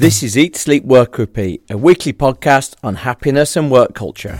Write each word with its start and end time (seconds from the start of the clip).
This 0.00 0.22
is 0.22 0.38
Eat, 0.38 0.56
Sleep, 0.56 0.82
Work, 0.82 1.18
Repeat, 1.18 1.62
a 1.68 1.76
weekly 1.76 2.14
podcast 2.14 2.74
on 2.82 2.94
happiness 2.94 3.54
and 3.54 3.70
work 3.70 3.94
culture. 3.94 4.38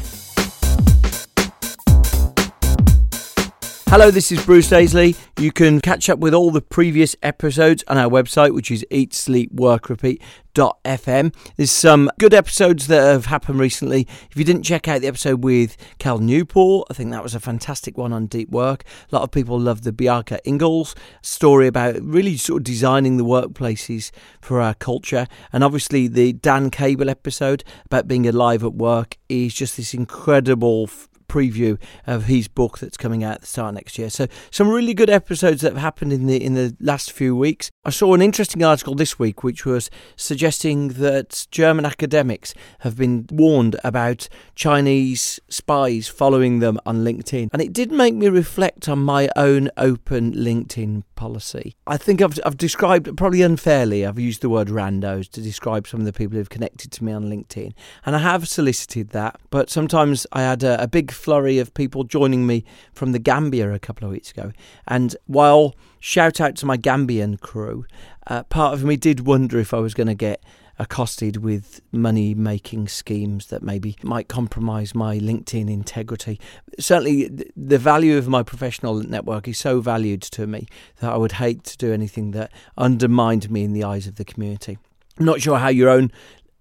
Hello, 3.90 4.10
this 4.12 4.30
is 4.30 4.46
Bruce 4.46 4.70
Daisley. 4.70 5.16
You 5.40 5.50
can 5.50 5.80
catch 5.80 6.08
up 6.08 6.20
with 6.20 6.32
all 6.32 6.52
the 6.52 6.62
previous 6.62 7.16
episodes 7.24 7.82
on 7.88 7.98
our 7.98 8.08
website, 8.08 8.54
which 8.54 8.70
is 8.70 8.86
eatsleepworkrepeat.fm. 8.92 11.34
There's 11.56 11.72
some 11.72 12.08
good 12.20 12.32
episodes 12.32 12.86
that 12.86 13.02
have 13.02 13.26
happened 13.26 13.58
recently. 13.58 14.06
If 14.30 14.36
you 14.36 14.44
didn't 14.44 14.62
check 14.62 14.86
out 14.86 15.00
the 15.00 15.08
episode 15.08 15.42
with 15.42 15.76
Cal 15.98 16.18
Newport, 16.18 16.86
I 16.88 16.94
think 16.94 17.10
that 17.10 17.24
was 17.24 17.34
a 17.34 17.40
fantastic 17.40 17.98
one 17.98 18.12
on 18.12 18.26
deep 18.26 18.50
work. 18.50 18.84
A 19.10 19.16
lot 19.16 19.24
of 19.24 19.32
people 19.32 19.58
love 19.58 19.82
the 19.82 19.92
Bjarke 19.92 20.38
Ingels 20.46 20.94
story 21.20 21.66
about 21.66 22.00
really 22.00 22.36
sort 22.36 22.60
of 22.60 22.64
designing 22.64 23.16
the 23.16 23.24
workplaces 23.24 24.12
for 24.40 24.60
our 24.60 24.74
culture. 24.74 25.26
And 25.52 25.64
obviously, 25.64 26.06
the 26.06 26.32
Dan 26.32 26.70
Cable 26.70 27.10
episode 27.10 27.64
about 27.86 28.06
being 28.06 28.28
alive 28.28 28.62
at 28.62 28.74
work 28.74 29.16
is 29.28 29.52
just 29.52 29.76
this 29.76 29.94
incredible 29.94 30.88
preview 31.30 31.78
of 32.06 32.24
his 32.24 32.48
book 32.48 32.78
that's 32.78 32.96
coming 32.96 33.22
out 33.22 33.36
at 33.36 33.40
the 33.42 33.46
start 33.46 33.74
next 33.74 33.98
year. 33.98 34.10
So 34.10 34.26
some 34.50 34.68
really 34.68 34.94
good 34.94 35.10
episodes 35.10 35.62
that 35.62 35.72
have 35.72 35.82
happened 35.82 36.12
in 36.12 36.26
the 36.26 36.42
in 36.42 36.54
the 36.54 36.76
last 36.80 37.12
few 37.12 37.36
weeks. 37.36 37.70
I 37.84 37.90
saw 37.90 38.14
an 38.14 38.22
interesting 38.22 38.64
article 38.64 38.94
this 38.94 39.18
week 39.18 39.44
which 39.44 39.64
was 39.64 39.90
suggesting 40.16 40.88
that 40.88 41.46
German 41.50 41.86
academics 41.86 42.52
have 42.80 42.96
been 42.96 43.26
warned 43.30 43.76
about 43.84 44.28
Chinese 44.54 45.38
spies 45.48 46.08
following 46.08 46.58
them 46.58 46.78
on 46.84 47.04
LinkedIn. 47.04 47.48
And 47.52 47.62
it 47.62 47.72
did 47.72 47.92
make 47.92 48.14
me 48.14 48.28
reflect 48.28 48.88
on 48.88 48.98
my 48.98 49.28
own 49.36 49.70
open 49.76 50.32
LinkedIn 50.32 51.04
policy. 51.14 51.74
I 51.86 51.96
think 51.96 52.22
I've, 52.22 52.38
I've 52.44 52.56
described, 52.56 53.14
probably 53.16 53.42
unfairly, 53.42 54.04
I've 54.04 54.18
used 54.18 54.40
the 54.40 54.48
word 54.48 54.68
randos 54.68 55.28
to 55.32 55.40
describe 55.40 55.86
some 55.86 56.00
of 56.00 56.06
the 56.06 56.12
people 56.12 56.36
who've 56.36 56.48
connected 56.48 56.90
to 56.92 57.04
me 57.04 57.12
on 57.12 57.24
LinkedIn. 57.24 57.72
And 58.04 58.16
I 58.16 58.20
have 58.20 58.48
solicited 58.48 59.10
that, 59.10 59.38
but 59.50 59.70
sometimes 59.70 60.26
I 60.32 60.42
had 60.42 60.62
a, 60.62 60.82
a 60.82 60.88
big 60.88 61.12
flurry 61.20 61.58
of 61.58 61.74
people 61.74 62.04
joining 62.04 62.46
me 62.46 62.64
from 62.92 63.12
the 63.12 63.18
Gambia 63.18 63.72
a 63.72 63.78
couple 63.78 64.06
of 64.06 64.12
weeks 64.12 64.30
ago. 64.30 64.52
And 64.88 65.14
while 65.26 65.74
shout 66.00 66.40
out 66.40 66.56
to 66.56 66.66
my 66.66 66.76
Gambian 66.76 67.40
crew, 67.40 67.84
uh, 68.26 68.42
part 68.44 68.74
of 68.74 68.84
me 68.84 68.96
did 68.96 69.20
wonder 69.26 69.58
if 69.58 69.74
I 69.74 69.78
was 69.78 69.94
going 69.94 70.06
to 70.06 70.14
get 70.14 70.42
accosted 70.80 71.36
with 71.36 71.82
money 71.92 72.34
making 72.34 72.88
schemes 72.88 73.48
that 73.48 73.62
maybe 73.62 73.96
might 74.02 74.28
compromise 74.28 74.94
my 74.94 75.18
LinkedIn 75.18 75.70
integrity. 75.70 76.40
Certainly, 76.78 77.28
the 77.54 77.78
value 77.78 78.16
of 78.16 78.28
my 78.28 78.42
professional 78.42 78.94
network 78.94 79.46
is 79.46 79.58
so 79.58 79.82
valued 79.82 80.22
to 80.22 80.46
me 80.46 80.66
that 81.00 81.12
I 81.12 81.18
would 81.18 81.32
hate 81.32 81.64
to 81.64 81.76
do 81.76 81.92
anything 81.92 82.30
that 82.30 82.50
undermined 82.78 83.50
me 83.50 83.62
in 83.62 83.74
the 83.74 83.84
eyes 83.84 84.06
of 84.06 84.14
the 84.14 84.24
community. 84.24 84.78
I'm 85.18 85.26
not 85.26 85.42
sure 85.42 85.58
how 85.58 85.68
your 85.68 85.90
own 85.90 86.10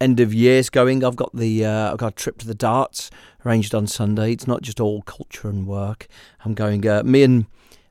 end 0.02 0.20
of 0.20 0.34
year's 0.34 0.70
going. 0.70 1.04
I've 1.04 1.16
got 1.16 1.36
the 1.36 1.66
uh, 1.66 1.92
I've 1.92 1.98
got 1.98 2.14
a 2.14 2.16
trip 2.16 2.38
to 2.40 2.48
the 2.48 2.56
darts 2.56 3.10
arranged 3.46 3.74
on 3.76 3.88
Sunday. 3.88 4.34
It's 4.34 4.48
not 4.48 4.62
just 4.62 4.80
all 4.80 5.02
culture 5.04 5.50
and 5.50 5.68
work. 5.68 6.08
I'm 6.46 6.54
going. 6.54 6.88
Uh, 6.88 7.04
me 7.04 7.24
and 7.24 7.46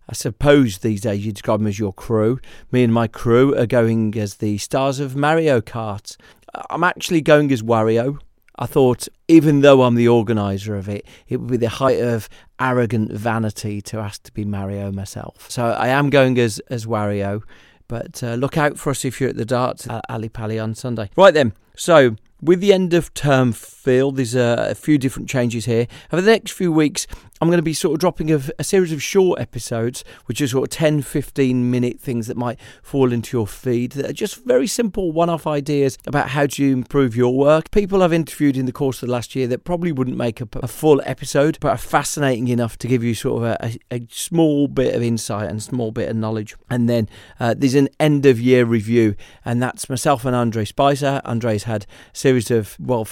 I 0.09 0.15
suppose 0.15 0.79
these 0.79 1.03
days 1.03 1.25
you 1.25 1.33
describe 1.33 1.61
them 1.61 1.67
as 1.67 1.79
your 1.79 1.93
crew. 1.93 2.41
Me 2.73 2.83
and 2.83 2.93
my 2.93 3.07
crew 3.07 3.57
are 3.57 3.67
going 3.67 4.17
as 4.17 4.37
the 4.37 4.59
stars 4.59 5.01
of 5.01 5.17
Mario 5.17 5.61
Kart. 5.61 6.17
I'm 6.71 6.85
actually 6.85 7.21
going 7.21 7.53
as 7.53 7.63
Wario. 7.63 8.19
I 8.61 8.67
thought, 8.67 9.07
even 9.29 9.61
though 9.61 9.83
I'm 9.83 9.95
the 9.95 10.09
organizer 10.09 10.75
of 10.75 10.89
it, 10.89 11.07
it 11.29 11.37
would 11.37 11.51
be 11.51 11.57
the 11.59 11.69
height 11.69 12.01
of 12.01 12.29
arrogant 12.59 13.13
vanity 13.13 13.81
to 13.83 13.99
ask 13.99 14.25
to 14.25 14.33
be 14.33 14.45
Mario 14.45 14.91
myself. 14.91 15.49
So 15.49 15.67
I 15.67 15.89
am 15.89 16.11
going 16.11 16.39
as 16.39 16.59
as 16.71 16.87
Wario. 16.87 17.43
But 17.87 18.23
uh, 18.23 18.35
look 18.35 18.59
out 18.59 18.79
for 18.79 18.91
us 18.91 19.05
if 19.05 19.21
you're 19.21 19.31
at 19.31 19.37
the 19.37 19.47
darts 19.47 19.89
at 19.89 20.05
Ali 20.11 20.29
Pali 20.29 20.59
on 20.59 20.75
Sunday. 20.75 21.11
Right 21.17 21.33
then, 21.33 21.55
so 21.78 22.16
with 22.43 22.61
the 22.61 22.72
end 22.72 22.93
of 22.93 23.15
term 23.15 23.53
feel, 23.88 24.12
there's 24.12 24.34
a, 24.34 24.69
a, 24.72 24.75
few 24.75 24.99
different 24.99 25.31
changes 25.31 25.65
here. 25.65 25.87
Over 26.12 26.21
the 26.21 26.31
next 26.31 26.53
few 26.53 26.71
weeks, 26.71 27.06
I'm 27.41 27.49
going 27.49 27.59
to 27.59 27.62
be 27.62 27.72
sort 27.72 27.94
of 27.94 28.00
dropping 28.00 28.31
a, 28.31 28.41
a, 28.59 28.65
series 28.65 28.93
of 28.93 29.03
short 29.03 29.41
episodes, 29.41 30.04
which 30.26 30.43
are 30.43 30.49
sort 30.49 30.65
of 30.65 30.71
10, 30.76 31.00
15 31.03 31.71
minute 31.71 31.99
things 31.99 32.26
that 32.26 32.37
might 32.37 32.59
fall 32.82 33.12
into 33.12 33.34
your 33.34 33.47
feed 33.47 33.93
that 33.93 34.10
are 34.10 34.12
just 34.12 34.44
very 34.44 34.66
simple 34.66 35.10
one 35.10 35.31
off 35.31 35.47
ideas 35.47 35.97
about 36.06 36.31
how 36.31 36.47
to 36.47 36.71
improve 36.71 37.16
your 37.16 37.34
work. 37.34 37.71
People 37.71 38.03
I've 38.03 38.12
interviewed 38.12 38.59
in 38.59 38.66
the 38.66 38.72
course 38.72 39.03
of 39.03 39.06
the 39.06 39.12
last 39.12 39.34
year 39.34 39.47
that 39.47 39.65
probably 39.65 39.91
wouldn't 39.91 40.19
make 40.19 40.43
a, 40.43 40.49
a 40.56 40.69
full 40.69 41.00
episode, 41.06 41.56
but 41.60 41.70
are 41.70 41.78
fascinating 41.78 42.49
enough 42.49 42.76
to 42.78 42.88
give 42.88 43.03
you 43.03 43.15
sort 43.15 43.43
of 43.43 43.56
a, 43.62 43.78
a 43.91 44.06
small 44.10 44.69
bit 44.69 44.94
of 44.94 45.03
insight 45.03 45.49
and 45.49 45.62
small 45.62 45.93
bit 45.93 46.10
of 46.10 46.16
knowledge. 46.16 46.56
And 46.69 46.91
then 46.91 47.09
uh, 47.41 47.55
there's 47.56 47.76
an 47.76 47.88
end 47.99 48.26
of 48.26 48.38
year 48.38 48.66
review, 48.66 49.15
and 49.47 49.62
that's 49.62 49.88
myself 49.88 50.26
and 50.26 50.37
Andre 50.37 50.66
Spicer. 50.66 51.22
Andre's 51.25 51.65
had 51.65 51.87
a 52.12 52.16
series 52.16 52.50
of, 52.50 52.76
well, 52.78 53.06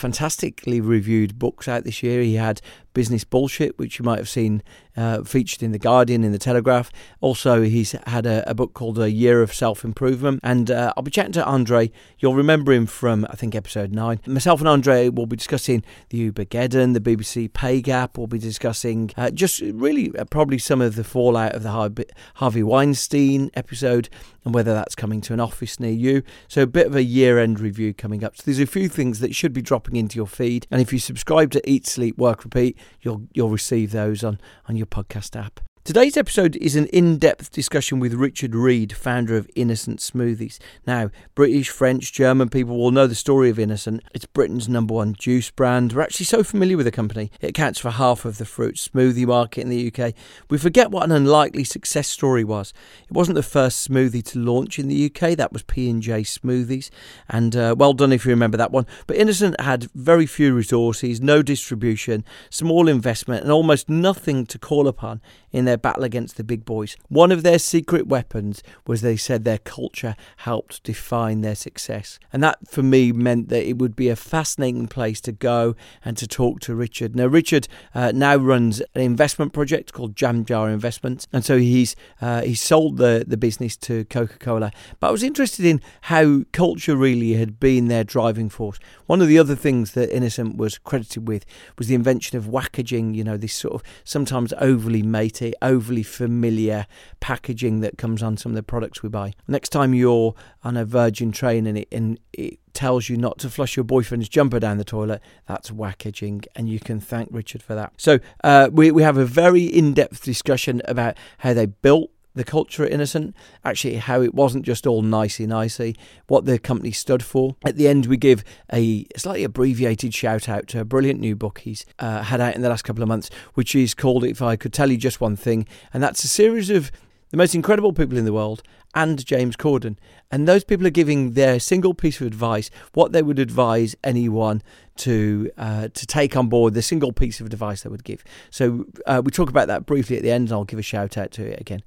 fantastically 0.67 0.81
reviewed 0.81 1.39
books 1.39 1.69
out 1.69 1.85
this 1.85 2.03
year. 2.03 2.23
He 2.23 2.35
had 2.35 2.61
Business 2.97 3.25
Bullshit, 3.25 3.79
which 3.79 3.99
you 3.99 4.07
might 4.07 4.17
have 4.17 4.29
seen 4.29 4.63
uh, 4.97 5.23
featured 5.23 5.63
in 5.63 5.71
The 5.71 5.79
Guardian, 5.79 6.25
in 6.25 6.33
The 6.33 6.39
Telegraph. 6.39 6.91
Also, 7.21 7.61
he's 7.61 7.93
had 8.07 8.25
a, 8.25 8.43
a 8.49 8.55
book 8.55 8.73
called 8.73 8.99
A 8.99 9.11
Year 9.11 9.43
of 9.43 9.53
Self 9.53 9.85
Improvement. 9.85 10.41
And 10.43 10.71
uh, 10.71 10.95
I'll 10.97 11.03
be 11.03 11.11
chatting 11.11 11.33
to 11.33 11.45
Andre. 11.45 11.91
You'll 12.19 12.35
remember 12.35 12.73
him 12.73 12.87
from, 12.87 13.27
I 13.29 13.37
think, 13.37 13.55
episode 13.55 13.93
9. 13.93 14.21
Myself 14.27 14.61
and 14.61 14.69
Andre 14.69 15.11
will 15.11 15.27
be 15.27 15.37
discussing 15.37 15.85
the 16.09 16.33
Ubergeddon, 16.33 16.95
the 16.95 17.01
BBC 17.01 17.53
pay 17.53 17.83
gap. 17.83 18.17
We'll 18.17 18.29
be 18.29 18.39
discussing 18.39 19.11
uh, 19.19 19.31
just 19.31 19.61
really 19.61 20.17
uh, 20.17 20.25
probably 20.25 20.57
some 20.57 20.81
of 20.81 20.97
the 20.97 21.05
fallout 21.05 21.55
of 21.55 21.65
the 21.65 22.07
Harvey 22.37 22.63
Weinstein 22.63 23.51
episode 23.53 24.09
and 24.47 24.55
whether 24.55 24.73
that's 24.73 24.95
coming 24.95 25.21
to 25.23 25.35
an 25.35 25.41
office 25.41 25.79
near 25.79 25.91
you. 25.91 26.23
So, 26.49 26.63
a 26.63 26.67
bit 26.67 26.87
of 26.87 26.95
a 26.95 27.03
year 27.03 27.39
end 27.39 27.61
review 27.61 27.93
coming 27.93 28.25
up. 28.25 28.37
So, 28.37 28.45
there's 28.47 28.61
a 28.61 28.67
few 28.67 28.89
things 28.89 29.19
that 29.19 29.35
should 29.35 29.53
be 29.53 29.61
dropping 29.61 29.97
into 29.97 30.17
your 30.17 30.29
feed. 30.29 30.67
And 30.71 30.81
if 30.81 30.93
you 30.93 31.01
subscribe 31.01 31.51
to 31.51 31.71
Eat, 31.71 31.87
Sleep, 31.87 32.17
Work, 32.17 32.45
Repeat, 32.45 32.79
you'll, 33.03 33.23
you'll 33.33 33.51
receive 33.51 33.93
those 33.93 34.23
on, 34.25 34.39
on 34.69 34.77
your 34.77 34.87
podcast 34.87 35.37
app. 35.37 35.61
Today's 35.87 36.17
episode 36.17 36.57
is 36.57 36.75
an 36.75 36.87
in 36.87 37.17
depth 37.17 37.53
discussion 37.53 38.01
with 38.01 38.13
Richard 38.13 38.57
Reed, 38.57 38.93
founder 38.93 39.37
of 39.37 39.49
Innocent 39.55 40.01
Smoothies. 40.01 40.59
Now, 40.85 41.13
British, 41.37 41.71
French, 41.71 42.13
German 42.13 42.49
people 42.49 42.77
will 42.77 42.91
know 42.91 43.07
the 43.07 43.15
story 43.15 43.51
of 43.51 43.59
Innocent. 43.61 44.03
It's 44.13 44.27
Britain's 44.27 44.69
number 44.69 44.95
one 44.95 45.15
juice 45.15 45.49
brand. 45.53 45.93
We're 45.93 46.03
actually 46.03 46.27
so 46.27 46.43
familiar 46.43 46.77
with 46.77 46.87
the 46.87 46.91
company, 46.91 47.31
it 47.41 47.51
accounts 47.51 47.79
for 47.79 47.91
half 47.91 48.25
of 48.25 48.39
the 48.39 48.45
fruit 48.45 48.75
smoothie 48.75 49.29
market 49.29 49.61
in 49.61 49.69
the 49.69 49.93
UK. 49.93 50.13
We 50.51 50.59
forget 50.59 50.91
what 50.91 51.05
an 51.05 51.13
unlikely 51.13 51.63
success 51.63 52.09
story 52.09 52.43
was. 52.43 52.73
It 53.09 53.13
wasn't 53.13 53.37
the 53.37 53.45
first 53.45 53.89
smoothie 53.89 54.25
to 54.33 54.41
launch 54.41 54.81
in 54.81 54.89
the 54.89 55.05
UK, 55.07 55.37
that 55.37 55.53
was 55.53 55.63
P&J 55.63 56.23
Smoothies. 56.23 56.91
And 57.29 57.55
uh, 57.55 57.77
well 57.79 57.93
done 57.93 58.11
if 58.11 58.25
you 58.25 58.31
remember 58.31 58.57
that 58.57 58.73
one. 58.73 58.89
But 59.07 59.19
Innocent 59.19 59.61
had 59.61 59.85
very 59.95 60.27
few 60.27 60.53
resources, 60.53 61.21
no 61.21 61.43
distribution, 61.43 62.25
small 62.51 62.89
investment, 62.89 63.45
and 63.45 63.53
almost 63.53 63.89
nothing 63.89 64.47
to 64.47 64.59
call 64.59 64.89
upon 64.89 65.21
in 65.53 65.65
their 65.65 65.76
their 65.77 65.91
battle 65.91 66.05
against 66.05 66.37
the 66.37 66.45
big 66.45 66.65
boys. 66.65 66.97
One 67.09 67.31
of 67.31 67.43
their 67.43 67.59
secret 67.59 68.07
weapons 68.07 68.63
was 68.87 69.01
they 69.01 69.17
said 69.17 69.45
their 69.45 69.59
culture 69.59 70.17
helped 70.39 70.83
define 70.83 71.43
their 71.43 71.55
success. 71.55 72.19
And 72.33 72.43
that 72.43 72.69
for 72.69 72.83
me 72.83 73.13
meant 73.13 73.51
that 73.51 73.69
it 73.69 73.79
would 73.79 73.95
be 73.95 74.09
a 74.09 74.17
fascinating 74.17 74.89
place 74.89 75.21
to 75.23 75.33
go 75.33 75.77
and 76.05 76.17
to 76.17 76.27
talk 76.27 76.61
to 76.61 76.75
Richard. 76.75 77.15
Now, 77.15 77.27
Richard 77.27 77.69
uh, 77.95 78.13
now 78.15 78.37
runs 78.37 78.81
an 78.95 79.03
investment 79.03 79.53
project 79.53 79.93
called 79.93 80.17
Jam 80.17 80.45
Jar 80.45 80.71
Investments. 80.71 81.27
And 81.33 81.45
so 81.45 81.59
he's, 81.59 81.95
uh, 82.23 82.41
he's 82.43 82.63
sold 82.63 82.97
the, 82.97 83.25
the 83.27 83.37
business 83.37 83.77
to 83.79 84.05
Coca 84.07 84.39
Cola. 84.39 84.71
But 84.99 85.09
I 85.09 85.11
was 85.11 85.23
interested 85.23 85.67
in 85.67 85.83
how 86.03 86.43
culture 86.53 86.97
really 86.97 87.35
had 87.35 87.61
been 87.61 87.89
their 87.89 88.05
driving 88.05 88.49
force. 88.49 88.79
One 89.07 89.21
of 89.21 89.29
the 89.29 89.39
other 89.39 89.55
things 89.55 89.93
that 89.93 90.15
Innocent 90.15 90.57
was 90.57 90.79
credited 90.79 91.29
with 91.29 91.45
was 91.77 91.89
the 91.89 91.95
invention 91.95 92.39
of 92.39 92.47
wackaging, 92.47 93.15
you 93.15 93.25
know, 93.25 93.37
this 93.37 93.53
sort 93.53 93.75
of 93.75 93.83
sometimes 94.05 94.55
overly 94.59 95.03
matey, 95.03 95.53
overly 95.67 96.03
familiar 96.03 96.87
packaging 97.21 97.81
that 97.81 97.99
comes 97.99 98.23
on 98.23 98.37
some 98.37 98.53
of 98.53 98.57
the 98.57 98.63
products 98.63 99.03
we 99.03 99.09
buy. 99.09 99.33
Next 99.49 99.71
time 99.71 99.95
you're 99.95 100.35
on 100.63 100.77
a 100.77 100.85
Virgin 100.85 101.33
train 101.33 101.67
and 101.67 101.79
it, 101.79 101.89
and 101.93 102.19
it 102.33 102.59
tells 102.73 103.09
you 103.09 103.17
not 103.17 103.39
to 103.39 103.51
flush 103.51 103.77
your 103.77 103.85
boyfriend's 103.85 104.29
jumper 104.29 104.61
down 104.61 104.79
the 104.79 104.85
toilet, 104.85 105.21
that's 105.47 105.71
wackaging, 105.71 106.45
and 106.55 106.69
you 106.69 106.79
can 106.79 107.01
thank 107.01 107.29
Richard 107.33 107.63
for 107.63 107.75
that. 107.75 107.93
So 107.97 108.19
uh, 108.45 108.69
we, 108.71 108.91
we 108.91 109.03
have 109.03 109.17
a 109.17 109.25
very 109.25 109.65
in-depth 109.65 110.23
discussion 110.23 110.83
about 110.85 111.17
how 111.39 111.55
they 111.55 111.67
built 111.67 112.11
the 112.37 112.45
culture 112.45 112.85
at 112.85 112.93
Innocent, 112.93 113.35
actually 113.65 113.97
how 113.97 114.23
it 114.23 114.35
wasn't 114.35 114.65
just 114.65 114.87
all 114.87 115.03
nicey 115.03 115.47
nicey, 115.47 115.97
what 116.29 116.45
the 116.45 116.59
company 116.59 116.93
stood 116.93 117.25
for. 117.25 117.57
At 117.65 117.77
the 117.77 117.89
end, 117.89 118.07
we 118.07 118.17
give 118.17 118.45
a 118.73 119.07
slightly 119.17 119.43
abbreviated 119.43 120.15
shout 120.15 120.49
out 120.49 120.69
to 120.69 120.81
a 120.81 120.85
brilliant 120.85 121.19
new 121.19 121.35
book 121.35 121.59
he's 121.61 121.85
uh, 121.99 122.23
had 122.23 122.41
out 122.41 122.55
in 122.55 122.63
the 122.63 122.69
last 122.69 122.83
couple 122.83 123.03
of 123.03 123.09
months, 123.09 123.31
which 123.55 123.75
is 123.75 123.95
called 123.95 124.23
If 124.25 124.41
I 124.43 124.57
Could 124.57 124.73
Tell 124.73 124.91
You 124.91 124.97
Just 124.97 125.21
One 125.21 125.35
Thing, 125.35 125.67
and 125.93 126.03
that's 126.03 126.23
a 126.23 126.29
series 126.29 126.71
of 126.71 126.93
the 127.31 127.37
most 127.37 127.55
incredible 127.55 127.93
people 127.93 128.17
in 128.17 128.25
the 128.25 128.33
world 128.33 128.63
and 128.95 129.25
James 129.27 129.57
Corden. 129.57 129.97
And 130.31 130.49
those 130.49 130.65
people 130.65 130.87
are 130.87 130.91
giving 130.91 131.33
their 131.33 131.61
single 131.61 131.95
piece 131.95 132.21
of 132.21 132.27
advice, 132.27 132.71
what 132.95 133.13
they 133.13 133.23
would 133.23 133.39
advise 133.39 133.95
anyone 134.03 134.63
to 134.97 135.51
uh, 135.59 135.89
to 135.89 136.07
take 136.07 136.37
on 136.37 136.49
board, 136.49 136.75
the 136.75 136.83
single 136.83 137.13
piece 137.13 137.41
of 137.41 137.47
advice 137.47 137.83
they 137.83 137.91
would 137.91 138.05
give. 138.05 138.25
So 138.51 138.87
uh, 139.07 139.23
we 139.25 139.31
talk 139.31 139.51
about 139.51 139.69
that 139.69 139.87
briefly 139.87 140.17
at 140.17 140.23
the 140.23 140.31
end, 140.31 140.49
and 140.49 140.53
I'll 140.53 140.65
give 140.65 140.79
a 140.79 140.83
shout 140.83 141.17
out 141.17 141.31
to 141.33 141.45
it 141.45 141.61
again. 141.61 141.83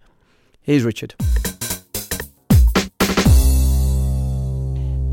Here's 0.61 0.83
Richard. 0.83 1.15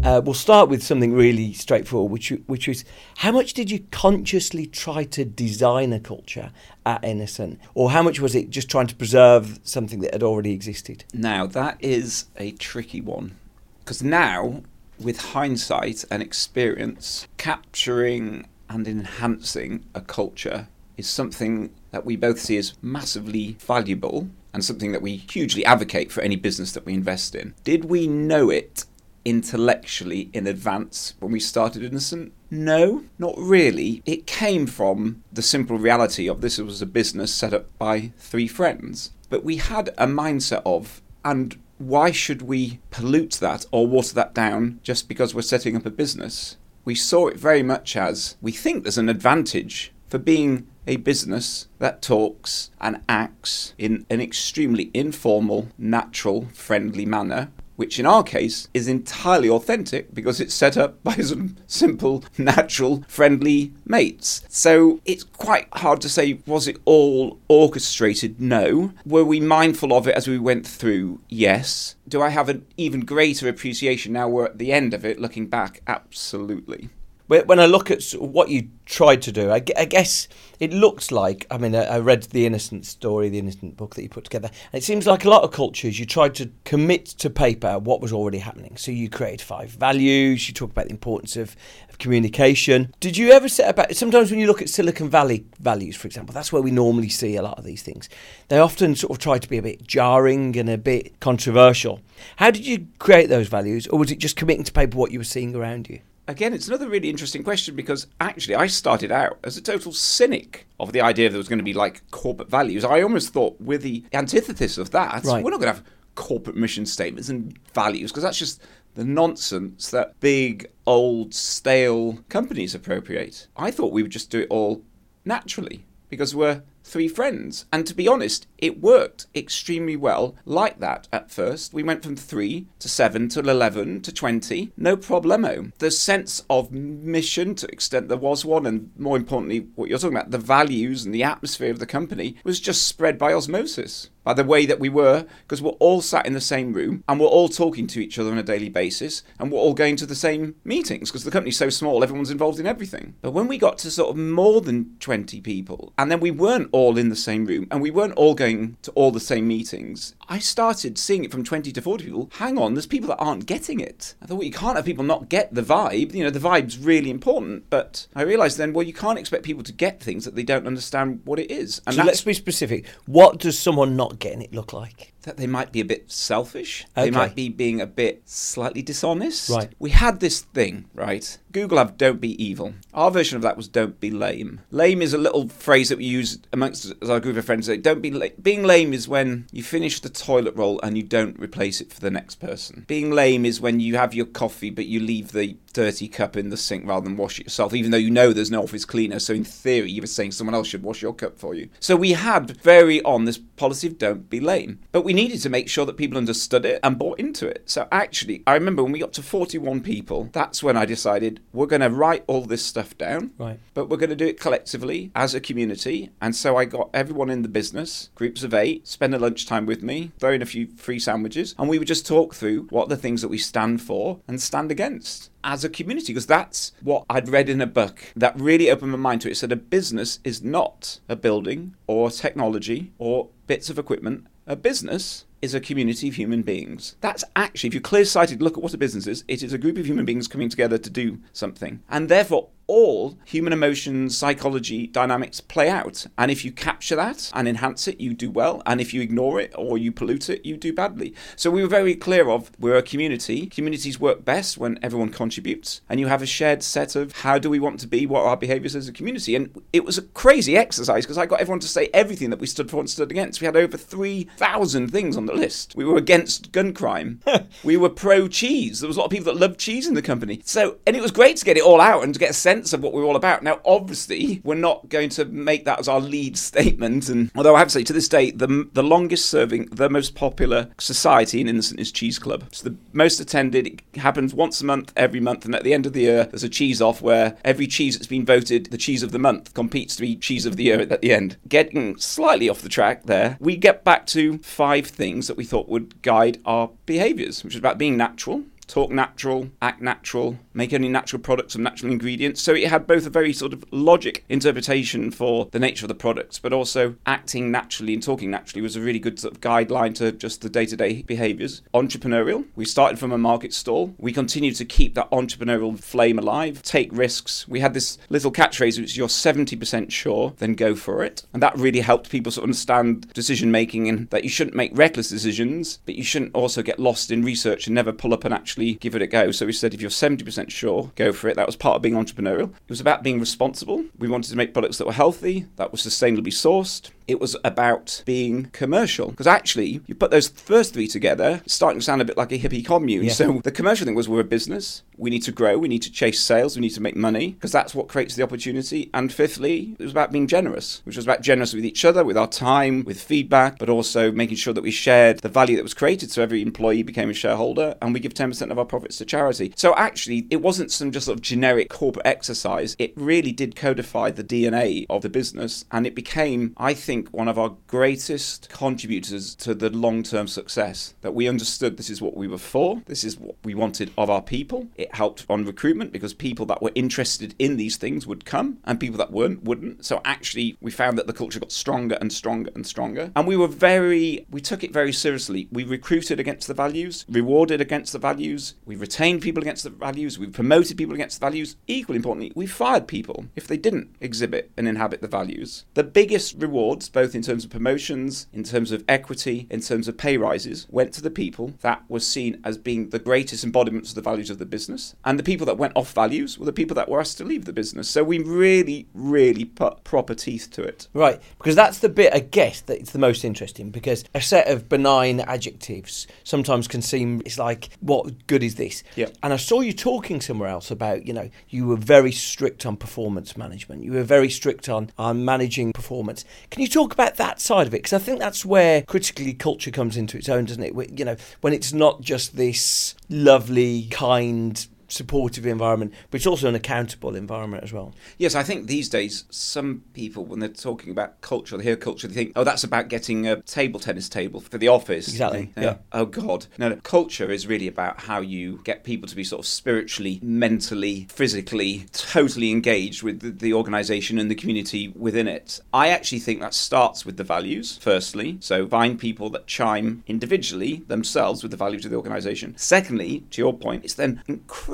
Uh, 0.04 0.20
we'll 0.20 0.34
start 0.34 0.68
with 0.68 0.84
something 0.84 1.12
really 1.12 1.52
straightforward, 1.52 2.12
which 2.12 2.32
which 2.46 2.68
is 2.68 2.84
how 3.18 3.32
much 3.32 3.54
did 3.54 3.70
you 3.70 3.80
consciously 3.90 4.66
try 4.66 5.02
to 5.02 5.24
design 5.24 5.92
a 5.92 5.98
culture 5.98 6.52
at 6.84 7.02
Innocent, 7.02 7.58
or 7.74 7.90
how 7.90 8.02
much 8.02 8.20
was 8.20 8.34
it 8.34 8.50
just 8.50 8.70
trying 8.70 8.86
to 8.86 8.94
preserve 8.94 9.58
something 9.64 10.00
that 10.00 10.12
had 10.12 10.22
already 10.22 10.52
existed? 10.52 11.04
Now 11.12 11.46
that 11.46 11.76
is 11.80 12.26
a 12.36 12.52
tricky 12.52 13.00
one 13.00 13.36
because 13.80 14.02
now, 14.02 14.62
with 15.00 15.18
hindsight 15.32 16.04
and 16.10 16.22
experience, 16.22 17.26
capturing 17.36 18.46
and 18.68 18.86
enhancing 18.86 19.84
a 19.94 20.00
culture 20.00 20.68
is 20.96 21.08
something 21.08 21.70
that 21.90 22.04
we 22.04 22.16
both 22.16 22.38
see 22.38 22.56
as 22.56 22.74
massively 22.80 23.56
valuable 23.60 24.28
and 24.56 24.64
something 24.64 24.92
that 24.92 25.02
we 25.02 25.16
hugely 25.16 25.66
advocate 25.66 26.10
for 26.10 26.22
any 26.22 26.34
business 26.34 26.72
that 26.72 26.86
we 26.86 26.94
invest 26.94 27.34
in. 27.34 27.54
Did 27.62 27.84
we 27.84 28.06
know 28.06 28.48
it 28.48 28.86
intellectually 29.22 30.30
in 30.32 30.46
advance 30.46 31.12
when 31.18 31.30
we 31.30 31.40
started 31.40 31.82
Innocent? 31.82 32.32
No, 32.50 33.04
not 33.18 33.34
really. 33.36 34.02
It 34.06 34.26
came 34.26 34.66
from 34.66 35.22
the 35.30 35.42
simple 35.42 35.76
reality 35.76 36.26
of 36.26 36.40
this 36.40 36.56
was 36.56 36.80
a 36.80 36.86
business 36.86 37.34
set 37.34 37.52
up 37.52 37.66
by 37.76 38.12
three 38.16 38.48
friends. 38.48 39.12
But 39.28 39.44
we 39.44 39.56
had 39.56 39.90
a 39.98 40.06
mindset 40.06 40.62
of, 40.64 41.02
and 41.22 41.58
why 41.76 42.10
should 42.10 42.40
we 42.40 42.80
pollute 42.90 43.34
that 43.42 43.66
or 43.72 43.86
water 43.86 44.14
that 44.14 44.32
down 44.32 44.80
just 44.82 45.06
because 45.06 45.34
we're 45.34 45.42
setting 45.42 45.76
up 45.76 45.84
a 45.84 45.90
business? 45.90 46.56
We 46.86 46.94
saw 46.94 47.26
it 47.26 47.36
very 47.36 47.62
much 47.62 47.94
as 47.94 48.36
we 48.40 48.52
think 48.52 48.84
there's 48.84 48.96
an 48.96 49.10
advantage 49.10 49.92
for 50.08 50.18
being 50.18 50.66
a 50.86 50.96
business 50.96 51.68
that 51.78 52.00
talks 52.02 52.70
and 52.80 53.00
acts 53.08 53.74
in 53.76 54.06
an 54.08 54.20
extremely 54.20 54.90
informal, 54.94 55.68
natural, 55.76 56.46
friendly 56.52 57.04
manner, 57.04 57.50
which 57.74 57.98
in 57.98 58.06
our 58.06 58.22
case 58.22 58.68
is 58.72 58.88
entirely 58.88 59.50
authentic 59.50 60.14
because 60.14 60.40
it's 60.40 60.54
set 60.54 60.76
up 60.76 61.02
by 61.04 61.14
some 61.16 61.56
simple, 61.66 62.24
natural, 62.38 63.04
friendly 63.06 63.72
mates. 63.84 64.42
So 64.48 65.00
it's 65.04 65.24
quite 65.24 65.68
hard 65.72 66.00
to 66.02 66.08
say, 66.08 66.40
was 66.46 66.66
it 66.66 66.78
all 66.84 67.38
orchestrated? 67.48 68.40
No. 68.40 68.92
Were 69.04 69.24
we 69.24 69.40
mindful 69.40 69.92
of 69.92 70.08
it 70.08 70.14
as 70.14 70.26
we 70.26 70.38
went 70.38 70.66
through? 70.66 71.20
Yes. 71.28 71.96
Do 72.08 72.22
I 72.22 72.30
have 72.30 72.48
an 72.48 72.64
even 72.76 73.00
greater 73.00 73.48
appreciation 73.48 74.12
now 74.12 74.28
we're 74.28 74.46
at 74.46 74.58
the 74.58 74.72
end 74.72 74.94
of 74.94 75.04
it, 75.04 75.20
looking 75.20 75.46
back? 75.46 75.82
Absolutely 75.86 76.88
when 77.28 77.58
I 77.58 77.66
look 77.66 77.90
at 77.90 78.02
what 78.12 78.48
you 78.50 78.68
tried 78.84 79.20
to 79.22 79.32
do, 79.32 79.50
I, 79.50 79.58
guess 79.58 80.28
it 80.60 80.72
looks 80.72 81.10
like. 81.10 81.46
I 81.50 81.58
mean, 81.58 81.74
I 81.74 81.98
read 81.98 82.22
the 82.24 82.46
Innocent 82.46 82.86
story, 82.86 83.28
the 83.28 83.40
Innocent 83.40 83.76
book 83.76 83.96
that 83.96 84.02
you 84.02 84.08
put 84.08 84.24
together. 84.24 84.48
And 84.72 84.80
it 84.80 84.84
seems 84.84 85.06
like 85.06 85.24
a 85.24 85.30
lot 85.30 85.42
of 85.42 85.50
cultures, 85.50 85.98
you 85.98 86.06
tried 86.06 86.36
to 86.36 86.50
commit 86.64 87.06
to 87.06 87.28
paper 87.28 87.78
what 87.80 88.00
was 88.00 88.12
already 88.12 88.38
happening. 88.38 88.76
So 88.76 88.92
you 88.92 89.10
create 89.10 89.40
five 89.40 89.70
values. 89.70 90.46
You 90.46 90.54
talk 90.54 90.70
about 90.70 90.86
the 90.86 90.92
importance 90.92 91.36
of, 91.36 91.56
of 91.88 91.98
communication. 91.98 92.94
Did 93.00 93.16
you 93.16 93.32
ever 93.32 93.48
set 93.48 93.68
about? 93.68 93.94
Sometimes 93.96 94.30
when 94.30 94.38
you 94.38 94.46
look 94.46 94.62
at 94.62 94.68
Silicon 94.68 95.10
Valley 95.10 95.46
values, 95.58 95.96
for 95.96 96.06
example, 96.06 96.32
that's 96.32 96.52
where 96.52 96.62
we 96.62 96.70
normally 96.70 97.08
see 97.08 97.34
a 97.36 97.42
lot 97.42 97.58
of 97.58 97.64
these 97.64 97.82
things. 97.82 98.08
They 98.48 98.58
often 98.58 98.94
sort 98.94 99.10
of 99.10 99.18
try 99.18 99.38
to 99.38 99.48
be 99.48 99.58
a 99.58 99.62
bit 99.62 99.84
jarring 99.84 100.56
and 100.56 100.70
a 100.70 100.78
bit 100.78 101.18
controversial. 101.18 102.00
How 102.36 102.52
did 102.52 102.66
you 102.66 102.86
create 103.00 103.28
those 103.28 103.48
values, 103.48 103.88
or 103.88 103.98
was 103.98 104.12
it 104.12 104.18
just 104.18 104.36
committing 104.36 104.64
to 104.64 104.72
paper 104.72 104.96
what 104.96 105.10
you 105.10 105.18
were 105.18 105.24
seeing 105.24 105.54
around 105.56 105.88
you? 105.88 106.00
Again, 106.28 106.52
it's 106.52 106.68
another 106.68 106.88
really 106.88 107.10
interesting 107.10 107.42
question 107.42 107.76
because 107.76 108.06
actually 108.20 108.54
I 108.54 108.66
started 108.66 109.12
out 109.12 109.38
as 109.44 109.56
a 109.56 109.62
total 109.62 109.92
cynic 109.92 110.66
of 110.80 110.92
the 110.92 111.00
idea 111.00 111.28
that 111.28 111.32
there 111.32 111.38
was 111.38 111.48
going 111.48 111.58
to 111.58 111.64
be 111.64 111.74
like 111.74 112.08
corporate 112.10 112.50
values. 112.50 112.84
I 112.84 113.02
almost 113.02 113.32
thought 113.32 113.60
we're 113.60 113.78
the 113.78 114.04
antithesis 114.12 114.78
of 114.78 114.90
that. 114.90 115.24
Right. 115.24 115.42
We're 115.44 115.50
not 115.50 115.60
going 115.60 115.72
to 115.72 115.78
have 115.78 115.84
corporate 116.14 116.56
mission 116.56 116.86
statements 116.86 117.28
and 117.28 117.58
values 117.74 118.10
because 118.10 118.22
that's 118.22 118.38
just 118.38 118.62
the 118.94 119.04
nonsense 119.04 119.90
that 119.90 120.18
big, 120.20 120.70
old, 120.86 121.34
stale 121.34 122.18
companies 122.28 122.74
appropriate. 122.74 123.46
I 123.56 123.70
thought 123.70 123.92
we 123.92 124.02
would 124.02 124.12
just 124.12 124.30
do 124.30 124.40
it 124.40 124.48
all 124.50 124.82
naturally 125.24 125.84
because 126.08 126.34
we're 126.34 126.62
three 126.86 127.08
friends. 127.08 127.66
And 127.72 127.86
to 127.86 127.94
be 127.94 128.08
honest, 128.08 128.46
it 128.58 128.80
worked 128.80 129.26
extremely 129.34 129.96
well 129.96 130.36
like 130.44 130.78
that 130.80 131.08
at 131.12 131.30
first. 131.30 131.74
We 131.74 131.82
went 131.82 132.02
from 132.02 132.16
three 132.16 132.66
to 132.78 132.88
seven 132.88 133.28
to 133.30 133.40
11 133.40 134.02
to 134.02 134.12
20, 134.12 134.72
no 134.76 134.96
problemo. 134.96 135.72
The 135.78 135.90
sense 135.90 136.44
of 136.48 136.70
mission, 136.72 137.54
to 137.56 137.66
extent 137.72 138.08
there 138.08 138.16
was 138.16 138.44
one, 138.44 138.66
and 138.66 138.90
more 138.96 139.16
importantly, 139.16 139.66
what 139.74 139.88
you're 139.88 139.98
talking 139.98 140.16
about, 140.16 140.30
the 140.30 140.38
values 140.38 141.04
and 141.04 141.14
the 141.14 141.24
atmosphere 141.24 141.70
of 141.70 141.80
the 141.80 141.86
company 141.86 142.36
was 142.44 142.60
just 142.60 142.86
spread 142.86 143.18
by 143.18 143.32
osmosis 143.32 144.10
by 144.26 144.34
the 144.34 144.42
way 144.42 144.66
that 144.66 144.80
we 144.80 144.88
were, 144.88 145.24
because 145.44 145.62
we're 145.62 145.70
all 145.78 146.02
sat 146.02 146.26
in 146.26 146.32
the 146.32 146.40
same 146.40 146.72
room 146.72 147.04
and 147.08 147.20
we're 147.20 147.28
all 147.28 147.48
talking 147.48 147.86
to 147.86 148.00
each 148.00 148.18
other 148.18 148.32
on 148.32 148.36
a 148.38 148.42
daily 148.42 148.68
basis 148.68 149.22
and 149.38 149.52
we're 149.52 149.60
all 149.60 149.72
going 149.72 149.94
to 149.94 150.04
the 150.04 150.16
same 150.16 150.56
meetings 150.64 151.12
because 151.12 151.22
the 151.22 151.30
company's 151.30 151.56
so 151.56 151.70
small, 151.70 152.02
everyone's 152.02 152.32
involved 152.32 152.58
in 152.58 152.66
everything. 152.66 153.14
But 153.22 153.30
when 153.30 153.46
we 153.46 153.56
got 153.56 153.78
to 153.78 153.90
sort 153.90 154.10
of 154.10 154.16
more 154.16 154.60
than 154.60 154.96
20 154.98 155.40
people 155.42 155.92
and 155.96 156.10
then 156.10 156.18
we 156.18 156.32
weren't 156.32 156.70
all 156.76 156.98
in 156.98 157.08
the 157.08 157.16
same 157.16 157.46
room. 157.46 157.66
And 157.70 157.80
we 157.80 157.90
weren't 157.90 158.12
all 158.14 158.34
going 158.34 158.76
to 158.82 158.90
all 158.92 159.10
the 159.10 159.20
same 159.20 159.48
meetings, 159.48 160.14
I 160.28 160.38
started 160.38 160.98
seeing 160.98 161.24
it 161.24 161.30
from 161.30 161.44
20 161.44 161.72
to 161.72 161.80
40 161.80 162.04
people. 162.04 162.30
Hang 162.34 162.58
on, 162.58 162.74
there's 162.74 162.86
people 162.86 163.08
that 163.08 163.18
aren't 163.18 163.46
getting 163.46 163.80
it. 163.80 164.14
I 164.20 164.26
thought, 164.26 164.36
well, 164.36 164.44
you 164.44 164.52
can't 164.52 164.76
have 164.76 164.84
people 164.84 165.04
not 165.04 165.28
get 165.28 165.54
the 165.54 165.62
vibe. 165.62 166.14
You 166.14 166.24
know, 166.24 166.30
the 166.30 166.40
vibe's 166.40 166.78
really 166.78 167.10
important. 167.10 167.70
But 167.70 168.06
I 168.14 168.22
realised 168.22 168.58
then, 168.58 168.72
well, 168.72 168.86
you 168.86 168.92
can't 168.92 169.18
expect 169.18 169.44
people 169.44 169.62
to 169.64 169.72
get 169.72 170.00
things 170.00 170.24
that 170.24 170.34
they 170.34 170.42
don't 170.42 170.66
understand 170.66 171.20
what 171.24 171.38
it 171.38 171.50
is. 171.50 171.80
And 171.86 171.96
so 171.96 172.04
let's 172.04 172.22
be 172.22 172.32
specific. 172.32 172.86
What 173.06 173.38
does 173.38 173.58
someone 173.58 173.96
not 173.96 174.18
getting 174.18 174.42
it 174.42 174.52
look 174.52 174.72
like? 174.72 175.12
That 175.22 175.36
they 175.36 175.48
might 175.48 175.72
be 175.72 175.80
a 175.80 175.84
bit 175.84 176.10
selfish. 176.10 176.86
Okay. 176.96 177.06
They 177.06 177.10
might 177.10 177.34
be 177.34 177.48
being 177.48 177.80
a 177.80 177.86
bit 177.86 178.22
slightly 178.28 178.80
dishonest. 178.80 179.48
Right. 179.48 179.72
We 179.80 179.90
had 179.90 180.20
this 180.20 180.40
thing, 180.40 180.88
right? 180.94 181.36
Google 181.50 181.78
have 181.78 181.96
don't 181.96 182.20
be 182.20 182.40
evil. 182.42 182.74
Our 182.94 183.10
version 183.10 183.34
of 183.36 183.42
that 183.42 183.56
was 183.56 183.66
don't 183.66 183.98
be 183.98 184.10
lame. 184.10 184.60
Lame 184.70 185.02
is 185.02 185.14
a 185.14 185.18
little 185.18 185.48
phrase 185.48 185.88
that 185.88 185.98
we 185.98 186.04
use 186.04 186.38
amongst 186.52 186.92
our 187.02 187.18
group 187.18 187.36
of 187.36 187.44
friends. 187.44 187.66
Don't 187.66 188.02
be 188.02 188.10
la- 188.12 188.28
being 188.40 188.62
lame 188.62 188.92
is 188.92 189.08
when 189.08 189.46
you 189.50 189.64
finish 189.64 189.98
the 190.00 190.10
toilet 190.18 190.54
roll 190.56 190.80
and 190.82 190.96
you 190.96 191.02
don't 191.02 191.38
replace 191.38 191.80
it 191.80 191.92
for 191.92 192.00
the 192.00 192.10
next 192.10 192.36
person. 192.36 192.84
Being 192.86 193.10
lame 193.10 193.44
is 193.44 193.60
when 193.60 193.80
you 193.80 193.96
have 193.96 194.14
your 194.14 194.26
coffee 194.26 194.70
but 194.70 194.86
you 194.86 195.00
leave 195.00 195.32
the 195.32 195.56
dirty 195.76 196.08
cup 196.08 196.38
in 196.38 196.48
the 196.48 196.56
sink 196.56 196.88
rather 196.88 197.04
than 197.04 197.18
wash 197.18 197.38
it 197.38 197.44
yourself, 197.44 197.74
even 197.74 197.90
though 197.90 197.98
you 197.98 198.10
know 198.10 198.32
there's 198.32 198.50
no 198.50 198.62
office 198.62 198.86
cleaner. 198.86 199.18
So 199.18 199.34
in 199.34 199.44
theory, 199.44 199.90
you 199.90 200.00
were 200.00 200.06
saying 200.06 200.32
someone 200.32 200.54
else 200.54 200.68
should 200.68 200.82
wash 200.82 201.02
your 201.02 201.12
cup 201.12 201.38
for 201.38 201.54
you. 201.54 201.68
So 201.80 201.96
we 201.96 202.12
had 202.12 202.58
very 202.62 203.02
on 203.02 203.26
this 203.26 203.36
policy 203.36 203.88
of 203.88 203.98
don't 203.98 204.30
be 204.30 204.40
lame. 204.40 204.78
But 204.90 205.04
we 205.04 205.12
needed 205.12 205.42
to 205.42 205.50
make 205.50 205.68
sure 205.68 205.84
that 205.84 205.98
people 205.98 206.16
understood 206.16 206.64
it 206.64 206.80
and 206.82 206.98
bought 206.98 207.20
into 207.20 207.46
it. 207.46 207.64
So 207.66 207.88
actually, 207.92 208.42
I 208.46 208.54
remember 208.54 208.82
when 208.82 208.92
we 208.92 208.98
got 208.98 209.12
to 209.14 209.22
41 209.22 209.82
people, 209.82 210.30
that's 210.32 210.62
when 210.62 210.78
I 210.78 210.86
decided 210.86 211.40
we're 211.52 211.66
going 211.66 211.82
to 211.82 211.90
write 211.90 212.24
all 212.26 212.46
this 212.46 212.64
stuff 212.64 212.96
down. 212.96 213.32
Right. 213.36 213.60
But 213.74 213.90
we're 213.90 213.98
going 213.98 214.08
to 214.08 214.16
do 214.16 214.26
it 214.26 214.40
collectively 214.40 215.10
as 215.14 215.34
a 215.34 215.40
community. 215.40 216.08
And 216.22 216.34
so 216.34 216.56
I 216.56 216.64
got 216.64 216.88
everyone 216.94 217.28
in 217.28 217.42
the 217.42 217.50
business, 217.50 218.08
groups 218.14 218.42
of 218.42 218.54
eight, 218.54 218.88
spend 218.88 219.14
a 219.14 219.18
lunchtime 219.18 219.66
with 219.66 219.82
me, 219.82 220.12
throw 220.18 220.32
in 220.32 220.40
a 220.40 220.46
few 220.46 220.68
free 220.68 220.98
sandwiches, 220.98 221.54
and 221.58 221.68
we 221.68 221.78
would 221.78 221.88
just 221.88 222.06
talk 222.06 222.34
through 222.34 222.62
what 222.70 222.88
the 222.88 222.96
things 222.96 223.20
that 223.20 223.28
we 223.28 223.36
stand 223.36 223.82
for 223.82 224.20
and 224.26 224.40
stand 224.40 224.70
against 224.70 225.30
as 225.46 225.64
a 225.64 225.70
community 225.70 226.12
because 226.12 226.26
that's 226.26 226.72
what 226.82 227.06
I'd 227.08 227.28
read 227.28 227.48
in 227.48 227.60
a 227.62 227.66
book 227.66 228.12
that 228.16 228.38
really 228.38 228.70
opened 228.70 228.90
my 228.90 228.98
mind 228.98 229.22
to 229.22 229.28
it. 229.28 229.32
It 229.32 229.36
said 229.36 229.52
a 229.52 229.56
business 229.56 230.18
is 230.24 230.42
not 230.42 230.98
a 231.08 231.16
building 231.16 231.76
or 231.86 232.10
technology 232.10 232.92
or 232.98 233.28
bits 233.46 233.70
of 233.70 233.78
equipment. 233.78 234.26
A 234.48 234.56
business 234.56 235.24
is 235.40 235.54
a 235.54 235.60
community 235.60 236.08
of 236.08 236.16
human 236.16 236.42
beings. 236.42 236.96
That's 237.00 237.24
actually, 237.36 237.68
if 237.68 237.74
you're 237.74 237.80
clear 237.80 238.04
sighted, 238.04 238.42
look 238.42 238.56
at 238.56 238.62
what 238.62 238.74
a 238.74 238.78
business 238.78 239.06
is. 239.06 239.24
It 239.28 239.42
is 239.42 239.52
a 239.52 239.58
group 239.58 239.78
of 239.78 239.86
human 239.86 240.04
beings 240.04 240.28
coming 240.28 240.48
together 240.48 240.78
to 240.78 240.90
do 240.90 241.20
something. 241.32 241.80
And 241.88 242.08
therefore, 242.08 242.48
all 242.66 243.16
human 243.24 243.52
emotions, 243.52 244.16
psychology, 244.16 244.86
dynamics 244.86 245.40
play 245.40 245.68
out. 245.68 246.06
And 246.18 246.30
if 246.30 246.44
you 246.44 246.52
capture 246.52 246.96
that 246.96 247.30
and 247.34 247.46
enhance 247.46 247.86
it, 247.86 248.00
you 248.00 248.14
do 248.14 248.30
well. 248.30 248.62
And 248.66 248.80
if 248.80 248.92
you 248.92 249.00
ignore 249.00 249.40
it 249.40 249.52
or 249.56 249.78
you 249.78 249.92
pollute 249.92 250.28
it, 250.28 250.44
you 250.44 250.56
do 250.56 250.72
badly. 250.72 251.14
So 251.36 251.50
we 251.50 251.62
were 251.62 251.68
very 251.68 251.94
clear 251.94 252.28
of 252.28 252.50
we're 252.58 252.76
a 252.76 252.82
community. 252.82 253.46
Communities 253.46 254.00
work 254.00 254.24
best 254.24 254.58
when 254.58 254.78
everyone 254.82 255.10
contributes. 255.10 255.80
And 255.88 256.00
you 256.00 256.08
have 256.08 256.22
a 256.22 256.26
shared 256.26 256.62
set 256.62 256.96
of 256.96 257.12
how 257.12 257.38
do 257.38 257.48
we 257.48 257.60
want 257.60 257.80
to 257.80 257.86
be, 257.86 258.06
what 258.06 258.22
are 258.22 258.28
our 258.28 258.36
behaviors 258.36 258.74
as 258.74 258.88
a 258.88 258.92
community. 258.92 259.36
And 259.36 259.62
it 259.72 259.84
was 259.84 259.98
a 259.98 260.02
crazy 260.02 260.56
exercise 260.56 261.04
because 261.04 261.18
I 261.18 261.26
got 261.26 261.40
everyone 261.40 261.60
to 261.60 261.68
say 261.68 261.88
everything 261.94 262.30
that 262.30 262.40
we 262.40 262.46
stood 262.46 262.70
for 262.70 262.80
and 262.80 262.90
stood 262.90 263.10
against. 263.10 263.40
We 263.40 263.46
had 263.46 263.56
over 263.56 263.76
3,000 263.76 264.90
things 264.90 265.16
on 265.16 265.26
the 265.26 265.34
list. 265.34 265.74
We 265.76 265.84
were 265.84 265.96
against 265.96 266.52
gun 266.52 266.72
crime. 266.72 267.20
we 267.64 267.76
were 267.76 267.90
pro 267.90 268.28
cheese. 268.28 268.80
There 268.80 268.88
was 268.88 268.96
a 268.96 269.00
lot 269.00 269.06
of 269.06 269.12
people 269.12 269.32
that 269.32 269.40
loved 269.40 269.60
cheese 269.60 269.86
in 269.86 269.94
the 269.94 270.02
company. 270.02 270.40
So, 270.44 270.78
and 270.86 270.96
it 270.96 271.02
was 271.02 271.10
great 271.10 271.36
to 271.36 271.44
get 271.44 271.56
it 271.56 271.62
all 271.62 271.80
out 271.80 272.02
and 272.02 272.12
to 272.12 272.20
get 272.20 272.30
a 272.30 272.34
sense 272.34 272.55
sense 272.56 272.72
of 272.72 272.82
what 272.82 272.92
we're 272.92 273.04
all 273.04 273.16
about. 273.16 273.42
Now, 273.42 273.60
obviously, 273.64 274.40
we're 274.42 274.54
not 274.54 274.88
going 274.88 275.10
to 275.10 275.24
make 275.26 275.64
that 275.66 275.78
as 275.78 275.88
our 275.88 276.00
lead 276.00 276.38
statement. 276.38 277.08
And 277.08 277.30
although 277.34 277.54
I 277.54 277.58
have 277.58 277.68
to 277.68 277.72
say, 277.72 277.84
to 277.84 277.92
this 277.92 278.08
day, 278.08 278.30
the 278.30 278.68
the 278.72 278.82
longest 278.82 279.26
serving, 279.26 279.66
the 279.66 279.90
most 279.90 280.14
popular 280.14 280.68
society 280.78 281.40
in 281.40 281.48
Innocent 281.48 281.80
is 281.80 281.92
Cheese 281.92 282.18
Club. 282.18 282.44
It's 282.46 282.62
the 282.62 282.76
most 282.92 283.20
attended. 283.20 283.66
It 283.66 284.00
happens 284.00 284.32
once 284.32 284.60
a 284.60 284.64
month, 284.64 284.92
every 284.96 285.20
month, 285.20 285.44
and 285.44 285.54
at 285.54 285.64
the 285.64 285.74
end 285.74 285.86
of 285.86 285.92
the 285.92 286.02
year, 286.02 286.24
there's 286.24 286.44
a 286.44 286.48
cheese 286.48 286.80
off 286.80 287.02
where 287.02 287.36
every 287.44 287.66
cheese 287.66 287.96
that's 287.96 288.06
been 288.06 288.24
voted 288.24 288.66
the 288.66 288.78
cheese 288.78 289.02
of 289.02 289.12
the 289.12 289.18
month 289.18 289.52
competes 289.54 289.96
to 289.96 290.02
be 290.02 290.16
cheese 290.16 290.46
of 290.46 290.56
the 290.56 290.64
year 290.64 290.80
at 290.80 291.00
the 291.00 291.12
end. 291.12 291.36
Getting 291.48 291.98
slightly 291.98 292.48
off 292.48 292.62
the 292.62 292.68
track 292.68 293.04
there, 293.04 293.36
we 293.40 293.56
get 293.56 293.84
back 293.84 294.06
to 294.08 294.38
five 294.38 294.86
things 294.86 295.26
that 295.26 295.36
we 295.36 295.44
thought 295.44 295.68
would 295.68 296.00
guide 296.02 296.38
our 296.44 296.70
behaviours, 296.86 297.44
which 297.44 297.54
is 297.54 297.58
about 297.58 297.78
being 297.78 297.96
natural, 297.96 298.44
talk 298.66 298.90
natural, 298.90 299.50
act 299.62 299.80
natural, 299.80 300.38
make 300.54 300.72
only 300.72 300.88
natural 300.88 301.20
products 301.20 301.52
from 301.52 301.62
natural 301.62 301.92
ingredients. 301.92 302.40
So 302.40 302.54
it 302.54 302.68
had 302.68 302.86
both 302.86 303.06
a 303.06 303.10
very 303.10 303.32
sort 303.32 303.52
of 303.52 303.64
logic 303.70 304.24
interpretation 304.28 305.10
for 305.10 305.48
the 305.52 305.58
nature 305.58 305.84
of 305.84 305.88
the 305.88 305.94
products, 305.94 306.38
but 306.38 306.52
also 306.52 306.96
acting 307.06 307.50
naturally 307.50 307.94
and 307.94 308.02
talking 308.02 308.30
naturally 308.30 308.62
was 308.62 308.76
a 308.76 308.80
really 308.80 308.98
good 308.98 309.18
sort 309.18 309.34
of 309.34 309.40
guideline 309.40 309.94
to 309.96 310.12
just 310.12 310.40
the 310.40 310.48
day 310.48 310.66
to 310.66 310.76
day 310.76 311.02
behaviors. 311.02 311.62
Entrepreneurial, 311.74 312.44
we 312.56 312.64
started 312.64 312.98
from 312.98 313.12
a 313.12 313.18
market 313.18 313.52
stall. 313.52 313.94
We 313.98 314.12
continued 314.12 314.56
to 314.56 314.64
keep 314.64 314.94
that 314.94 315.10
entrepreneurial 315.10 315.78
flame 315.78 316.18
alive, 316.18 316.62
take 316.62 316.88
risks. 316.92 317.46
We 317.48 317.60
had 317.60 317.74
this 317.74 317.98
little 318.08 318.32
catchphrase, 318.32 318.80
which 318.80 318.96
you're 318.96 319.08
70% 319.08 319.90
sure, 319.90 320.34
then 320.38 320.54
go 320.54 320.74
for 320.74 321.04
it. 321.04 321.24
And 321.32 321.42
that 321.42 321.56
really 321.56 321.80
helped 321.80 322.10
people 322.10 322.32
sort 322.32 322.44
of 322.44 322.48
understand 322.48 323.12
decision 323.12 323.50
making 323.50 323.88
and 323.88 324.08
that 324.10 324.24
you 324.24 324.30
shouldn't 324.30 324.56
make 324.56 324.76
reckless 324.76 325.08
decisions, 325.08 325.78
but 325.86 325.94
you 325.94 326.04
shouldn't 326.04 326.34
also 326.34 326.62
get 326.62 326.78
lost 326.78 327.10
in 327.10 327.22
research 327.22 327.66
and 327.66 327.74
never 327.74 327.92
pull 327.92 328.14
up 328.14 328.24
and 328.24 328.34
actually 328.56 328.74
give 328.74 328.94
it 328.94 329.02
a 329.02 329.06
go. 329.06 329.30
So 329.32 329.44
we 329.44 329.52
said 329.52 329.74
if 329.74 329.82
you're 329.82 329.90
70% 329.90 330.50
sure, 330.50 330.90
go 330.94 331.12
for 331.12 331.28
it. 331.28 331.36
That 331.36 331.44
was 331.44 331.56
part 331.56 331.76
of 331.76 331.82
being 331.82 331.94
entrepreneurial. 331.94 332.54
It 332.54 332.70
was 332.70 332.80
about 332.80 333.02
being 333.02 333.20
responsible. 333.20 333.84
We 333.98 334.08
wanted 334.08 334.30
to 334.30 334.36
make 334.36 334.54
products 334.54 334.78
that 334.78 334.86
were 334.86 334.94
healthy, 334.94 335.44
that 335.56 335.72
were 335.72 335.78
sustainably 335.78 336.28
sourced, 336.28 336.90
it 337.08 337.20
was 337.20 337.36
about 337.44 338.02
being 338.04 338.46
commercial. 338.46 339.10
Because 339.10 339.26
actually, 339.26 339.80
you 339.86 339.94
put 339.94 340.10
those 340.10 340.28
first 340.28 340.74
three 340.74 340.88
together, 340.88 341.40
it's 341.44 341.54
starting 341.54 341.80
to 341.80 341.84
sound 341.84 342.02
a 342.02 342.04
bit 342.04 342.16
like 342.16 342.32
a 342.32 342.38
hippie 342.38 342.64
commune. 342.64 343.04
Yeah. 343.04 343.12
So 343.12 343.40
the 343.42 343.52
commercial 343.52 343.86
thing 343.86 343.94
was 343.94 344.08
we're 344.08 344.20
a 344.20 344.24
business, 344.24 344.82
we 344.96 345.10
need 345.10 345.22
to 345.24 345.32
grow, 345.32 345.58
we 345.58 345.68
need 345.68 345.82
to 345.82 345.92
chase 345.92 346.20
sales, 346.20 346.56
we 346.56 346.62
need 346.62 346.70
to 346.70 346.82
make 346.82 346.96
money, 346.96 347.32
because 347.32 347.52
that's 347.52 347.74
what 347.74 347.88
creates 347.88 348.16
the 348.16 348.22
opportunity. 348.22 348.90
And 348.94 349.12
fifthly, 349.12 349.76
it 349.78 349.82
was 349.82 349.92
about 349.92 350.12
being 350.12 350.26
generous, 350.26 350.82
which 350.84 350.96
was 350.96 351.04
about 351.04 351.22
generous 351.22 351.52
with 351.52 351.64
each 351.64 351.84
other, 351.84 352.04
with 352.04 352.16
our 352.16 352.28
time, 352.28 352.84
with 352.84 353.00
feedback, 353.00 353.58
but 353.58 353.68
also 353.68 354.10
making 354.10 354.36
sure 354.36 354.54
that 354.54 354.62
we 354.62 354.70
shared 354.70 355.20
the 355.20 355.28
value 355.28 355.56
that 355.56 355.62
was 355.62 355.74
created. 355.74 356.10
So 356.10 356.22
every 356.22 356.42
employee 356.42 356.82
became 356.82 357.10
a 357.10 357.14
shareholder, 357.14 357.76
and 357.80 357.94
we 357.94 358.00
give 358.00 358.14
10% 358.14 358.50
of 358.50 358.58
our 358.58 358.64
profits 358.64 358.98
to 358.98 359.04
charity. 359.04 359.52
So 359.56 359.74
actually, 359.76 360.26
it 360.30 360.42
wasn't 360.42 360.70
some 360.72 360.90
just 360.90 361.06
sort 361.06 361.18
of 361.18 361.22
generic 361.22 361.68
corporate 361.68 362.06
exercise. 362.06 362.74
It 362.78 362.92
really 362.96 363.32
did 363.32 363.56
codify 363.56 364.10
the 364.10 364.24
DNA 364.24 364.86
of 364.90 365.02
the 365.02 365.08
business, 365.08 365.64
and 365.70 365.86
it 365.86 365.94
became, 365.94 366.54
I 366.56 366.74
think, 366.74 366.95
think, 366.96 367.14
one 367.14 367.28
of 367.28 367.38
our 367.38 367.56
greatest 367.66 368.48
contributors 368.48 369.34
to 369.36 369.54
the 369.54 369.70
long 369.70 370.02
term 370.02 370.26
success. 370.26 370.94
That 371.02 371.14
we 371.14 371.28
understood 371.28 371.76
this 371.76 371.90
is 371.90 372.00
what 372.00 372.16
we 372.16 372.26
were 372.26 372.38
for, 372.38 372.82
this 372.86 373.04
is 373.04 373.18
what 373.18 373.36
we 373.44 373.54
wanted 373.54 373.90
of 373.98 374.10
our 374.10 374.22
people. 374.22 374.68
It 374.76 374.94
helped 374.94 375.26
on 375.28 375.44
recruitment 375.44 375.92
because 375.92 376.14
people 376.14 376.46
that 376.46 376.62
were 376.62 376.72
interested 376.74 377.34
in 377.38 377.56
these 377.56 377.76
things 377.76 378.06
would 378.06 378.24
come 378.24 378.58
and 378.64 378.80
people 378.80 378.98
that 378.98 379.12
weren't 379.12 379.44
wouldn't. 379.44 379.84
So 379.84 380.00
actually, 380.04 380.56
we 380.60 380.70
found 380.70 380.98
that 380.98 381.06
the 381.06 381.12
culture 381.12 381.40
got 381.40 381.52
stronger 381.52 381.98
and 382.00 382.12
stronger 382.12 382.50
and 382.54 382.66
stronger. 382.66 383.10
And 383.14 383.26
we 383.26 383.36
were 383.36 383.48
very, 383.48 384.26
we 384.30 384.40
took 384.40 384.64
it 384.64 384.72
very 384.72 384.92
seriously. 384.92 385.48
We 385.52 385.64
recruited 385.64 386.18
against 386.18 386.48
the 386.48 386.54
values, 386.54 387.04
rewarded 387.08 387.60
against 387.60 387.92
the 387.92 387.98
values, 387.98 388.54
we 388.64 388.76
retained 388.76 389.22
people 389.22 389.42
against 389.42 389.64
the 389.64 389.70
values, 389.70 390.18
we 390.18 390.26
promoted 390.28 390.78
people 390.78 390.94
against 390.94 391.20
the 391.20 391.26
values. 391.26 391.56
Equally 391.66 391.96
importantly, 391.96 392.32
we 392.34 392.46
fired 392.46 392.88
people 392.88 393.26
if 393.34 393.46
they 393.46 393.56
didn't 393.56 393.94
exhibit 394.00 394.50
and 394.56 394.66
inhabit 394.66 395.00
the 395.02 395.08
values. 395.08 395.64
The 395.74 395.84
biggest 395.84 396.36
rewards 396.38 396.85
both 396.88 397.14
in 397.14 397.22
terms 397.22 397.44
of 397.44 397.50
promotions, 397.50 398.26
in 398.32 398.44
terms 398.44 398.72
of 398.72 398.84
equity, 398.88 399.46
in 399.50 399.60
terms 399.60 399.88
of 399.88 399.96
pay 399.96 400.16
rises, 400.16 400.66
went 400.70 400.92
to 400.94 401.02
the 401.02 401.10
people 401.10 401.54
that 401.60 401.82
were 401.88 402.00
seen 402.00 402.40
as 402.44 402.58
being 402.58 402.90
the 402.90 402.98
greatest 402.98 403.44
embodiments 403.44 403.90
of 403.90 403.94
the 403.94 404.02
values 404.02 404.30
of 404.30 404.38
the 404.38 404.46
business. 404.46 404.94
And 405.04 405.18
the 405.18 405.22
people 405.22 405.46
that 405.46 405.58
went 405.58 405.72
off 405.76 405.92
values 405.92 406.38
were 406.38 406.46
the 406.46 406.52
people 406.52 406.74
that 406.74 406.88
were 406.88 407.00
asked 407.00 407.18
to 407.18 407.24
leave 407.24 407.44
the 407.44 407.52
business. 407.52 407.88
So 407.88 408.04
we 408.04 408.18
really, 408.18 408.86
really 408.94 409.44
put 409.44 409.84
proper 409.84 410.14
teeth 410.14 410.48
to 410.52 410.62
it. 410.62 410.88
Right, 410.92 411.20
because 411.38 411.54
that's 411.54 411.78
the 411.78 411.88
bit, 411.88 412.14
I 412.14 412.20
guess, 412.20 412.60
that's 412.60 412.92
the 412.92 412.98
most 412.98 413.24
interesting 413.24 413.70
because 413.70 414.04
a 414.14 414.20
set 414.20 414.48
of 414.48 414.68
benign 414.68 415.20
adjectives 415.20 416.06
sometimes 416.24 416.68
can 416.68 416.82
seem, 416.82 417.22
it's 417.24 417.38
like, 417.38 417.70
what 417.80 418.26
good 418.26 418.42
is 418.42 418.56
this? 418.56 418.82
Yeah. 418.94 419.08
And 419.22 419.32
I 419.32 419.36
saw 419.36 419.60
you 419.60 419.72
talking 419.72 420.20
somewhere 420.20 420.48
else 420.48 420.70
about, 420.70 421.06
you 421.06 421.12
know, 421.12 421.30
you 421.48 421.66
were 421.66 421.76
very 421.76 422.12
strict 422.12 422.66
on 422.66 422.76
performance 422.76 423.36
management. 423.36 423.82
You 423.82 423.92
were 423.92 424.02
very 424.02 424.30
strict 424.30 424.68
on, 424.68 424.90
on 424.98 425.24
managing 425.24 425.72
performance. 425.72 426.24
Can 426.50 426.62
you 426.62 426.68
talk 426.76 426.92
about 426.92 427.16
that 427.16 427.40
side 427.40 427.66
of 427.66 427.72
it? 427.74 427.78
Because 427.78 427.94
I 427.94 427.98
think 427.98 428.18
that's 428.18 428.44
where 428.44 428.82
critically 428.82 429.32
culture 429.32 429.70
comes 429.70 429.96
into 429.96 430.18
its 430.18 430.28
own, 430.28 430.44
doesn't 430.44 430.62
it? 430.62 430.98
You 430.98 431.04
know, 431.06 431.16
when 431.40 431.54
it's 431.54 431.72
not 431.72 432.02
just 432.02 432.36
this 432.36 432.94
lovely, 433.08 433.86
kind, 433.90 434.66
supportive 434.88 435.46
environment, 435.46 435.92
but 436.10 436.18
it's 436.18 436.26
also 436.26 436.48
an 436.48 436.54
accountable 436.54 437.14
environment 437.16 437.64
as 437.64 437.72
well. 437.72 437.94
Yes, 438.18 438.34
I 438.34 438.42
think 438.42 438.66
these 438.66 438.88
days 438.88 439.24
some 439.30 439.82
people, 439.94 440.24
when 440.24 440.40
they're 440.40 440.48
talking 440.48 440.90
about 440.90 441.20
culture, 441.20 441.56
they 441.56 441.64
hear 441.64 441.76
culture, 441.76 442.08
they 442.08 442.14
think, 442.14 442.32
oh, 442.36 442.44
that's 442.44 442.64
about 442.64 442.88
getting 442.88 443.26
a 443.26 443.40
table 443.42 443.80
tennis 443.80 444.08
table 444.08 444.40
for 444.40 444.58
the 444.58 444.68
office. 444.68 445.08
Exactly, 445.08 445.50
They- 445.54 445.62
yeah. 445.62 445.76
Oh 445.92 446.06
God, 446.06 446.46
no, 446.58 446.68
no. 446.68 446.76
Culture 446.76 447.30
is 447.30 447.46
really 447.46 447.68
about 447.68 448.00
how 448.02 448.20
you 448.20 448.60
get 448.64 448.84
people 448.84 449.08
to 449.08 449.16
be 449.16 449.24
sort 449.24 449.40
of 449.40 449.46
spiritually, 449.46 450.20
mentally, 450.22 451.06
physically, 451.10 451.86
totally 451.92 452.50
engaged 452.50 453.02
with 453.02 453.20
the, 453.20 453.30
the 453.30 453.52
organisation 453.54 454.18
and 454.18 454.30
the 454.30 454.34
community 454.34 454.88
within 454.88 455.26
it. 455.28 455.60
I 455.72 455.88
actually 455.88 456.20
think 456.20 456.40
that 456.40 456.54
starts 456.54 457.04
with 457.04 457.16
the 457.16 457.24
values. 457.24 457.78
Firstly, 457.80 458.38
so 458.40 458.66
find 458.66 458.98
people 458.98 459.30
that 459.30 459.46
chime 459.46 460.02
individually 460.06 460.84
themselves 460.88 461.42
with 461.42 461.50
the 461.50 461.56
values 461.56 461.84
of 461.84 461.90
the 461.90 461.96
organisation. 461.96 462.54
Secondly, 462.56 463.24
to 463.30 463.40
your 463.42 463.52
point, 463.56 463.84
it's 463.84 463.94
then 463.94 464.22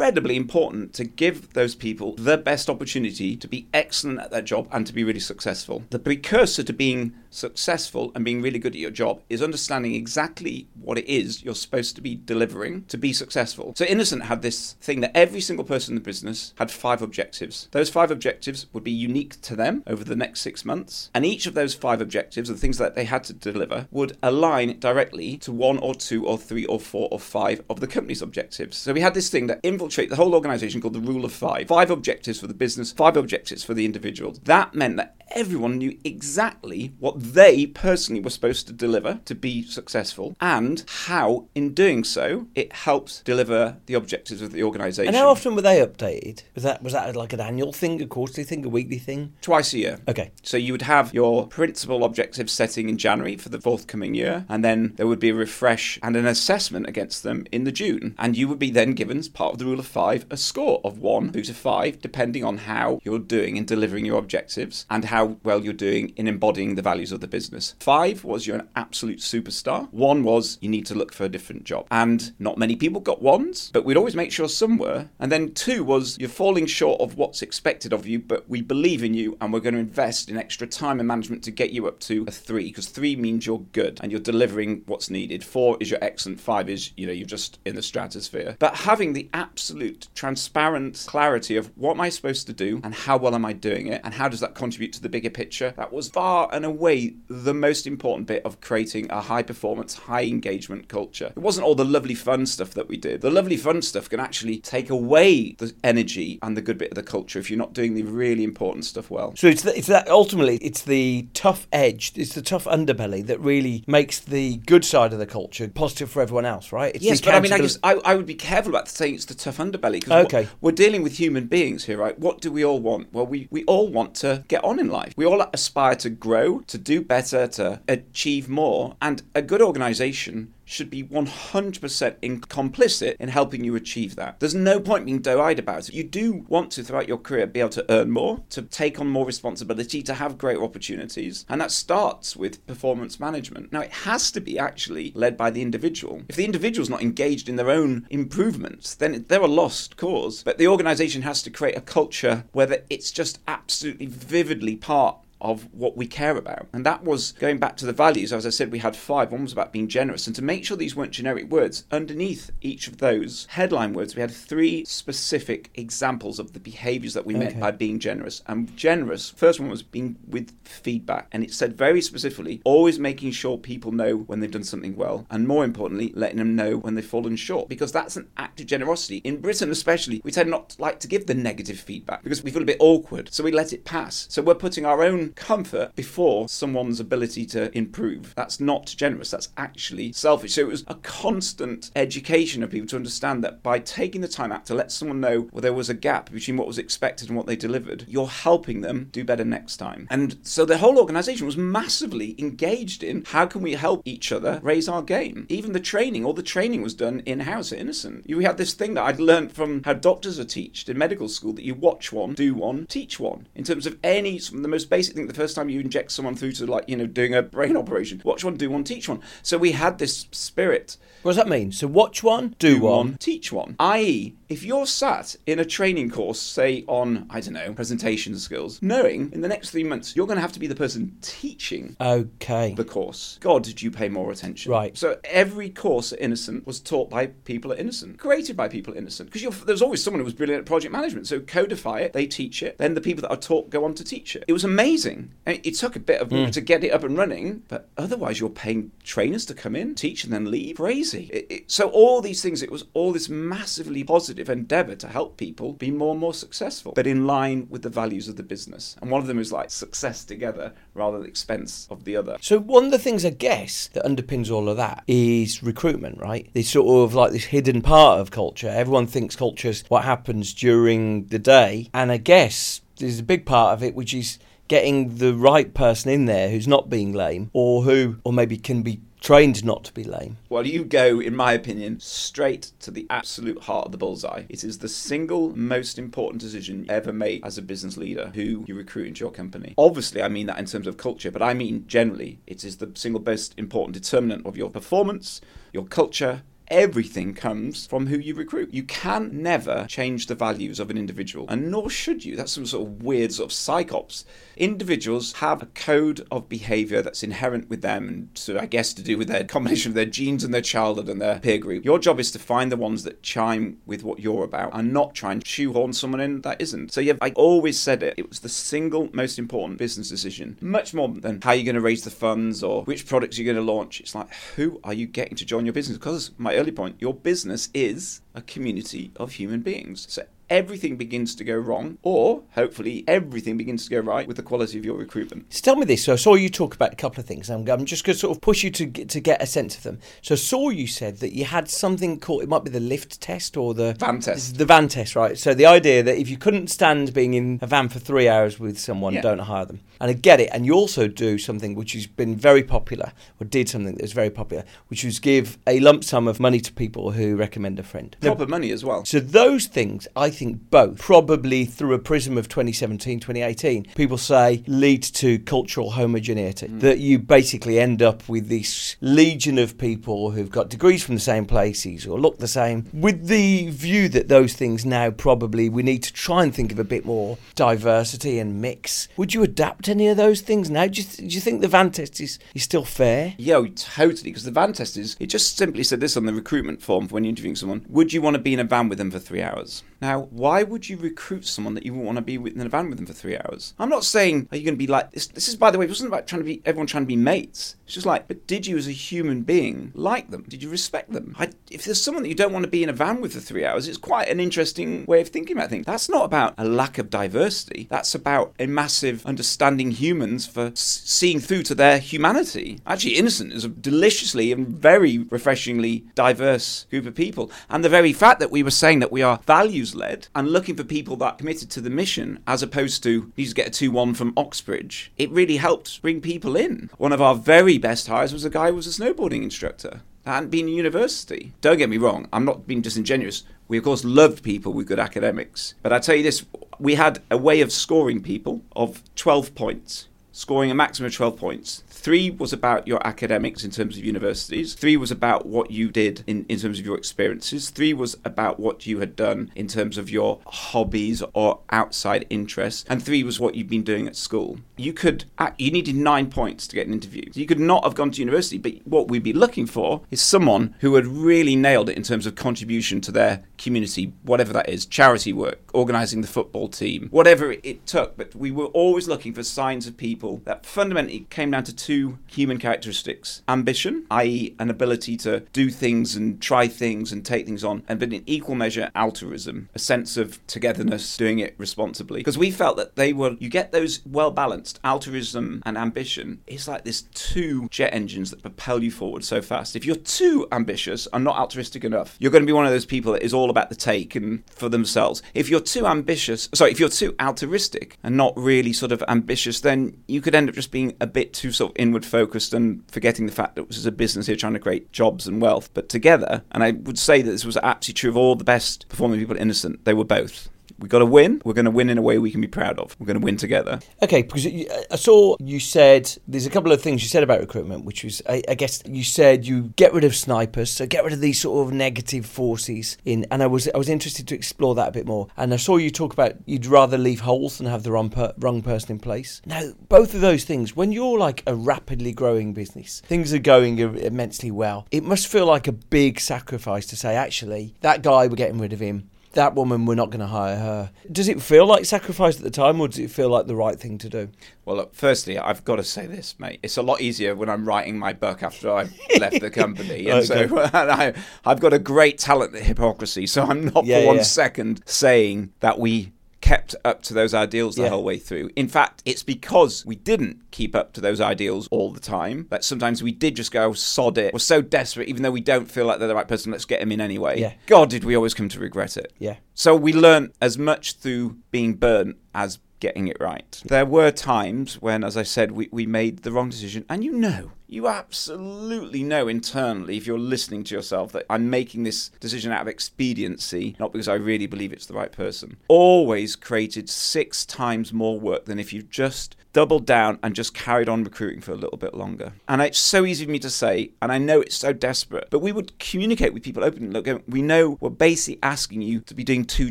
incredibly 0.03 0.35
important 0.35 0.93
to 0.93 1.05
give 1.05 1.53
those 1.53 1.77
people 1.77 2.17
the 2.17 2.37
best 2.37 2.69
opportunity 2.69 3.37
to 3.37 3.47
be 3.47 3.69
excellent 3.73 4.19
at 4.19 4.33
their 4.33 4.43
job 4.43 4.67
and 4.73 4.85
to 4.85 4.93
be 4.93 5.05
really 5.05 5.21
successful. 5.21 5.85
The 5.91 6.01
precursor 6.01 6.65
to 6.65 6.73
being 6.73 7.15
successful 7.31 8.11
and 8.17 8.25
being 8.25 8.43
really 8.43 8.59
good 8.59 8.75
at 8.75 8.81
your 8.81 8.91
job 8.91 9.23
is 9.31 9.41
understanding 9.41 9.95
exactly 9.95 10.67
what 10.75 10.99
it 10.99 11.07
is 11.07 11.45
you're 11.45 11.55
supposed 11.55 11.95
to 11.95 12.03
be 12.03 12.17
delivering 12.17 12.85
to 12.87 12.99
be 12.99 13.13
successful. 13.13 13.75
So 13.77 13.85
Innocent 13.85 14.25
had 14.25 14.43
this 14.43 14.73
thing 14.81 15.01
that 15.03 15.17
every 15.17 15.41
single 15.41 15.65
person 15.65 15.93
in 15.93 16.03
the 16.03 16.05
business 16.05 16.53
had 16.59 16.73
five 16.73 17.01
objectives. 17.01 17.69
Those 17.71 17.89
five 17.89 18.11
objectives 18.11 18.67
would 18.73 18.85
be 18.85 18.91
unique 18.91 19.41
to 19.43 19.55
them 19.55 19.85
over 19.87 20.03
the 20.03 20.17
next 20.17 20.41
six 20.41 20.65
months, 20.65 21.11
and 21.15 21.25
each 21.25 21.47
of 21.47 21.55
those 21.55 21.75
five 21.75 22.01
objectives, 22.01 22.49
the 22.49 22.57
things 22.57 22.79
that 22.79 22.97
they 22.97 23.05
had 23.05 23.23
to 23.25 23.33
deliver, 23.33 23.87
would 23.93 24.19
align 24.21 24.81
directly 24.81 25.39
to 25.39 25.53
one 25.53 25.79
or 25.79 25.95
two 25.95 26.27
or 26.27 26.37
three 26.37 26.67
or 26.67 26.81
four 26.81 27.09
or 27.13 27.21
five 27.21 27.63
of 27.71 27.79
the 27.79 27.87
company's 27.87 28.21
objectives. 28.21 28.77
So 28.77 28.93
we 28.93 29.01
had 29.01 29.15
this 29.15 29.31
thing 29.31 29.47
that 29.47 29.61
infiltrated 29.63 29.92
the 29.97 30.17
whole 30.17 30.35
organization 30.35 30.81
called 30.81 30.95
the 30.95 31.01
Rule 31.01 31.25
of 31.25 31.33
Five. 31.33 31.69
Five 31.69 31.91
objectives 31.91 32.41
for 32.41 32.47
the 32.47 32.55
business, 32.55 32.93
five 32.93 33.17
objectives 33.17 33.65
for 33.65 33.75
the 33.75 33.85
individuals. 33.85 34.41
That 34.41 34.75
meant 34.75 34.97
that 34.97 35.17
everyone 35.35 35.79
knew 35.79 35.99
exactly 36.05 36.93
what 36.99 37.35
they 37.35 37.67
personally 37.67 38.21
were 38.21 38.31
supposed 38.31 38.67
to 38.67 38.73
deliver 38.73 39.21
to 39.25 39.35
be 39.35 39.63
successful 39.63 40.37
and 40.41 40.85
how, 41.07 41.47
in 41.55 41.75
doing 41.75 42.05
so, 42.05 42.47
it 42.55 42.73
helped 42.73 43.25
deliver 43.25 43.77
the 43.87 43.95
objectives 43.95 44.43
of 44.43 44.53
the 44.53 44.63
organization. 44.63 45.09
And 45.09 45.17
how 45.17 45.29
often 45.29 45.55
were 45.55 45.63
they 45.63 45.85
updated? 45.85 46.43
Was 46.55 46.65
that 46.65 46.83
was 46.83 46.93
that 46.93 47.15
like 47.17 47.33
an 47.33 47.41
annual 47.41 47.73
thing, 47.73 48.01
a 48.03 48.07
quarterly 48.07 48.45
thing, 48.45 48.65
a 48.65 48.69
weekly 48.69 48.99
thing? 48.99 49.33
Twice 49.41 49.73
a 49.73 49.79
year. 49.79 49.99
Okay. 50.09 50.31
So 50.43 50.57
you 50.57 50.73
would 50.73 50.83
have 50.83 51.13
your 51.15 51.47
principal 51.47 52.05
objective 52.05 52.51
setting 52.51 52.89
in 52.89 52.99
January 52.99 53.37
for 53.37 53.49
the 53.49 53.61
forthcoming 53.61 54.15
year, 54.15 54.45
and 54.49 54.65
then 54.65 54.95
there 54.97 55.07
would 55.07 55.21
be 55.21 55.31
a 55.31 55.35
refresh 55.35 55.99
and 56.03 56.17
an 56.17 56.27
assessment 56.27 56.87
against 56.87 57.23
them 57.23 57.47
in 57.53 57.65
the 57.65 57.73
June. 57.73 58.15
And 58.19 58.37
you 58.37 58.49
would 58.49 58.59
be 58.59 58.71
then 58.71 58.93
given, 58.93 59.19
as 59.19 59.29
part 59.29 59.53
of 59.53 59.59
the 59.59 59.65
rule 59.65 59.79
of 59.79 59.87
five, 59.87 60.27
a 60.31 60.37
score 60.37 60.81
of 60.85 60.99
one 60.99 61.33
through 61.33 61.43
to 61.43 61.55
five, 61.55 62.01
depending 62.01 62.45
on 62.45 62.59
how 62.59 63.01
you're 63.03 63.19
doing 63.19 63.57
in 63.57 63.65
delivering 63.65 64.05
your 64.05 64.19
objectives 64.19 64.87
and 64.91 65.07
how 65.07 65.22
well 65.25 65.65
you're 65.65 65.73
doing 65.73 66.11
in 66.17 66.29
embodying 66.29 66.75
the 66.75 66.83
values 66.83 67.13
of 67.13 67.21
the 67.21 67.29
business. 67.29 67.75
Five 67.81 68.25
was 68.25 68.47
you're 68.47 68.59
an 68.59 68.69
absolute 68.77 69.19
superstar. 69.19 69.93
One 69.93 70.23
was 70.23 70.59
you 70.61 70.69
need 70.69 70.87
to 70.87 70.95
look 70.95 71.13
for 71.13 71.25
a 71.25 71.29
different 71.29 71.65
job. 71.65 71.87
And 71.91 72.33
not 72.39 72.59
many 72.59 72.77
people 72.77 73.01
got 73.01 73.23
ones, 73.23 73.71
but 73.73 73.85
we'd 73.85 73.97
always 73.97 74.17
make 74.17 74.33
sure 74.33 74.49
some 74.49 74.79
were. 74.79 75.09
And 75.19 75.31
then 75.31 75.53
two 75.53 75.85
was 75.85 76.19
you're 76.19 76.29
falling 76.29 76.67
short 76.67 77.01
of 77.01 77.17
what's 77.17 77.43
expected 77.43 77.93
of 77.93 78.07
you, 78.07 78.19
but 78.19 78.49
we 78.49 78.61
believe 78.61 79.03
in 79.03 79.15
you 79.15 79.37
and 79.41 79.53
we're 79.53 79.61
going 79.61 79.75
to 79.75 79.81
invest 79.81 80.29
in 80.29 80.37
extra 80.37 80.67
time 80.67 81.01
and 81.01 81.09
management 81.09 81.43
to 81.45 81.51
get 81.51 81.71
you 81.71 81.87
up 81.87 82.01
to 82.01 82.25
a 82.27 82.31
three, 82.31 82.69
because 82.69 82.89
three 82.89 83.17
means 83.17 83.47
you're 83.47 83.65
good 83.73 84.01
and 84.03 84.11
you're 84.11 84.21
delivering 84.21 84.83
what's 84.87 85.11
needed. 85.11 85.45
Four 85.45 85.77
is 85.81 85.91
you're 85.91 86.03
excellent. 86.03 86.41
Five 86.41 86.69
is, 86.69 86.93
you 86.97 87.07
know, 87.07 87.13
you're 87.13 87.27
just 87.27 87.59
in 87.65 87.75
the 87.75 87.83
stratosphere. 87.83 88.57
But 88.59 88.77
having 88.77 89.13
the 89.13 89.29
absolute 89.33 90.09
transparent 90.15 91.05
clarity 91.07 91.57
of 91.57 91.71
what 91.77 91.93
am 91.93 92.01
I 92.01 92.09
supposed 92.09 92.47
to 92.47 92.53
do 92.53 92.81
and 92.85 92.95
how 92.95 93.17
well 93.17 93.35
am 93.35 93.45
I 93.45 93.53
doing 93.53 93.87
it 93.87 94.01
and 94.05 94.15
how 94.15 94.29
does 94.29 94.41
that 94.41 94.55
contribute 94.55 94.93
to 94.95 95.02
the 95.03 95.09
bigger 95.09 95.31
picture, 95.31 95.75
that 95.77 95.93
was 95.93 96.09
far 96.09 96.49
and 96.53 96.65
away 96.65 97.15
the 97.29 97.55
most 97.55 97.87
important 97.87 98.27
bit 98.27 98.43
of 98.45 98.61
creating 98.61 99.11
a 99.11 99.21
high 99.21 99.43
performance, 99.43 99.95
high 99.95 100.25
engagement 100.25 100.89
culture. 100.89 101.33
It 101.37 101.39
wasn't 101.41 101.67
all 101.67 101.75
the 101.75 101.85
lovely 101.85 102.15
fun 102.15 102.47
stuff 102.47 102.71
that 102.75 102.89
we 102.89 102.97
did. 102.97 103.21
The 103.21 103.31
lovely 103.31 103.57
fun 103.57 103.83
stuff 103.83 104.09
can 104.09 104.21
actually 104.21 104.59
take 104.59 104.91
away 104.91 105.53
the 105.59 105.75
energy 105.85 106.39
and 106.43 106.57
the 106.57 106.63
good 106.63 106.79
bit 106.79 106.91
of 106.91 106.95
the 106.95 107.03
culture 107.03 107.39
if 107.39 107.51
you're 107.51 107.59
not 107.59 107.73
doing 107.75 107.95
the 107.95 108.03
really 108.03 108.45
important 108.45 108.85
stuff 108.85 109.11
well. 109.11 109.35
So 109.37 109.47
it's, 109.49 109.63
the, 109.63 109.77
it's 109.77 109.89
that 109.89 110.09
ultimately 110.09 110.57
it's 110.59 110.83
the 110.83 111.29
tough 111.35 111.67
edge, 111.73 112.13
it's 112.17 112.35
the 112.35 112.43
tough 112.43 112.65
underbelly 112.65 113.27
that 113.27 113.41
really 113.41 113.85
makes 113.87 114.19
the 114.21 114.57
good 114.59 114.85
side 114.85 115.13
of 115.13 115.19
the 115.19 115.27
culture 115.27 115.69
positive 115.69 116.11
for 116.11 116.23
everyone 116.23 116.45
else, 116.45 116.73
right? 116.73 116.95
It's 116.95 117.05
yes, 117.05 117.21
but 117.21 117.35
I 117.35 117.41
mean, 117.41 117.53
I, 117.53 117.57
accountability- 117.57 117.75
just, 117.75 117.81
I, 118.07 118.13
I 118.13 118.15
would 118.15 118.27
be 118.27 118.35
careful 118.35 118.71
about 118.73 118.89
saying 118.89 119.15
it's 119.17 119.25
the 119.27 119.35
tough 119.35 119.59
underbelly 119.59 120.01
because 120.01 120.25
Okay. 120.27 120.49
we're 120.61 120.73
dealing 120.73 121.03
with 121.03 121.19
human 121.19 121.47
beings 121.47 121.85
here, 121.85 121.99
right? 121.99 122.19
What 122.19 122.41
do 122.41 122.53
we 122.53 122.65
all 122.65 122.79
want? 122.81 123.13
Well, 123.13 123.27
we, 123.27 123.49
we 123.51 123.65
all 123.65 123.89
want 123.89 124.15
to 124.17 124.45
get 124.49 124.63
on 124.65 124.79
in 124.79 124.89
life. 124.93 125.15
We 125.17 125.25
all 125.25 125.41
aspire 125.53 125.97
to 125.97 126.11
grow, 126.11 126.61
to 126.61 126.79
do 126.79 127.01
better, 127.01 127.49
to 127.49 127.81
achieve 127.89 128.49
more. 128.49 128.97
And 129.03 129.23
a 129.35 129.43
good 129.43 129.63
organization 129.63 130.55
should 130.73 130.91
be 130.91 131.03
100% 131.05 132.17
in 132.23 132.41
complicit 132.41 133.17
in 133.21 133.29
helping 133.29 133.63
you 133.63 133.77
achieve 133.77 134.17
that. 134.17 134.41
There's 134.41 134.55
no 134.55 134.81
point 134.81 135.05
being 135.05 135.21
doe-eyed 135.21 135.59
about 135.59 135.89
it. 135.89 135.95
You 135.95 136.05
do 136.05 136.45
want 136.49 136.73
to, 136.73 136.83
throughout 136.83 137.09
your 137.09 137.19
career, 137.19 137.47
be 137.47 137.61
able 137.61 137.71
to 137.71 137.87
earn 137.91 138.11
more, 138.11 138.43
to 138.51 138.63
take 138.63 138.99
on 138.99 139.09
more 139.09 139.27
responsibility, 139.27 140.03
to 140.03 140.15
have 140.15 140.39
greater 140.39 140.63
opportunities. 140.63 141.45
And 141.49 141.61
that 141.61 141.71
starts 141.71 142.37
with 142.37 142.67
performance 142.67 143.21
management. 143.21 143.73
Now, 143.73 143.81
it 143.81 143.93
has 143.93 144.31
to 144.33 144.41
be 144.41 144.59
actually 144.59 145.13
led 145.15 145.37
by 145.37 145.51
the 145.51 145.63
individual. 145.63 146.23
If 146.29 146.37
the 146.37 146.45
individual's 146.45 146.91
not 146.91 147.03
engaged 147.03 147.49
in 147.49 147.57
their 147.57 147.71
own 147.71 148.07
improvements, 148.11 148.95
then 148.95 149.25
they're 149.29 149.41
a 149.41 149.47
lost 149.47 149.97
cause. 149.97 150.43
But 150.43 150.59
the 150.59 150.69
organization 150.69 151.23
has 151.23 151.43
to 151.43 151.51
create 151.51 151.77
a 151.77 151.83
culture 151.83 152.45
where 152.53 152.83
it's 152.89 153.11
just 153.11 153.41
absolutely 153.47 154.07
vividly 154.07 154.77
part 154.77 155.19
of 155.43 155.69
what 155.73 155.97
we 155.97 156.07
care 156.07 156.37
about. 156.37 156.69
And 156.73 156.87
that 156.87 157.05
was 157.05 157.33
going 157.33 157.59
back 157.59 157.77
to 157.79 157.87
the 157.87 157.93
values. 157.93 158.33
As 158.33 158.47
I 158.47 158.51
said, 158.51 158.73
we 158.73 158.79
had 158.79 158.97
five. 158.97 159.33
One 159.33 159.43
was 159.43 159.53
about 159.53 159.73
being 159.73 159.89
generous. 159.89 160.27
And 160.27 160.37
to 160.37 160.43
make 160.43 160.65
sure 160.65 160.77
these 160.77 160.97
weren't 160.97 161.13
generic 161.13 161.51
words, 161.51 161.85
underneath 161.91 162.51
each 162.61 162.87
of 162.87 162.99
those 162.99 163.47
headline 163.51 163.93
words, 163.93 164.15
we 164.15 164.23
had 164.23 164.31
three 164.31 164.85
specific 164.85 165.71
examples 165.75 166.39
of 166.39 166.53
the 166.53 166.61
behaviors 166.61 167.15
that 167.15 167.27
we 167.27 167.35
meant 167.35 167.61
by 167.61 167.73
being 167.73 167.99
generous. 167.99 168.43
And 168.47 168.75
generous, 168.77 169.31
first 169.31 169.61
one 169.61 169.69
was 169.69 169.83
being 169.83 170.17
with 170.27 170.53
feedback. 170.65 171.27
And 171.33 171.43
it 171.43 171.53
said 171.53 171.77
very 171.77 172.01
specifically, 172.01 172.63
always 172.65 172.99
making 172.99 173.33
sure 173.33 173.59
people 173.59 173.93
know 173.93 174.17
when 174.17 174.41
they've 174.41 174.51
done 174.51 174.65
something 174.65 174.97
well. 174.97 175.27
And 175.29 175.49
more 175.49 175.65
importantly, 175.65 176.13
letting 176.15 176.39
them 176.39 176.55
know 176.55 176.77
when 176.77 176.95
they've 176.95 177.05
fallen 177.05 177.37
short. 177.37 177.69
Because 177.69 177.91
that's 177.91 178.17
an 178.17 178.29
act 178.37 178.61
of 178.61 178.67
generosity. 178.67 179.17
In 179.25 179.41
Britain, 179.41 179.71
especially, 179.73 180.21
we 180.25 180.31
tend 180.31 180.51
not 180.51 180.71
to 180.71 180.83
like 180.83 181.01
to 181.01 181.09
give 181.09 181.27
the 181.27 181.35
negative 181.35 181.81
feedback 181.81 182.23
because 182.23 182.45
we 182.45 182.53
feel 182.53 182.63
a 182.63 182.67
bit 182.67 182.77
awkward. 182.79 183.33
So 183.35 183.43
we 183.43 183.51
let 183.51 183.73
it 183.73 183.85
pass. 183.85 184.27
So 184.31 184.41
we're 184.41 184.55
putting 184.55 184.87
our 184.87 185.03
own 185.03 185.32
comfort 185.35 185.95
before 185.95 186.49
someone's 186.49 187.01
ability 187.01 187.47
to 187.47 187.77
improve. 187.77 188.35
That's 188.35 188.61
not 188.61 188.95
generous. 188.97 189.31
That's 189.31 189.51
actually 189.57 190.13
selfish. 190.13 190.55
So 190.55 190.63
it 190.63 190.69
was 190.69 190.85
a 190.87 190.95
constant 190.97 191.91
education 191.97 192.63
of 192.63 192.71
people 192.71 192.89
to 192.89 192.97
understand 192.97 193.43
that 193.45 193.63
by 193.63 193.79
taking 193.79 194.21
the 194.21 194.29
time 194.29 194.53
out 194.53 194.67
to 194.67 194.75
let 194.75 194.93
someone 194.93 195.21
know 195.21 195.49
well, 195.53 195.63
there 195.63 195.73
was 195.73 195.91
a 195.91 195.95
gap 195.95 196.31
between 196.31 196.57
what 196.57 196.67
was 196.67 196.79
expected 196.79 197.29
and 197.29 197.37
what 197.37 197.47
they 197.47 197.57
delivered, 197.57 198.05
you're 198.09 198.29
helping 198.29 198.81
them 198.81 199.09
do 199.13 199.25
better 199.25 199.45
next 199.45 199.77
time. 199.77 200.07
And 200.11 200.39
so 200.43 200.65
the 200.65 200.79
whole 200.79 200.99
organization 200.99 201.47
was 201.47 201.57
massively 201.57 202.35
engaged 202.39 203.03
in 203.03 203.25
how 203.27 203.47
can 203.47 203.63
we 203.63 203.73
help 203.73 204.03
each 204.05 204.33
other 204.33 204.61
raise 204.63 204.89
our 204.89 205.03
game. 205.03 205.47
Even 205.49 205.73
the 205.73 205.81
training, 205.81 206.25
all 206.25 206.33
the 206.33 206.43
training 206.43 206.83
was 206.83 206.95
done 206.95 207.21
in 207.27 207.41
house 207.41 207.73
at 207.73 207.79
Innocent. 207.79 208.29
You 208.29 208.39
had 208.41 208.57
this 208.57 208.75
thing 208.75 208.95
that 208.95 209.05
I'd 209.05 209.21
learned 209.21 209.53
from 209.53 209.83
how 209.85 209.95
doctors 209.95 210.39
are 210.39 210.45
taught 210.45 210.89
in 210.89 210.99
medical 210.99 211.29
school 211.29 211.53
that 211.55 211.65
you 211.65 211.75
watch 211.75 212.13
one, 212.13 212.35
do 212.35 212.55
one, 212.55 212.87
teach 212.87 213.19
one. 213.19 213.47
In 213.55 213.65
terms 213.65 213.87
of 213.87 213.99
any, 214.03 214.37
of 214.37 214.63
the 214.63 214.69
most 214.69 214.91
basic 214.91 215.17
thing, 215.23 215.29
the 215.29 215.41
first 215.41 215.55
time 215.55 215.69
you 215.69 215.81
inject 215.81 216.13
someone 216.13 216.35
through 216.35 216.53
to 216.53 216.67
like, 216.67 216.89
you 216.89 216.97
know, 216.97 217.07
doing 217.07 217.35
a 217.35 217.43
brain 217.43 217.77
operation, 217.77 218.21
watch 218.25 218.45
one, 218.45 218.57
do 218.57 218.71
one, 218.71 218.85
teach 218.85 219.09
one. 219.09 219.21
So 219.43 219.59
we 219.59 219.73
had 219.73 219.99
this 219.99 220.27
spirit 220.33 220.97
what 221.23 221.31
does 221.31 221.37
that 221.37 221.49
mean? 221.49 221.71
So 221.71 221.87
watch 221.87 222.25
one, 222.25 222.57
do, 222.59 222.81
one. 222.81 223.17
teach 223.19 223.53
one. 223.53 223.77
I.e., 223.79 224.35
if 224.53 224.63
you're 224.63 224.87
sat 224.87 225.35
in 225.47 225.59
a 225.59 225.65
training 225.65 226.11
course, 226.11 226.41
say 226.41 226.85
on, 226.87 227.27
I 227.31 227.41
don't 227.41 227.55
know, 227.55 227.73
presentation 227.73 228.39
skills, 228.39 228.81
knowing 228.83 229.33
in 229.33 229.41
the 229.41 229.49
next 229.49 229.71
three 229.71 229.85
months 229.85 230.15
you're 230.15 230.27
going 230.27 230.37
to 230.37 230.43
have 230.43 230.53
to 230.53 230.61
be 230.61 230.67
the 230.67 230.75
person 230.75 231.17
teaching 231.23 231.97
Okay. 232.01 232.75
the 232.75 232.85
course. 232.85 233.39
God, 233.41 233.63
did 233.63 233.83
you 233.83 233.91
pay 233.91 234.09
more 234.09 234.31
attention? 234.31 234.71
Right. 234.71 234.97
So 234.97 235.19
every 235.25 235.71
course 235.71 236.13
at 236.13 236.21
Innocent 236.21 236.67
was 236.67 236.81
taught 236.81 237.09
by 237.09 237.29
people 237.29 237.73
at 237.73 237.79
Innocent, 237.79 238.19
created 238.19 238.57
by 238.57 238.69
people 238.69 238.93
at 238.93 238.99
Innocent. 238.99 239.31
Because 239.33 239.65
there's 239.65 239.83
always 239.83 240.03
someone 240.03 240.21
who 240.21 240.25
was 240.25 240.35
brilliant 240.35 240.61
at 240.61 240.67
project 240.67 240.93
management. 240.93 241.27
So 241.27 241.41
codify 241.41 242.01
it, 242.01 242.13
they 242.13 242.27
teach 242.27 242.63
it, 242.63 242.79
then 242.79 242.95
the 242.95 243.01
people 243.01 243.23
that 243.23 243.31
are 243.31 243.37
taught 243.37 243.71
go 243.71 243.85
on 243.85 243.95
to 243.95 244.05
teach 244.05 244.37
it. 244.37 244.45
It 244.47 244.53
was 244.53 244.65
amazing. 244.65 245.33
It 245.47 245.77
took 245.77 245.97
a 245.97 246.01
bit 246.01 246.21
of 246.21 246.31
work 246.31 246.47
hmm. 246.47 246.51
to 246.51 246.61
get 246.61 246.85
it 246.85 246.91
up 246.91 247.05
and 247.05 247.17
running, 247.17 247.63
but 247.69 247.89
otherwise 247.97 248.39
you're 248.39 248.51
paying 248.51 248.93
trainers 249.03 249.47
to 249.47 249.55
come 249.55 249.75
in, 249.75 249.95
teach, 249.95 250.25
and 250.25 250.33
then 250.33 250.51
leave. 250.51 250.77
Crazy. 250.77 251.31
It, 251.33 251.47
it, 251.49 251.71
so 251.71 251.89
all 251.89 252.21
these 252.21 252.43
things, 252.43 252.63
it 252.63 252.71
was 252.71 252.85
all 252.93 253.13
this 253.13 253.29
massively 253.29 254.05
positive 254.05 254.42
endeavor 254.51 254.95
to 254.97 255.09
help 255.09 255.37
people 255.37 255.73
be 255.73 255.91
more 255.91 256.13
and 256.13 256.21
more 256.21 256.35
successful, 256.35 256.93
but 256.95 257.07
in 257.07 257.27
line 257.27 257.67
with 257.71 257.83
the 257.83 257.89
values 257.89 258.29
of 258.29 258.37
the 258.37 258.43
business. 258.43 258.97
And 259.01 259.11
one 259.11 259.21
of 259.21 259.27
them 259.27 259.39
is 259.39 259.53
like 259.53 259.71
success 259.71 260.25
together 260.25 260.73
rather 260.95 261.19
than 261.19 261.29
expense 261.29 261.87
of 261.91 262.05
the 262.05 262.17
other. 262.17 262.37
So 262.41 262.59
one 262.59 262.87
of 262.87 262.91
the 262.91 262.99
things 262.99 263.25
I 263.25 263.31
guess 263.31 263.89
that 263.95 264.05
underpins 264.05 264.51
all 264.51 264.69
of 264.69 264.77
that 264.77 265.05
is 265.07 265.63
recruitment, 265.63 266.19
right? 266.19 266.49
This 266.53 266.71
sort 266.71 267.09
of 267.09 267.15
like 267.15 267.33
this 267.33 267.45
hidden 267.45 267.83
part 267.83 268.21
of 268.21 268.31
culture. 268.31 268.69
Everyone 268.69 269.07
thinks 269.07 269.37
culture 269.37 269.69
is 269.69 269.85
what 269.89 270.05
happens 270.05 270.55
during 270.55 271.27
the 271.27 271.39
day, 271.39 271.89
and 271.93 272.11
I 272.13 272.17
guess 272.17 272.81
there's 272.97 273.19
a 273.19 273.25
big 273.25 273.47
part 273.47 273.75
of 273.75 273.83
it 273.83 273.95
which 273.95 274.15
is 274.15 274.39
getting 274.69 275.17
the 275.17 275.35
right 275.35 275.75
person 275.75 276.11
in 276.11 276.25
there 276.27 276.49
who's 276.49 276.69
not 276.69 276.89
being 276.89 277.13
lame, 277.13 277.51
or 277.53 277.83
who, 277.83 278.17
or 278.25 278.33
maybe 278.33 278.57
can 278.57 278.83
be 278.83 279.01
trained 279.23 279.65
not 279.65 279.85
to 279.85 279.93
be 279.93 280.03
lame. 280.03 280.37
Well, 280.49 280.67
you 280.67 280.85
go, 280.85 281.21
in 281.21 281.37
my 281.37 281.53
opinion, 281.53 282.01
straight 282.01 282.73
to 282.81 282.91
the 282.91 283.07
absolute 283.09 283.63
heart 283.63 283.87
of 283.87 283.93
the 283.93 283.99
bullseye. 283.99 284.43
It 284.49 284.65
is 284.65 284.79
the 284.79 284.89
single 284.89 285.57
most 285.57 285.97
important 285.97 286.43
decision 286.43 286.81
you 286.81 286.91
ever 286.91 287.13
made 287.13 287.45
as 287.45 287.57
a 287.57 287.63
business 287.63 287.97
leader 287.97 288.33
who 288.35 288.65
you 288.67 288.75
recruit 288.75 289.07
into 289.07 289.21
your 289.21 289.31
company. 289.31 289.75
Obviously, 289.79 290.23
I 290.23 290.29
mean 290.29 290.49
that 290.49 290.59
in 290.59 290.67
terms 290.67 290.89
of 290.89 290.97
culture, 290.97 291.31
but 291.31 291.41
I 291.41 291.55
mean 291.55 291.85
generally, 291.87 292.41
it 292.49 292.65
is 292.65 292.79
the 292.79 292.91
single 292.95 293.23
most 293.23 293.55
important 293.57 293.95
determinant 293.95 294.45
of 294.45 294.57
your 294.57 294.71
performance, 294.71 295.41
your 295.73 295.85
culture. 295.85 296.43
Everything 296.73 297.35
comes 297.35 297.87
from 297.87 298.07
who 298.07 298.17
you 298.17 298.35
recruit. 298.35 298.73
You 298.73 298.83
can 298.85 299.43
never 299.43 299.85
change 299.91 300.27
the 300.27 300.35
values 300.35 300.81
of 300.81 300.89
an 300.89 300.97
individual, 300.97 301.45
and 301.51 301.71
nor 301.71 301.91
should 301.91 302.25
you. 302.25 302.35
That's 302.35 302.53
some 302.53 302.65
sort 302.65 302.89
of 302.89 303.03
weird 303.03 303.31
sort 303.31 303.53
of 303.53 303.55
psychops. 303.55 304.25
Individuals 304.57 305.35
have 305.35 305.63
a 305.63 305.67
code 305.67 306.27
of 306.31 306.49
behavior 306.49 307.03
that's 307.03 307.23
inherent 307.23 307.69
with 307.69 307.83
them, 307.83 308.09
and 308.09 308.29
so 308.33 308.59
I 308.59 308.65
guess 308.65 308.95
to 308.95 309.03
do 309.03 309.19
with 309.19 309.29
their 309.29 309.45
combination 309.45 309.91
of 309.91 309.95
their 309.95 310.07
genes 310.07 310.45
and 310.45 310.55
their 310.55 310.63
childhood 310.63 311.11
and 311.11 311.21
their 311.21 311.41
peer 311.41 311.59
group. 311.59 311.85
Your 311.85 311.99
job 311.99 312.19
is 312.19 312.31
to 312.31 312.39
find 312.39 312.73
the 312.73 312.79
ones 312.79 313.05
that 313.05 313.23
chime 313.23 313.77
with 313.85 314.03
what 314.03 314.21
you're 314.21 314.45
about 314.45 314.71
and 314.73 314.95
not 314.95 315.15
try 315.15 315.33
and 315.33 315.47
shoehorn 315.47 315.93
someone 315.93 316.21
in 316.23 316.41
that 316.41 316.63
isn't. 316.63 316.91
So 316.91 317.03
yeah, 317.03 317.15
I 317.21 317.33
always 317.33 317.79
said 317.79 318.03
it. 318.03 318.15
It 318.17 318.31
was 318.31 318.41
the 318.41 318.49
single 318.49 319.11
most 319.13 319.39
important 319.39 319.79
business 319.79 320.09
decision, 320.09 320.57
much 320.63 320.95
more 320.95 321.09
than 321.11 321.43
how 321.43 321.53
you're 321.53 321.67
going 321.67 321.75
to 321.75 321.83
raise 321.83 322.05
the 322.05 322.11
funds 322.11 322.63
or 322.63 322.85
which 322.85 323.07
products 323.07 323.37
you're 323.37 323.53
going 323.53 323.63
to 323.63 323.73
launch. 323.73 324.01
It's 324.01 324.15
like 324.15 324.33
who 324.57 324.81
are 324.85 324.95
you 324.95 325.07
getting 325.07 325.37
to 325.37 325.45
join 325.45 325.67
your 325.67 325.75
business? 325.75 325.99
Because 325.99 326.31
my 326.39 326.62
point, 326.71 326.97
your 327.01 327.15
business 327.15 327.69
is 327.75 328.21
a 328.35 328.43
community 328.43 329.11
of 329.17 329.33
human 329.33 329.61
beings. 329.63 330.07
So 330.09 330.23
everything 330.53 330.97
begins 330.97 331.35
to 331.37 331.45
go 331.45 331.57
wrong, 331.57 331.97
or 332.03 332.43
hopefully 332.55 333.05
everything 333.09 333.57
begins 333.57 333.85
to 333.85 333.91
go 333.91 334.01
right 334.01 334.29
with 334.29 334.37
the 334.37 334.43
quality 334.43 334.79
of 334.79 334.85
your 334.85 334.97
recruitment. 334.97 335.53
So 335.53 335.63
tell 335.63 335.77
me 335.77 335.87
this. 335.87 336.05
So 336.05 336.13
I 336.13 336.17
saw 336.17 336.35
you 336.35 336.51
talk 336.51 336.75
about 336.75 336.93
a 336.93 336.97
couple 336.97 337.21
of 337.21 337.27
things. 337.27 337.49
I'm, 337.51 337.67
I'm 337.69 337.87
just 337.87 338.05
going 338.05 338.15
to 338.15 338.21
sort 338.21 338.37
of 338.37 338.43
push 338.43 338.63
you 338.63 338.71
to 338.73 338.85
get, 338.85 339.09
to 339.09 339.21
get 339.21 339.43
a 339.43 339.47
sense 339.47 339.77
of 339.77 339.83
them. 339.83 339.99
So 340.21 340.35
I 340.35 340.37
saw 340.37 340.69
you 340.69 340.87
said 340.87 341.17
that 341.19 341.33
you 341.33 341.47
had 341.47 341.71
something 341.71 342.21
called 342.21 342.43
it 342.43 342.49
might 342.49 342.65
be 342.65 342.71
the 342.71 342.81
lift 342.81 343.21
test 343.21 343.57
or 343.57 343.73
the 343.75 343.95
Van 343.99 344.21
test. 344.21 344.59
The 344.59 344.67
van 344.67 344.89
test, 344.89 345.17
right? 345.17 345.39
So 345.39 345.55
the 345.55 345.67
idea 345.67 346.03
that 346.03 346.19
if 346.19 346.29
you 346.29 346.37
couldn't 346.37 346.69
stand 346.69 347.15
being 347.15 347.33
in 347.35 347.59
a 347.63 347.67
van 347.67 347.89
for 347.89 347.99
three 347.99 348.29
hours 348.29 348.61
with 348.61 348.79
someone, 348.79 349.15
Yeah. 349.15 349.23
don't 349.23 349.39
hire 349.41 349.65
them. 349.65 349.81
And 350.01 350.11
I 350.11 350.15
get 350.15 350.41
it. 350.41 350.51
And 350.53 350.67
you 350.67 350.75
also 350.75 351.09
do 351.09 351.39
something 351.39 351.75
which 351.75 351.93
has 351.95 352.07
been 352.07 352.37
very 352.37 352.63
popular, 352.63 353.13
or 353.41 353.47
did 353.47 353.69
something 353.69 353.95
that 353.95 354.03
was 354.03 354.13
very 354.13 354.31
popular, 354.31 354.65
which 354.89 355.05
was 355.05 355.19
give 355.19 355.57
a 355.67 355.81
lump 355.81 356.05
sum 356.05 356.29
of 356.29 356.41
money 356.41 356.61
to 356.61 356.73
people 356.73 357.13
who 357.13 357.37
recommend 357.37 357.79
a 357.79 357.83
friend. 357.83 358.17
Proper 358.21 358.47
money 358.47 358.71
as 358.73 358.85
well. 358.85 359.05
so 359.05 359.21
those 359.21 359.67
things, 359.67 360.09
I 360.17 360.29
think 360.29 360.42
both, 360.51 360.99
probably 360.99 361.65
through 361.65 361.95
a 361.95 361.99
prism 361.99 362.37
of 362.37 362.49
2017, 362.49 363.21
2018, 363.21 363.87
people 363.95 364.19
say 364.19 364.63
lead 364.67 365.03
to 365.03 365.39
cultural 365.41 365.91
homogeneity. 365.91 366.69
Mm. 366.69 366.81
That 366.81 366.99
you 366.99 367.19
basically 367.19 367.79
end 367.79 368.03
up 368.03 368.29
with 368.29 368.49
this 368.49 368.97
legion 369.01 369.59
of 369.59 369.79
people 369.79 370.31
who've 370.31 370.51
got 370.51 370.69
degrees 370.69 371.03
from 371.03 371.15
the 371.15 371.21
same 371.21 371.47
places 371.47 372.07
or 372.07 372.19
look 372.19 372.39
the 372.39 372.49
same, 372.49 372.87
with 372.93 373.29
the 373.29 373.71
view 373.71 374.09
that 374.11 374.29
those 374.29 374.55
things 374.55 374.85
now 374.85 375.11
probably 375.11 375.69
we 375.69 375.83
need 375.83 376.03
to 376.03 376.13
try 376.13 376.43
and 376.43 376.55
think 376.55 376.73
of 376.73 376.79
a 376.79 376.85
bit 376.85 377.05
more 377.05 377.39
diversity 377.55 378.39
and 378.39 378.61
mix. 378.61 379.09
Would 379.17 379.35
you 379.35 379.43
adapt 379.43 379.89
any 379.89 380.09
of 380.09 380.17
those 380.17 380.41
things 380.41 380.71
now? 380.71 380.87
Do 380.87 381.01
you, 381.01 381.07
th- 381.07 381.29
do 381.29 381.35
you 381.35 381.41
think 381.41 381.61
the 381.61 381.69
van 381.69 381.91
test 381.91 382.21
is, 382.21 382.39
is 382.55 382.63
still 382.63 382.85
fair? 382.85 383.35
Yeah, 383.39 383.57
oh, 383.57 383.67
totally. 383.67 384.31
Because 384.31 384.45
the 384.45 384.51
van 384.51 384.73
test 384.73 384.97
is, 384.97 385.17
it 385.21 385.27
just 385.27 385.57
simply 385.57 385.85
said 385.85 386.01
this 386.01 386.17
on 386.17 386.27
the 386.27 386.35
recruitment 386.35 386.83
form 386.83 387.09
for 387.09 387.15
when 387.15 387.25
you're 387.25 387.31
interviewing 387.31 387.57
someone. 387.57 387.85
Would 387.89 388.13
you 388.13 388.23
want 388.23 388.35
to 388.35 388.43
be 388.43 388.55
in 388.55 388.61
a 388.61 388.65
van 388.65 388.89
with 388.89 388.99
them 388.99 389.11
for 389.11 389.19
three 389.19 389.43
hours? 389.43 389.83
Now, 390.03 390.23
why 390.31 390.65
would 390.65 390.89
you 390.89 390.97
recruit 390.97 391.47
someone 391.47 391.75
that 391.75 391.87
you 391.87 391.93
wouldn't 391.93 392.07
want 392.07 392.17
to 392.17 392.23
be 392.23 392.37
with 392.37 392.57
in 392.57 392.61
a 392.61 392.69
van 392.69 392.89
with 392.89 392.99
them 392.99 393.07
for 393.07 393.13
three 393.13 393.37
hours? 393.37 393.73
I'm 393.79 393.89
not 393.89 394.05
saying, 394.05 394.49
are 394.51 394.57
you 394.57 394.65
going 394.65 394.75
to 394.75 394.79
be 394.79 394.89
like, 394.89 395.13
this, 395.13 395.29
this 395.29 395.47
is, 395.47 395.55
by 395.55 395.71
the 395.71 395.79
way, 395.79 395.85
it 395.85 395.89
wasn't 395.89 396.09
about 396.09 396.27
trying 396.27 396.41
to 396.41 396.45
be, 396.45 396.61
everyone 396.65 396.89
trying 396.89 397.05
to 397.05 397.09
be 397.09 397.15
mates. 397.15 397.77
It's 397.85 397.95
just 397.95 398.07
like, 398.07 398.27
but 398.27 398.49
did 398.49 398.67
you 398.67 398.77
as 398.77 398.89
a 398.89 398.93
human 398.93 399.43
being 399.43 399.93
like 399.95 400.31
them? 400.31 400.45
Did 400.49 400.61
you 400.61 400.71
respect 400.71 401.13
them? 401.13 401.37
I, 401.39 401.51
if 401.71 401.85
there's 401.85 402.03
someone 402.03 402.25
that 402.25 402.31
you 402.31 402.35
don't 402.35 402.53
want 402.53 402.65
to 402.65 402.71
be 402.71 402.83
in 402.83 402.89
a 402.89 402.93
van 402.93 403.21
with 403.21 403.35
for 403.35 403.39
three 403.39 403.65
hours, 403.65 403.87
it's 403.87 403.97
quite 403.97 404.29
an 404.29 404.41
interesting 404.41 405.05
way 405.07 405.21
of 405.21 405.29
thinking 405.29 405.57
about 405.57 405.71
things. 405.71 405.87
That's 405.87 406.09
not 406.09 406.25
about 406.25 406.55
a 406.59 406.65
lack 406.65 406.99
of 406.99 407.09
diversity. 407.09 407.87
That's 407.89 408.13
about 408.13 408.55
a 408.59 408.67
massive 408.67 409.25
understanding 409.25 409.93
humans 409.93 410.49
for 410.49 410.73
seeing 410.75 411.39
through 411.39 411.63
to 411.65 411.77
their 411.77 411.99
humanity. 411.99 412.81
Actually, 412.89 413.15
Innocent 413.15 413.53
is 413.53 413.65
a 413.65 413.69
deliciously 413.69 414.51
and 414.51 414.67
very 414.67 415.19
refreshingly 415.19 416.07
diverse 416.17 416.87
group 416.91 417.07
of 417.07 417.15
people. 417.15 417.53
And 417.71 417.85
the 417.85 417.89
very 417.89 418.13
fact 418.13 418.41
that 418.41 418.51
we 418.51 418.65
were 418.65 418.73
saying 418.73 418.99
that 418.99 419.13
we 419.13 419.23
are 419.23 419.39
values 419.47 419.92
led 419.95 420.29
and 420.35 420.49
looking 420.49 420.77
for 420.77 420.85
people 420.85 421.17
that 421.17 421.39
committed 421.39 421.71
to 421.71 421.81
the 421.81 421.91
mission 421.91 422.39
as 422.47 422.63
opposed 422.63 423.03
to 423.03 423.33
you 423.37 423.45
just 423.45 423.57
get 423.57 423.69
a 423.69 423.71
2 423.71 423.91
1 423.91 424.15
from 424.15 424.33
Oxbridge, 424.37 425.13
it 425.17 425.31
really 425.31 425.57
helped 425.57 426.03
bring 426.03 426.21
people 426.21 426.57
in. 426.57 426.91
One 426.99 427.13
of 427.13 427.23
our 427.23 427.35
very 427.35 427.79
best 427.79 428.07
hires 428.07 428.33
was 428.33 428.45
a 428.45 428.51
guy 428.51 428.69
who 428.69 428.77
was 428.77 428.87
a 428.87 429.03
snowboarding 429.03 429.43
instructor. 429.43 430.03
Hadn't 430.25 430.51
been 430.51 430.69
in 430.69 430.75
university. 430.75 431.53
Don't 431.61 431.79
get 431.79 431.91
me 431.91 431.99
wrong, 431.99 432.29
I'm 432.33 432.45
not 432.45 432.67
being 432.67 432.81
disingenuous. 432.81 433.43
We, 433.69 433.79
of 433.79 433.85
course, 433.85 434.05
loved 434.05 434.43
people 434.43 434.73
with 434.73 434.87
good 434.87 435.01
academics. 435.01 435.75
But 435.83 435.93
I 435.93 435.99
tell 435.99 436.15
you 436.15 436.23
this 436.23 436.45
we 436.79 436.95
had 436.97 437.23
a 437.31 437.37
way 437.37 437.61
of 437.61 437.73
scoring 437.73 438.23
people 438.23 438.63
of 438.75 439.03
12 439.15 439.55
points, 439.55 440.09
scoring 440.33 440.71
a 440.71 440.75
maximum 440.75 441.07
of 441.07 441.15
12 441.15 441.37
points. 441.37 441.83
Three 442.03 442.31
was 442.31 442.53
about 442.53 442.89
your 442.89 443.07
academics 443.07 443.63
in 443.63 443.71
terms 443.71 443.97
of 443.97 444.05
universities. 444.05 444.75
Three 444.75 444.97
was 444.97 445.13
about 445.13 445.47
what 445.47 445.71
you 445.71 445.89
did 445.89 446.25
in, 446.27 446.45
in 446.49 446.59
terms 446.59 446.81
of 446.81 446.85
your 446.85 446.99
experiences. 446.99 447.71
Three 447.71 447.95
was 447.95 448.17
about 448.25 448.59
what 448.59 448.89
you 448.89 448.99
had 448.99 449.15
done 449.15 449.53
in 449.55 449.69
terms 449.69 449.97
of 449.97 450.11
your 450.11 450.41
hobbies 450.47 451.23
or 451.33 451.61
outside 451.71 452.27
interests. 452.29 452.85
And 452.89 453.01
three 453.01 453.23
was 453.23 453.39
what 453.39 453.55
you'd 453.55 453.71
been 453.71 453.85
doing 453.85 454.09
at 454.09 454.17
school. 454.17 454.59
You 454.77 454.93
could, 454.93 455.27
you 455.59 455.71
needed 455.71 455.95
nine 455.95 456.29
points 456.29 456.67
to 456.67 456.75
get 456.75 456.89
an 456.89 456.93
interview. 456.93 457.23
You 457.35 457.47
could 457.47 457.61
not 457.61 457.85
have 457.85 457.95
gone 457.95 458.11
to 458.11 458.21
university, 458.21 458.59
but 458.59 458.85
what 458.85 459.07
we'd 459.07 459.23
be 459.23 459.33
looking 459.33 459.67
for 459.67 460.03
is 460.11 460.21
someone 460.21 460.75
who 460.81 460.97
had 460.97 461.07
really 461.07 461.55
nailed 461.55 461.89
it 461.89 461.97
in 461.97 462.03
terms 462.03 462.27
of 462.27 462.35
contribution 462.35 463.01
to 463.03 463.13
their 463.13 463.45
community, 463.59 464.13
whatever 464.25 464.53
that 464.53 464.69
is, 464.69 464.87
charity 464.87 465.33
work, 465.33 465.61
organising 465.73 466.21
the 466.21 466.27
football 466.27 466.67
team, 466.67 467.07
whatever 467.13 467.53
it 467.53 467.87
took. 467.87 468.17
But 468.17 468.35
we 468.35 468.51
were 468.51 468.67
always 468.67 469.07
looking 469.07 469.33
for 469.33 469.45
signs 469.45 469.87
of 469.87 469.97
people 469.97 470.43
that 470.47 470.67
fundamentally 470.67 471.29
came 471.31 471.53
down 471.53 471.63
to 471.63 471.73
two 471.73 471.92
human 472.27 472.59
characteristics 472.59 473.43
ambition, 473.49 474.07
i.e., 474.11 474.55
an 474.59 474.71
ability 474.71 475.17
to 475.19 475.41
do 475.53 475.71
things 475.71 476.17
and 476.17 476.41
try 476.41 476.67
things 476.69 477.13
and 477.13 477.25
take 477.25 477.47
things 477.47 477.65
on, 477.65 477.83
and 477.89 477.99
but 477.99 478.13
in 478.13 478.23
equal 478.27 478.55
measure, 478.55 478.91
altruism, 478.95 479.69
a 479.75 479.79
sense 479.79 480.17
of 480.17 480.45
togetherness, 480.47 481.17
doing 481.17 481.39
it 481.39 481.55
responsibly. 481.59 482.21
Because 482.21 482.39
we 482.39 482.51
felt 482.51 482.77
that 482.77 482.97
they 482.97 483.13
were, 483.13 483.37
you 483.39 483.49
get 483.49 483.73
those 483.73 484.01
well 484.07 484.31
balanced, 484.31 484.81
altruism 484.85 485.63
and 485.65 485.77
ambition, 485.77 486.41
it's 486.47 486.69
like 486.69 486.85
this 486.85 487.03
two 487.15 487.69
jet 487.69 487.93
engines 487.95 488.31
that 488.31 488.43
propel 488.43 488.83
you 488.83 488.91
forward 488.91 489.25
so 489.25 489.43
fast. 489.43 489.77
If 489.77 489.85
you're 489.85 489.97
too 489.97 490.47
ambitious 490.53 491.09
and 491.13 491.25
not 491.25 491.37
altruistic 491.37 491.85
enough, 491.85 492.17
you're 492.19 492.33
going 492.33 492.43
to 492.43 492.47
be 492.47 492.53
one 492.53 492.67
of 492.67 492.73
those 492.73 492.87
people 492.87 493.13
that 493.13 493.23
is 493.23 493.35
all 493.35 493.51
about 493.51 493.69
the 493.69 493.77
take 493.77 494.15
and 494.15 494.43
for 494.51 494.69
themselves. 494.69 495.23
If 495.35 495.49
you're 495.49 495.61
too 495.61 495.87
ambitious, 495.87 496.49
sorry, 496.55 496.71
if 496.71 496.81
you're 496.81 496.89
too 496.89 497.15
altruistic 497.21 497.99
and 498.03 498.17
not 498.17 498.33
really 498.37 498.73
sort 498.73 498.93
of 498.93 499.03
ambitious, 499.09 499.61
then 499.61 499.97
you 500.07 500.21
could 500.21 500.35
end 500.35 500.49
up 500.49 500.55
just 500.55 500.71
being 500.71 500.97
a 501.01 501.07
bit 501.07 501.33
too 501.33 501.53
sort 501.53 501.73
of 501.73 501.77
inward 501.83 502.07
focused 502.07 502.55
and 502.55 502.83
forgetting 502.91 503.27
the 503.27 503.33
fact 503.33 503.57
that 503.57 503.69
this 503.69 503.77
is 503.77 503.87
a 503.87 503.93
business 503.93 504.27
here 504.27 504.37
trying 504.37 504.55
to 504.55 504.59
create 504.59 504.93
jobs 504.93 505.27
and 505.27 505.43
wealth. 505.43 505.71
But 505.75 505.89
together, 505.89 506.43
and 506.53 506.63
I 506.63 506.73
would 506.73 506.99
say 506.99 507.21
that 507.21 507.31
this 507.31 507.45
was 507.45 507.57
absolutely 507.59 507.95
true 508.01 508.11
of 508.11 508.17
all 508.17 508.35
the 508.37 508.45
best 508.45 508.89
performing 508.89 509.19
people 509.19 509.35
at 509.35 509.43
Innocent, 509.43 509.85
they 509.85 509.95
were 509.95 510.05
both. 510.05 510.49
We 510.83 510.89
got 510.89 510.99
to 510.99 511.07
win. 511.07 511.41
We're 511.45 511.53
going 511.53 511.67
to 511.67 511.71
win 511.71 511.89
in 511.89 511.97
a 511.97 512.03
way 512.03 512.19
we 512.19 512.33
can 512.33 512.41
be 512.41 512.49
proud 512.49 512.81
of. 512.81 512.97
We're 512.99 513.07
going 513.07 513.21
to 513.21 513.25
win 513.25 513.37
together. 513.37 513.79
Okay, 514.03 514.23
because 514.23 514.47
I 514.91 514.97
saw 514.97 515.37
you 515.39 515.61
said 515.61 516.13
there's 516.27 516.45
a 516.45 516.51
couple 516.51 516.73
of 516.73 516.83
things 516.83 517.03
you 517.03 517.09
said 517.09 517.23
about 517.23 517.39
recruitment, 517.39 517.85
which 517.85 518.03
was 518.03 518.21
I, 518.29 518.43
I 518.49 518.55
guess 518.55 518.83
you 518.85 519.05
said 519.05 519.47
you 519.47 519.73
get 519.77 519.95
rid 519.95 520.03
of 520.03 520.17
snipers, 520.17 520.71
so 520.71 520.85
get 520.87 521.05
rid 521.05 521.13
of 521.13 521.21
these 521.21 521.41
sort 521.41 521.67
of 521.67 521.73
negative 521.73 522.27
forces 522.27 522.99
in, 523.05 523.27
and 523.31 523.45
I 523.45 523.47
was 523.47 523.69
I 523.73 523.79
was 523.79 523.89
interested 523.89 524.27
to 524.29 524.35
explore 524.35 524.75
that 524.75 524.89
a 524.89 524.93
bit 524.93 525.07
more. 525.07 525.29
And 525.37 525.55
I 525.55 525.57
saw 525.57 525.77
you 525.77 525.91
talk 525.91 526.13
about 526.13 526.35
you'd 526.47 526.67
rather 526.67 526.99
leave 526.99 527.21
holes 527.21 527.59
than 527.59 527.69
have 527.69 527.85
the 527.85 527.93
wrong 527.93 528.11
per, 528.11 528.35
wrong 528.39 528.61
person 528.61 528.93
in 528.93 528.99
place. 528.99 529.41
Now, 529.47 529.63
both 529.89 530.15
of 530.15 530.21
those 530.21 530.43
things, 530.43 530.75
when 530.75 530.91
you're 530.91 531.19
like 531.19 531.45
a 531.47 531.55
rapidly 531.55 532.13
growing 532.13 532.55
business, 532.55 533.03
things 533.07 533.33
are 533.33 533.39
going 533.39 533.79
immensely 533.79 534.51
well. 534.51 534.89
It 534.91 535.05
must 535.05 535.29
feel 535.29 535.47
like 535.47 535.69
a 535.69 535.73
big 535.73 536.19
sacrifice 536.19 536.87
to 536.87 536.97
say, 536.97 537.15
actually, 537.15 537.77
that 537.83 538.03
guy 538.03 538.27
we're 538.27 538.35
getting 538.35 538.59
rid 538.59 538.73
of 538.73 538.81
him 538.81 539.11
that 539.35 539.55
woman, 539.55 539.87
we're 539.87 539.95
not 539.95 540.11
going 540.11 540.21
to 540.21 540.27
hire 540.27 540.57
her. 540.57 540.91
Does 541.11 541.29
it 541.29 541.41
feel 541.43 541.67
like 541.67 541.85
sacrifice 541.85 542.37
at 542.37 542.43
the 542.43 542.51
time, 542.51 542.81
or 542.81 542.89
does 542.89 542.99
it 542.99 543.11
feel 543.11 543.29
like 543.29 543.47
the 543.47 543.57
right 543.57 543.79
thing 543.79 543.99
to 543.99 544.09
do? 544.09 544.29
Well, 544.65 544.77
look, 544.77 544.95
firstly, 544.95 545.39
I've 545.39 545.65
got 545.65 545.77
to 545.77 545.85
say 545.85 546.07
this, 546.07 546.39
mate. 546.39 546.61
It's 546.63 546.77
a 546.77 546.83
lot 546.83 547.01
easier 547.01 547.35
when 547.35 547.49
I'm 547.49 547.67
writing 547.67 547.99
my 547.99 548.13
book 548.13 548.43
after 548.43 548.73
I've 548.73 548.93
left 549.19 549.41
the 549.41 549.51
company. 549.51 550.09
And 550.09 550.25
so 550.25 550.47
I, 550.73 551.15
I've 551.45 551.61
got 551.61 551.73
a 551.73 551.79
great 551.79 552.19
talent 552.19 552.55
at 552.55 552.63
hypocrisy. 552.63 553.27
So 553.27 553.43
I'm 553.43 553.67
not 553.67 553.85
Yeah, 553.85 554.01
for 554.03 554.07
one 554.09 554.17
yeah. 554.17 554.23
second 554.23 554.83
saying 554.87 555.53
that 555.61 555.79
we 555.79 556.12
kept 556.43 556.75
up 556.85 557.01
to 557.03 557.15
those 557.15 557.33
ideals 557.33 557.77
the 557.77 557.83
Yeah. 557.85 557.89
whole 557.89 558.05
way 558.05 558.19
through. 558.19 558.51
In 558.55 558.69
fact, 558.69 559.01
it's 559.07 559.23
because 559.23 559.87
we 559.87 559.95
didn't 559.95 560.51
keep 560.51 560.75
up 560.77 560.93
to 560.93 561.01
those 561.01 561.21
ideals 561.21 561.69
all 561.71 561.91
the 561.91 562.01
time 562.01 562.47
that 562.51 562.65
sometimes 562.65 563.03
we 563.03 563.13
did 563.13 563.37
just 563.37 563.51
go 563.51 563.63
oh, 563.69 563.73
sod 563.73 564.19
it. 564.19 564.35
We're 564.35 564.41
so 564.41 564.61
desperate, 564.61 565.09
even 565.09 565.23
though 565.23 565.31
we 565.31 565.41
don't 565.41 565.71
feel 565.71 565.87
like 565.87 565.99
they're 566.01 566.09
the 566.09 566.15
right 566.15 566.29
person, 566.29 566.53
let's 566.53 566.67
get 566.67 566.83
him 566.83 566.93
in 566.93 567.01
anyway. 567.01 567.41
Yeah. 567.41 567.55
God, 567.67 567.89
did 567.89 568.05
we 568.05 568.15
always 568.15 568.35
come 568.35 568.49
to 568.51 568.59
regret 568.61 568.97
it. 568.97 569.13
Yeah. 569.19 569.37
So 569.55 569.75
we 569.77 569.93
learn 569.93 570.33
as 570.41 570.59
much 570.59 570.95
through 570.97 571.39
being 571.53 571.75
burnt 571.75 572.17
as 572.35 572.59
getting 572.81 573.07
it 573.07 573.17
right. 573.21 573.63
There 573.65 573.87
were 573.87 574.11
times 574.11 574.83
when, 574.83 575.05
as 575.05 575.17
I 575.17 575.23
said, 575.23 575.53
we, 575.53 575.69
we 575.71 575.87
made 575.87 576.25
the 576.25 576.33
wrong 576.33 576.49
decision, 576.51 576.85
and 576.89 577.05
you 577.05 577.13
know, 577.13 577.53
you 577.73 577.89
absolutely 577.89 579.03
know 579.03 579.29
internally, 579.29 579.97
if 579.97 580.07
you're 580.07 580.19
listening 580.19 580.63
to 580.65 580.75
yourself, 580.75 581.13
that 581.13 581.25
I'm 581.31 581.49
making 581.49 581.85
this 581.85 582.11
decision 582.21 582.53
out 582.53 582.61
of 582.61 582.69
expediency, 582.69 583.77
not 583.79 583.93
because 583.93 584.09
I 584.09 584.15
really 584.15 584.47
believe 584.47 584.75
it's 584.75 584.85
the 584.85 584.95
right 584.95 585.11
person. 585.11 585.57
Always 585.69 586.37
created 586.37 586.91
six 586.91 587.47
times 587.47 587.93
more 587.93 588.21
work 588.21 588.45
than 588.45 588.59
if 588.59 588.75
you 588.75 588.83
just 588.83 589.37
doubled 589.53 589.87
down 589.87 590.19
and 590.23 590.35
just 590.35 590.55
carried 590.55 590.89
on 590.89 591.05
recruiting 591.05 591.41
for 591.41 591.53
a 591.53 591.57
little 591.57 591.79
bit 591.79 591.95
longer. 591.95 592.33
And 592.49 592.63
it's 592.63 592.79
so 592.79 593.05
easy 593.05 593.25
for 593.25 593.31
me 593.31 593.39
to 593.41 593.51
say, 593.51 593.91
and 594.01 594.11
I 594.11 594.19
know 594.19 594.41
it's 594.41 594.57
so 594.57 594.73
desperate, 594.73 595.29
but 595.31 595.41
we 595.41 595.53
would 595.53 595.79
communicate 595.79 596.33
with 596.33 596.43
people 596.43 596.65
openly. 596.65 596.89
Look, 596.89 597.23
we 597.29 597.43
know 597.43 597.79
we're 597.81 597.91
basically 597.91 598.39
asking 598.43 598.83
you 598.83 599.01
to 599.01 599.15
be 599.15 599.25
doing 599.25 599.45
two 599.45 599.71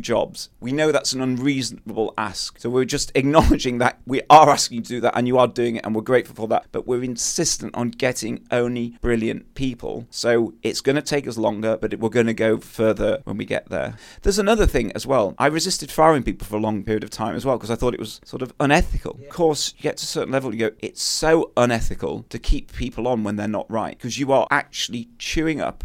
jobs. 0.00 0.50
We 0.60 0.72
know 0.72 0.92
that's 0.92 1.12
an 1.12 1.20
unreasonable 1.20 2.14
ask. 2.16 2.58
So 2.58 2.70
we're 2.70 2.84
just 2.84 3.12
acknowledging 3.16 3.78
that 3.78 4.00
we 4.06 4.22
are 4.30 4.50
asking 4.50 4.78
you 4.78 4.82
to 4.82 4.88
do 4.88 5.00
that 5.02 5.16
and 5.16 5.26
you 5.26 5.38
are 5.38 5.48
doing 5.48 5.76
it 5.76 5.84
and 5.84 5.94
we're 5.94 6.02
grateful 6.02 6.34
for 6.34 6.48
that. 6.48 6.66
But 6.72 6.86
we're 6.86 7.04
insistent 7.04 7.74
on 7.74 7.91
getting 7.98 8.46
only 8.50 8.98
brilliant 9.00 9.54
people. 9.54 10.06
So 10.10 10.54
it's 10.62 10.80
going 10.80 10.96
to 10.96 11.02
take 11.02 11.26
us 11.26 11.36
longer, 11.36 11.76
but 11.76 11.98
we're 11.98 12.08
going 12.08 12.26
to 12.26 12.34
go 12.34 12.58
further 12.58 13.20
when 13.24 13.36
we 13.36 13.44
get 13.44 13.68
there. 13.68 13.96
There's 14.22 14.38
another 14.38 14.66
thing 14.66 14.92
as 14.92 15.06
well. 15.06 15.34
I 15.38 15.46
resisted 15.46 15.90
firing 15.90 16.22
people 16.22 16.46
for 16.46 16.56
a 16.56 16.60
long 16.60 16.82
period 16.82 17.04
of 17.04 17.10
time 17.10 17.34
as 17.34 17.44
well 17.44 17.56
because 17.56 17.70
I 17.70 17.76
thought 17.76 17.94
it 17.94 18.00
was 18.00 18.20
sort 18.24 18.42
of 18.42 18.52
unethical. 18.60 19.18
Of 19.22 19.28
course, 19.28 19.74
you 19.76 19.82
get 19.82 19.96
to 19.98 20.04
a 20.04 20.06
certain 20.06 20.32
level, 20.32 20.54
you 20.54 20.70
go, 20.70 20.76
it's 20.80 21.02
so 21.02 21.52
unethical 21.56 22.24
to 22.28 22.38
keep 22.38 22.72
people 22.72 23.08
on 23.08 23.24
when 23.24 23.36
they're 23.36 23.48
not 23.48 23.70
right 23.70 23.96
because 23.96 24.18
you 24.18 24.32
are 24.32 24.46
actually 24.50 25.08
chewing 25.18 25.60
up 25.60 25.84